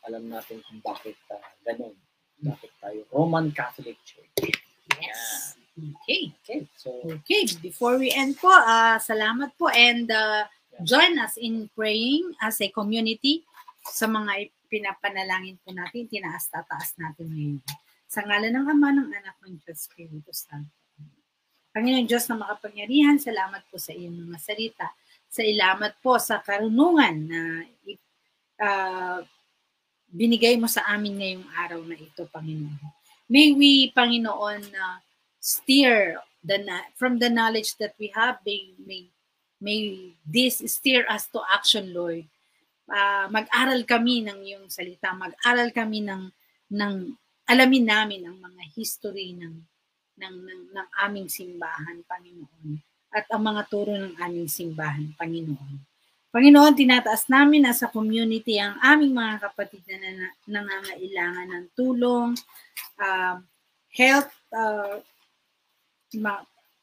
alam 0.07 0.27
natin 0.27 0.59
kung 0.67 0.79
bakit 0.83 1.15
uh, 1.31 1.39
ganun. 1.63 1.95
Bakit 2.43 2.71
tayo 2.81 2.99
Roman 3.13 3.51
Catholic 3.55 3.95
Church. 4.03 4.51
Yes. 4.99 5.55
Okay. 5.73 6.29
Okay, 6.43 6.69
so 6.77 6.93
Okay, 7.25 7.49
before 7.65 7.97
we 7.97 8.13
end 8.13 8.37
po, 8.37 8.51
ah, 8.51 9.01
salamat 9.01 9.57
po 9.57 9.73
and 9.73 10.05
uh, 10.11 10.45
join 10.85 11.17
us 11.17 11.33
in 11.41 11.65
praying 11.73 12.29
as 12.45 12.61
a 12.61 12.69
community 12.69 13.41
sa 13.89 14.05
mga 14.05 14.53
pinapanalangin 14.69 15.57
po 15.65 15.73
natin, 15.73 16.05
tinaas-tataas 16.05 16.97
natin 17.01 17.27
ngayon. 17.29 17.59
Sa 18.05 18.21
ngalan 18.21 18.53
ng 18.53 18.65
Ama, 18.69 18.89
ng 18.93 19.09
Anak, 19.17 19.37
ng 19.41 19.57
Diyos, 19.65 19.89
Espiritu 19.89 20.29
Santo. 20.29 20.69
Panginoon 21.73 22.05
Diyos 22.05 22.29
na 22.29 22.37
makapangyarihan, 22.37 23.17
salamat 23.17 23.65
po 23.73 23.81
sa 23.81 23.97
iyong 23.97 24.29
mga 24.29 24.37
salita. 24.37 24.93
Salamat 25.25 25.97
po 26.05 26.21
sa 26.21 26.37
karunungan 26.37 27.15
na 27.25 27.41
ah, 28.61 29.25
binigay 30.13 30.53
mo 30.61 30.69
sa 30.69 30.85
amin 30.85 31.17
ngayong 31.17 31.47
araw 31.57 31.81
na 31.81 31.97
ito, 31.97 32.29
Panginoon. 32.29 32.77
May 33.25 33.57
we, 33.57 33.89
Panginoon, 33.89 34.61
na 34.69 35.01
steer 35.41 36.21
the 36.45 36.61
from 36.93 37.17
the 37.17 37.27
knowledge 37.27 37.75
that 37.81 37.97
we 37.97 38.13
have 38.13 38.39
may 38.45 38.71
may 38.85 39.09
may 39.57 39.79
this 40.23 40.61
steer 40.69 41.03
us 41.09 41.25
to 41.33 41.41
action 41.49 41.91
Lord. 41.91 42.29
Ah, 42.87 43.31
mag-aral 43.31 43.81
kami 43.87 44.21
ng 44.27 44.39
iyong 44.43 44.67
salita 44.67 45.15
mag-aral 45.15 45.71
kami 45.71 46.03
ng 46.03 46.29
ng 46.77 46.95
alamin 47.47 47.85
namin 47.87 48.21
ang 48.27 48.37
mga 48.37 48.63
history 48.75 49.33
ng 49.39 49.55
ng 50.19 50.35
ng, 50.45 50.61
ng 50.75 50.87
aming 51.01 51.27
simbahan 51.31 52.05
Panginoon. 52.05 52.77
At 53.13 53.25
ang 53.31 53.43
mga 53.45 53.61
turo 53.71 53.95
ng 53.95 54.19
aming 54.19 54.51
simbahan 54.51 55.15
Panginoon 55.15 55.92
Panginoon, 56.33 56.73
tinataas 56.73 57.29
namin 57.29 57.69
as 57.69 57.85
a 57.85 57.89
community 57.93 58.57
ang 58.57 58.73
aming 58.81 59.13
mga 59.13 59.37
kapatid 59.45 59.85
na 59.85 60.33
nangangailangan 60.49 61.45
ng 61.45 61.65
tulong, 61.77 62.33
uh, 62.97 63.37
health, 63.93 64.33
uh, 64.49 64.97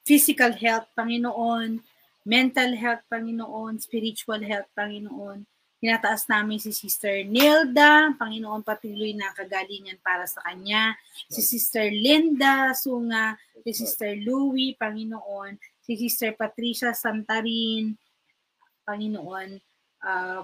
physical 0.07 0.55
health, 0.55 0.87
Panginoon, 0.95 1.83
mental 2.23 2.79
health, 2.79 3.03
Panginoon, 3.11 3.83
spiritual 3.83 4.39
health, 4.39 4.71
Panginoon. 4.71 5.43
Tinataas 5.83 6.31
namin 6.31 6.63
si 6.63 6.71
Sister 6.71 7.27
Nilda, 7.27 8.15
Panginoon 8.23 8.63
patuloy 8.63 9.19
na 9.19 9.35
kagalingan 9.35 9.99
para 9.99 10.31
sa 10.31 10.47
kanya. 10.47 10.95
Si 11.27 11.43
Sister 11.43 11.91
Linda 11.91 12.71
Sunga, 12.79 13.35
si 13.67 13.75
Sister 13.75 14.15
Louie, 14.15 14.79
Panginoon, 14.79 15.59
si 15.83 15.99
Sister 15.99 16.39
Patricia 16.39 16.95
Santarin, 16.95 17.99
Panginoon, 18.85 19.49
uh, 20.05 20.43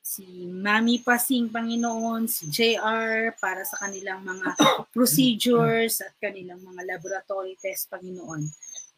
si 0.00 0.46
Mami 0.46 1.02
Pasing, 1.02 1.50
Panginoon, 1.50 2.30
si 2.30 2.46
JR 2.48 3.34
para 3.36 3.66
sa 3.66 3.82
kanilang 3.86 4.22
mga 4.22 4.54
procedures 4.94 6.00
at 6.00 6.14
kanilang 6.22 6.62
mga 6.62 6.96
laboratory 6.96 7.58
test, 7.58 7.90
Panginoon. 7.90 8.46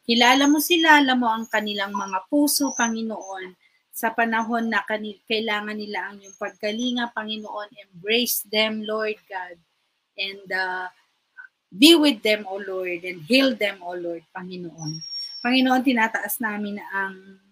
Kilala 0.08 0.48
mo 0.48 0.60
sila, 0.60 1.00
alam 1.00 1.20
mo 1.20 1.28
ang 1.28 1.48
kanilang 1.48 1.92
mga 1.92 2.28
puso, 2.28 2.72
Panginoon 2.76 3.68
sa 3.98 4.14
panahon 4.14 4.70
na 4.70 4.86
kanil, 4.86 5.18
kailangan 5.26 5.74
nila 5.74 6.06
ang 6.06 6.22
iyong 6.22 6.38
pagkalinga, 6.38 7.10
Panginoon. 7.10 7.74
Embrace 7.82 8.46
them, 8.46 8.86
Lord 8.86 9.18
God. 9.26 9.58
And 10.14 10.46
uh, 10.54 10.86
be 11.74 11.98
with 11.98 12.22
them, 12.22 12.46
O 12.46 12.62
Lord, 12.62 13.02
and 13.02 13.26
heal 13.26 13.58
them, 13.58 13.82
O 13.82 13.98
Lord, 13.98 14.22
Panginoon. 14.30 15.02
Panginoon, 15.42 15.82
tinataas 15.82 16.38
namin 16.38 16.78
ang 16.94 17.42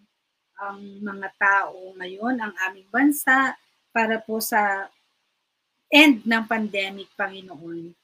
ang 0.57 0.81
mga 1.05 1.29
tao 1.37 1.93
ngayon, 1.97 2.37
ang 2.41 2.55
aming 2.69 2.89
bansa, 2.89 3.57
para 3.97 4.21
po 4.21 4.45
sa 4.45 4.93
end 5.89 6.29
ng 6.29 6.45
pandemic, 6.45 7.09
Panginoon. 7.17 7.97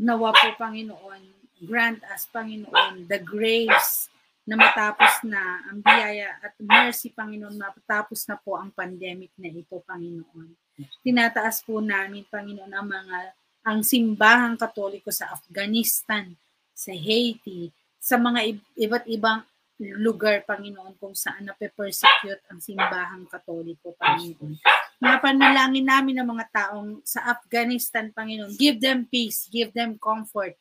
Nawa 0.00 0.32
po, 0.32 0.48
Panginoon, 0.56 1.22
grant 1.64 2.00
us, 2.08 2.24
Panginoon, 2.32 3.04
the 3.04 3.20
grace 3.20 4.08
na 4.46 4.54
matapos 4.54 5.26
na 5.26 5.66
ang 5.68 5.82
biyaya 5.82 6.38
at 6.40 6.54
mercy, 6.62 7.10
Panginoon, 7.10 7.58
matapos 7.58 8.24
na 8.30 8.38
po 8.38 8.54
ang 8.56 8.70
pandemic 8.70 9.34
na 9.36 9.50
ito, 9.50 9.82
Panginoon. 9.82 10.54
Tinataas 11.02 11.66
po 11.66 11.82
namin, 11.82 12.24
Panginoon, 12.30 12.72
ang 12.72 12.86
mga 12.86 13.18
ang 13.66 13.82
simbahang 13.82 14.54
katoliko 14.54 15.10
sa 15.10 15.34
Afghanistan, 15.34 16.30
sa 16.70 16.94
Haiti, 16.94 17.74
sa 17.98 18.14
mga 18.14 18.54
iba't 18.78 19.04
ibang 19.10 19.42
lugar, 19.78 20.40
Panginoon, 20.48 20.96
kung 20.96 21.12
saan 21.12 21.44
nape-persecute 21.44 22.40
ang 22.48 22.60
simbahang 22.64 23.28
katoliko, 23.28 23.92
Panginoon. 24.00 24.56
Mga 24.96 25.16
panalangin 25.20 25.84
namin 25.84 26.14
ng 26.20 26.28
mga 26.32 26.46
taong 26.48 27.04
sa 27.04 27.28
Afghanistan, 27.28 28.08
Panginoon, 28.08 28.56
give 28.56 28.80
them 28.80 29.04
peace, 29.04 29.44
give 29.52 29.68
them 29.76 30.00
comfort, 30.00 30.56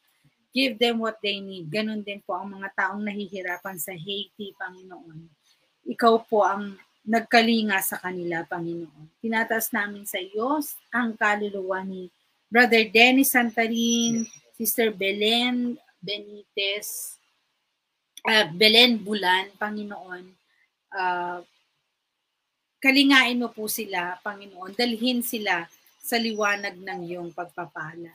give 0.52 0.76
them 0.76 1.00
what 1.00 1.16
they 1.24 1.40
need. 1.40 1.72
Ganon 1.72 2.04
din 2.04 2.20
po 2.28 2.36
ang 2.36 2.52
mga 2.52 2.68
taong 2.76 3.00
nahihirapan 3.04 3.80
sa 3.80 3.96
Haiti, 3.96 4.52
Panginoon. 4.60 5.32
Ikaw 5.88 6.14
po 6.28 6.44
ang 6.44 6.76
nagkalinga 7.08 7.80
sa 7.80 7.96
kanila, 7.96 8.44
Panginoon. 8.44 9.24
Tinataas 9.24 9.72
namin 9.72 10.04
sa 10.04 10.20
iyo 10.20 10.60
ang 10.92 11.16
kaluluwa 11.16 11.86
ni 11.88 12.12
Brother 12.52 12.84
Dennis 12.92 13.32
Santarin, 13.32 14.28
Sister 14.56 14.92
Belen 14.92 15.80
Benitez, 16.04 17.16
uh, 18.26 18.46
Belen 18.54 19.02
Bulan, 19.02 19.54
Panginoon. 19.56 20.24
Uh, 20.92 21.40
kalingain 22.82 23.40
mo 23.40 23.50
po 23.54 23.70
sila, 23.70 24.18
Panginoon. 24.22 24.74
Dalhin 24.74 25.22
sila 25.22 25.66
sa 26.02 26.18
liwanag 26.22 26.78
ng 26.78 27.00
iyong 27.10 27.32
pagpapala. 27.34 28.14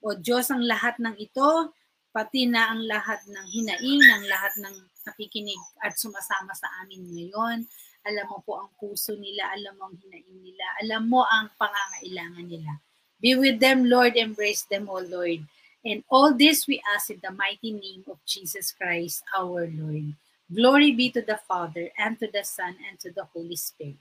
O 0.00 0.16
Diyos, 0.16 0.48
ang 0.52 0.64
lahat 0.64 0.96
ng 1.00 1.16
ito, 1.20 1.72
pati 2.12 2.48
na 2.48 2.72
ang 2.72 2.84
lahat 2.84 3.20
ng 3.28 3.46
hinaing, 3.48 4.00
ng 4.00 4.24
lahat 4.28 4.52
ng 4.60 4.74
nakikinig 5.06 5.60
at 5.80 5.96
sumasama 5.96 6.52
sa 6.52 6.68
amin 6.84 7.00
ngayon. 7.08 7.64
Alam 8.04 8.26
mo 8.32 8.38
po 8.44 8.60
ang 8.64 8.70
puso 8.80 9.12
nila, 9.16 9.52
alam 9.52 9.76
mo 9.76 9.92
ang 9.92 9.96
hinaing 10.00 10.40
nila, 10.40 10.64
alam 10.84 11.04
mo 11.08 11.24
ang 11.28 11.52
pangangailangan 11.60 12.46
nila. 12.48 12.72
Be 13.20 13.36
with 13.36 13.60
them, 13.60 13.84
Lord, 13.84 14.16
embrace 14.16 14.64
them, 14.64 14.88
O 14.88 15.04
Lord. 15.04 15.44
And 15.84 16.04
all 16.10 16.34
this 16.34 16.66
we 16.66 16.82
ask 16.94 17.08
in 17.10 17.20
the 17.22 17.32
mighty 17.32 17.72
name 17.72 18.04
of 18.10 18.18
Jesus 18.26 18.72
Christ, 18.72 19.24
our 19.36 19.66
Lord. 19.66 20.12
Glory 20.52 20.92
be 20.92 21.10
to 21.10 21.22
the 21.22 21.38
Father, 21.48 21.88
and 21.96 22.18
to 22.18 22.28
the 22.28 22.44
Son, 22.44 22.76
and 22.88 22.98
to 23.00 23.12
the 23.12 23.24
Holy 23.32 23.56
Spirit. 23.56 23.96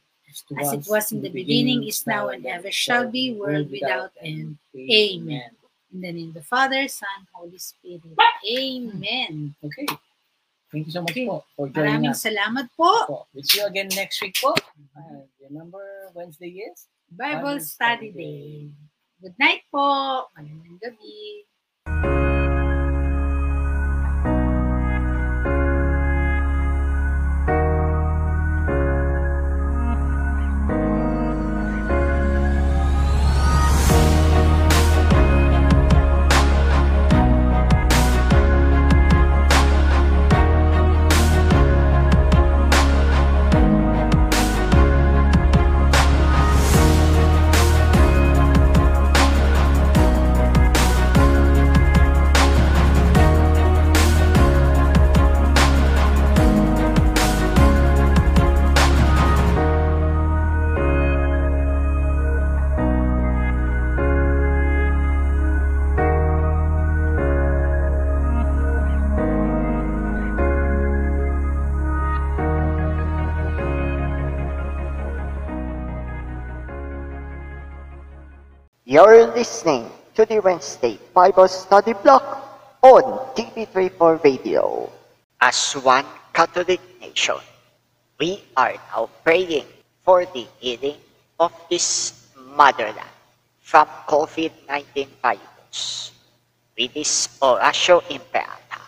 As 0.59 0.73
it 0.73 0.85
was 0.89 1.11
in 1.11 1.21
the 1.21 1.29
beginning, 1.29 1.87
is 1.87 2.05
now, 2.05 2.29
and 2.29 2.45
ever 2.45 2.71
shall 2.71 3.09
be, 3.09 3.33
world 3.33 3.71
without 3.71 4.11
end. 4.21 4.57
Amen. 4.75 5.51
In 5.93 6.01
the 6.01 6.11
name 6.11 6.27
of 6.29 6.33
the 6.35 6.43
Father, 6.43 6.87
Son, 6.87 7.25
Holy 7.33 7.57
Spirit. 7.57 8.01
Amen. 8.45 9.55
Okay. 9.63 9.87
Thank 10.71 10.85
you 10.85 10.93
so 10.93 11.01
much 11.01 11.17
po 11.25 11.41
for 11.57 11.65
joining 11.73 12.05
Maraming 12.05 12.13
us. 12.13 12.21
salamat 12.21 12.69
po. 12.77 13.25
We'll 13.33 13.41
see 13.41 13.57
you 13.57 13.65
again 13.65 13.89
next 13.97 14.21
week 14.21 14.37
po. 14.37 14.53
Uh, 14.93 15.25
remember, 15.41 16.13
Wednesday 16.13 16.61
is? 16.61 16.85
Bible 17.09 17.57
Bible 17.57 17.65
Study 17.65 18.13
Study 18.13 18.13
Day. 18.13 18.69
Good 19.17 19.37
night 19.41 19.65
po. 19.73 20.29
Magandang 20.37 20.77
gabi. 20.77 21.48
You're 78.99 79.31
listening 79.31 79.87
to 80.19 80.27
the 80.27 80.43
Wednesday 80.43 80.99
Bible 81.15 81.47
Study 81.47 81.95
Block 82.03 82.19
on 82.83 83.31
TV34 83.31 84.19
Radio. 84.27 84.91
As 85.39 85.71
one 85.79 86.03
Catholic 86.35 86.83
nation, 86.99 87.39
we 88.19 88.43
are 88.59 88.75
now 88.91 89.07
praying 89.23 89.63
for 90.03 90.27
the 90.27 90.43
healing 90.59 90.99
of 91.39 91.55
this 91.71 92.11
motherland 92.59 93.15
from 93.63 93.87
COVID-19 94.03 95.07
virus 95.23 96.11
with 96.75 96.91
this 96.91 97.39
Oratio 97.39 98.03
Imperata. 98.11 98.83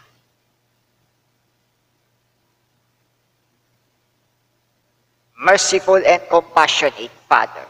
Merciful 5.39 6.03
and 6.03 6.21
compassionate 6.27 7.15
Father, 7.31 7.63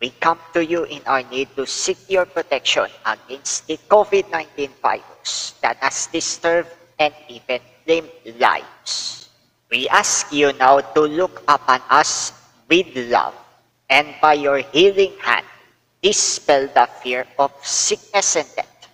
we 0.00 0.10
come 0.20 0.38
to 0.52 0.64
you 0.64 0.84
in 0.84 1.00
our 1.06 1.22
need 1.32 1.48
to 1.56 1.66
seek 1.66 1.96
your 2.08 2.26
protection 2.26 2.84
against 3.06 3.66
the 3.66 3.78
COVID-19 3.88 4.68
virus 4.82 5.54
that 5.62 5.76
has 5.80 6.06
disturbed 6.12 6.68
and 6.98 7.14
even 7.28 7.60
claimed 7.84 8.10
lives. 8.38 9.28
We 9.70 9.88
ask 9.88 10.32
you 10.32 10.52
now 10.52 10.80
to 10.80 11.00
look 11.00 11.42
upon 11.48 11.80
us 11.88 12.32
with 12.68 12.92
love 13.08 13.34
and 13.88 14.14
by 14.20 14.34
your 14.34 14.58
healing 14.58 15.16
hand, 15.20 15.46
dispel 16.02 16.68
the 16.68 16.88
fear 17.02 17.26
of 17.38 17.52
sickness 17.62 18.36
and 18.36 18.48
death. 18.54 18.88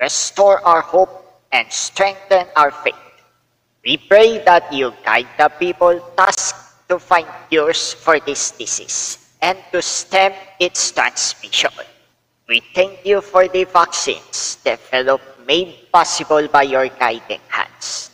Restore 0.00 0.64
our 0.64 0.80
hope 0.80 1.42
and 1.52 1.70
strengthen 1.70 2.46
our 2.56 2.70
faith. 2.70 2.96
We 3.84 3.98
pray 3.98 4.42
that 4.44 4.72
you 4.72 4.92
guide 5.04 5.28
the 5.38 5.48
people 5.48 6.00
tasked 6.16 6.88
to 6.88 6.98
find 6.98 7.26
cures 7.50 7.92
for 7.92 8.18
this 8.20 8.50
disease 8.52 9.25
and 9.46 9.58
to 9.70 9.80
stem 9.80 10.34
its 10.58 10.90
transmission. 10.90 11.70
We 12.50 12.58
thank 12.74 13.06
you 13.06 13.22
for 13.22 13.46
the 13.46 13.62
vaccines 13.62 14.58
developed 14.66 15.46
made 15.46 15.86
possible 15.94 16.48
by 16.50 16.66
your 16.66 16.88
guiding 16.90 17.40
hands. 17.46 18.10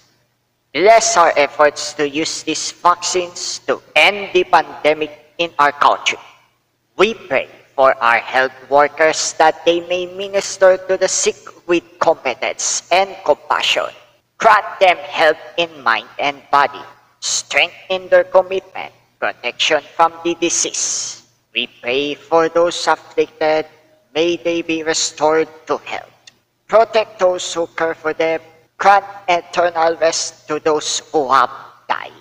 Bless 0.76 1.16
our 1.16 1.32
efforts 1.36 1.96
to 1.96 2.04
use 2.08 2.44
these 2.44 2.72
vaccines 2.72 3.60
to 3.64 3.80
end 3.96 4.28
the 4.36 4.44
pandemic 4.44 5.32
in 5.38 5.50
our 5.58 5.72
country. 5.72 6.20
We 6.96 7.14
pray 7.14 7.48
for 7.74 7.96
our 8.04 8.20
health 8.20 8.52
workers 8.68 9.32
that 9.40 9.64
they 9.64 9.80
may 9.88 10.04
minister 10.12 10.76
to 10.76 10.96
the 10.96 11.08
sick 11.08 11.36
with 11.66 11.84
competence 11.98 12.84
and 12.92 13.08
compassion. 13.24 13.88
Grant 14.36 14.68
them 14.80 14.96
help 15.08 15.36
in 15.56 15.72
mind 15.80 16.08
and 16.18 16.36
body, 16.50 16.84
strength 17.20 17.76
in 17.88 18.08
their 18.08 18.24
commitment, 18.24 18.92
protection 19.18 19.80
from 19.96 20.12
the 20.24 20.34
disease. 20.36 21.21
We 21.54 21.68
pray 21.68 22.14
for 22.14 22.48
those 22.48 22.86
afflicted, 22.88 23.66
may 24.14 24.36
they 24.36 24.62
be 24.62 24.82
restored 24.82 25.48
to 25.66 25.76
health. 25.78 26.08
Protect 26.66 27.18
those 27.18 27.44
who 27.52 27.66
care 27.76 27.94
for 27.94 28.14
them, 28.14 28.40
grant 28.78 29.04
eternal 29.28 29.96
rest 29.96 30.48
to 30.48 30.58
those 30.60 31.00
who 31.12 31.30
have 31.30 31.52
died. 31.88 32.16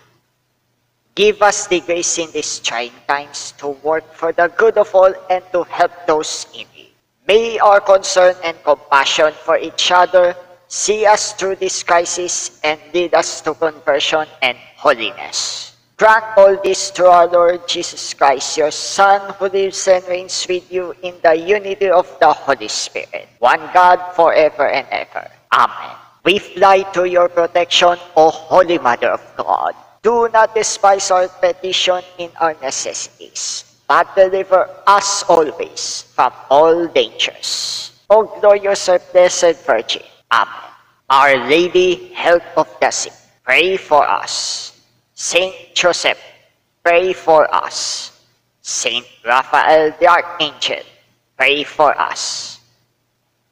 Give 1.16 1.42
us 1.42 1.68
the 1.68 1.80
grace 1.80 2.18
in 2.20 2.32
these 2.32 2.60
trying 2.60 2.92
times 3.08 3.54
to 3.60 3.70
work 3.84 4.04
for 4.14 4.34
the 4.34 4.52
good 4.58 4.78
of 4.78 4.94
all 4.94 5.14
and 5.30 5.44
to 5.54 5.64
help 5.64 5.92
those 6.08 6.48
in 6.54 6.68
need. 6.76 6.92
May 7.28 7.60
our 7.60 7.80
concern 7.80 8.36
and 8.44 8.58
compassion 8.64 9.32
for 9.32 9.58
each 9.58 9.92
other 9.92 10.36
see 10.68 11.06
us 11.06 11.32
through 11.34 11.56
this 11.56 11.84
crisis 11.84 12.60
and 12.64 12.80
lead 12.94 13.14
us 13.14 13.40
to 13.42 13.54
conversion 13.54 14.28
and 14.42 14.58
holiness. 14.76 15.71
Grant 16.02 16.26
all 16.34 16.58
this 16.66 16.90
through 16.90 17.14
our 17.14 17.28
Lord 17.30 17.68
Jesus 17.70 18.16
Christ, 18.16 18.58
your 18.58 18.74
Son, 18.74 19.22
who 19.38 19.46
lives 19.54 19.88
and 19.88 20.02
reigns 20.10 20.48
with 20.50 20.66
you 20.74 20.96
in 21.06 21.14
the 21.22 21.38
unity 21.38 21.92
of 21.94 22.10
the 22.18 22.34
Holy 22.34 22.70
Spirit, 22.70 23.30
one 23.38 23.62
God 23.72 24.02
forever 24.18 24.66
and 24.66 24.88
ever. 24.90 25.30
Amen. 25.54 25.94
We 26.26 26.40
fly 26.40 26.82
to 26.98 27.06
your 27.06 27.30
protection, 27.30 28.02
O 28.18 28.32
Holy 28.32 28.80
Mother 28.80 29.14
of 29.14 29.22
God. 29.38 29.78
Do 30.02 30.28
not 30.34 30.56
despise 30.56 31.12
our 31.12 31.28
petition 31.28 32.02
in 32.18 32.32
our 32.42 32.58
necessities, 32.66 33.78
but 33.86 34.10
deliver 34.16 34.74
us 34.88 35.22
always 35.30 36.10
from 36.18 36.34
all 36.50 36.88
dangers. 36.88 37.94
O 38.10 38.26
glorious 38.42 38.90
and 38.90 39.04
blessed 39.14 39.54
Virgin. 39.70 40.02
Amen. 40.34 40.66
Our 41.12 41.46
Lady, 41.46 42.10
help 42.18 42.42
of 42.58 42.66
the 42.82 42.90
sick, 42.90 43.14
pray 43.46 43.78
for 43.78 44.02
us. 44.02 44.71
Saint 45.22 45.54
Joseph, 45.78 46.18
pray 46.82 47.14
for 47.14 47.46
us. 47.54 48.10
Saint 48.60 49.06
Raphael 49.22 49.94
the 50.02 50.10
Archangel, 50.10 50.82
pray 51.38 51.62
for 51.62 51.94
us. 51.94 52.58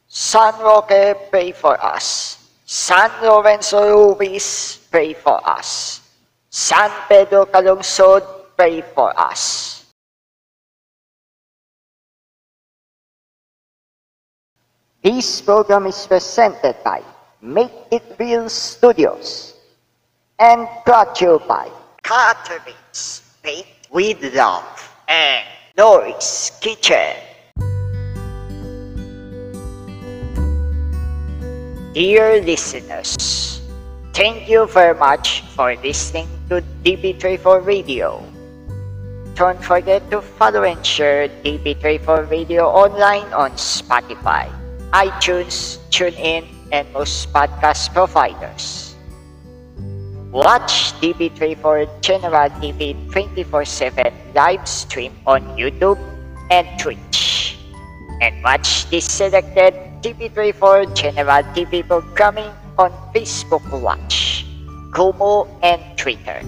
San 0.08 0.58
Roque, 0.66 1.30
pray 1.30 1.52
for 1.52 1.78
us. 1.78 2.42
San 2.66 3.12
Lorenzo 3.22 4.18
Ruiz, 4.18 4.82
pray 4.90 5.14
for 5.14 5.38
us. 5.48 6.02
San 6.50 6.90
Pedro 7.08 7.46
Calungsod, 7.46 8.26
pray 8.58 8.82
for 8.82 9.14
us. 9.14 9.86
This 15.04 15.40
program 15.42 15.86
is 15.86 16.02
presented 16.08 16.82
by 16.84 17.04
Make 17.46 17.94
It 17.94 18.18
Real 18.18 18.50
Studios 18.50 19.49
and 20.40 20.68
brought 20.86 21.20
you 21.20 21.42
by 21.48 21.70
Catherine's 22.02 23.22
Baked 23.44 23.92
with 23.92 24.24
Love 24.34 24.64
and 25.08 25.44
Norris 25.78 26.52
Kitchen. 26.62 27.16
Dear 31.94 32.42
listeners, 32.42 33.60
thank 34.14 34.48
you 34.48 34.66
very 34.68 34.98
much 34.98 35.42
for 35.52 35.76
listening 35.84 36.28
to 36.48 36.64
DB34 36.88 37.66
Radio. 37.66 38.24
Don't 39.36 39.62
forget 39.62 40.10
to 40.12 40.22
follow 40.22 40.64
and 40.64 40.80
share 40.86 41.28
DB34 41.44 42.30
Radio 42.30 42.68
online 42.68 43.28
on 43.34 43.52
Spotify, 43.60 44.48
iTunes, 44.92 45.80
TuneIn, 45.92 46.48
and 46.72 46.88
most 46.94 47.32
podcast 47.34 47.92
providers. 47.94 48.89
Watch 50.30 50.94
DB34 51.02 52.06
General 52.06 52.54
TV 52.62 52.94
24-7 53.10 54.14
live 54.36 54.62
stream 54.70 55.10
on 55.26 55.42
YouTube 55.58 55.98
and 56.54 56.70
Twitch. 56.78 57.58
And 58.22 58.44
watch 58.44 58.86
this 58.94 59.10
selected 59.10 59.74
DB34 60.06 60.94
General 60.94 61.42
TV 61.58 61.82
programming 61.82 62.54
on 62.78 62.94
Facebook 63.10 63.66
Watch, 63.82 64.46
Kumu, 64.94 65.50
and 65.64 65.82
Twitter. 65.98 66.46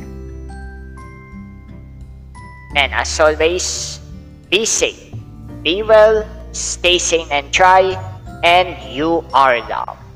And 2.77 2.93
as 2.93 3.19
always, 3.19 3.97
be 4.51 4.63
safe, 4.63 5.09
be 5.63 5.82
well, 5.82 6.21
stay 6.51 6.99
sane 6.99 7.25
and 7.32 7.51
try, 7.51 7.97
and 8.43 8.77
you 8.93 9.25
are 9.34 9.57
loved. 9.65 10.11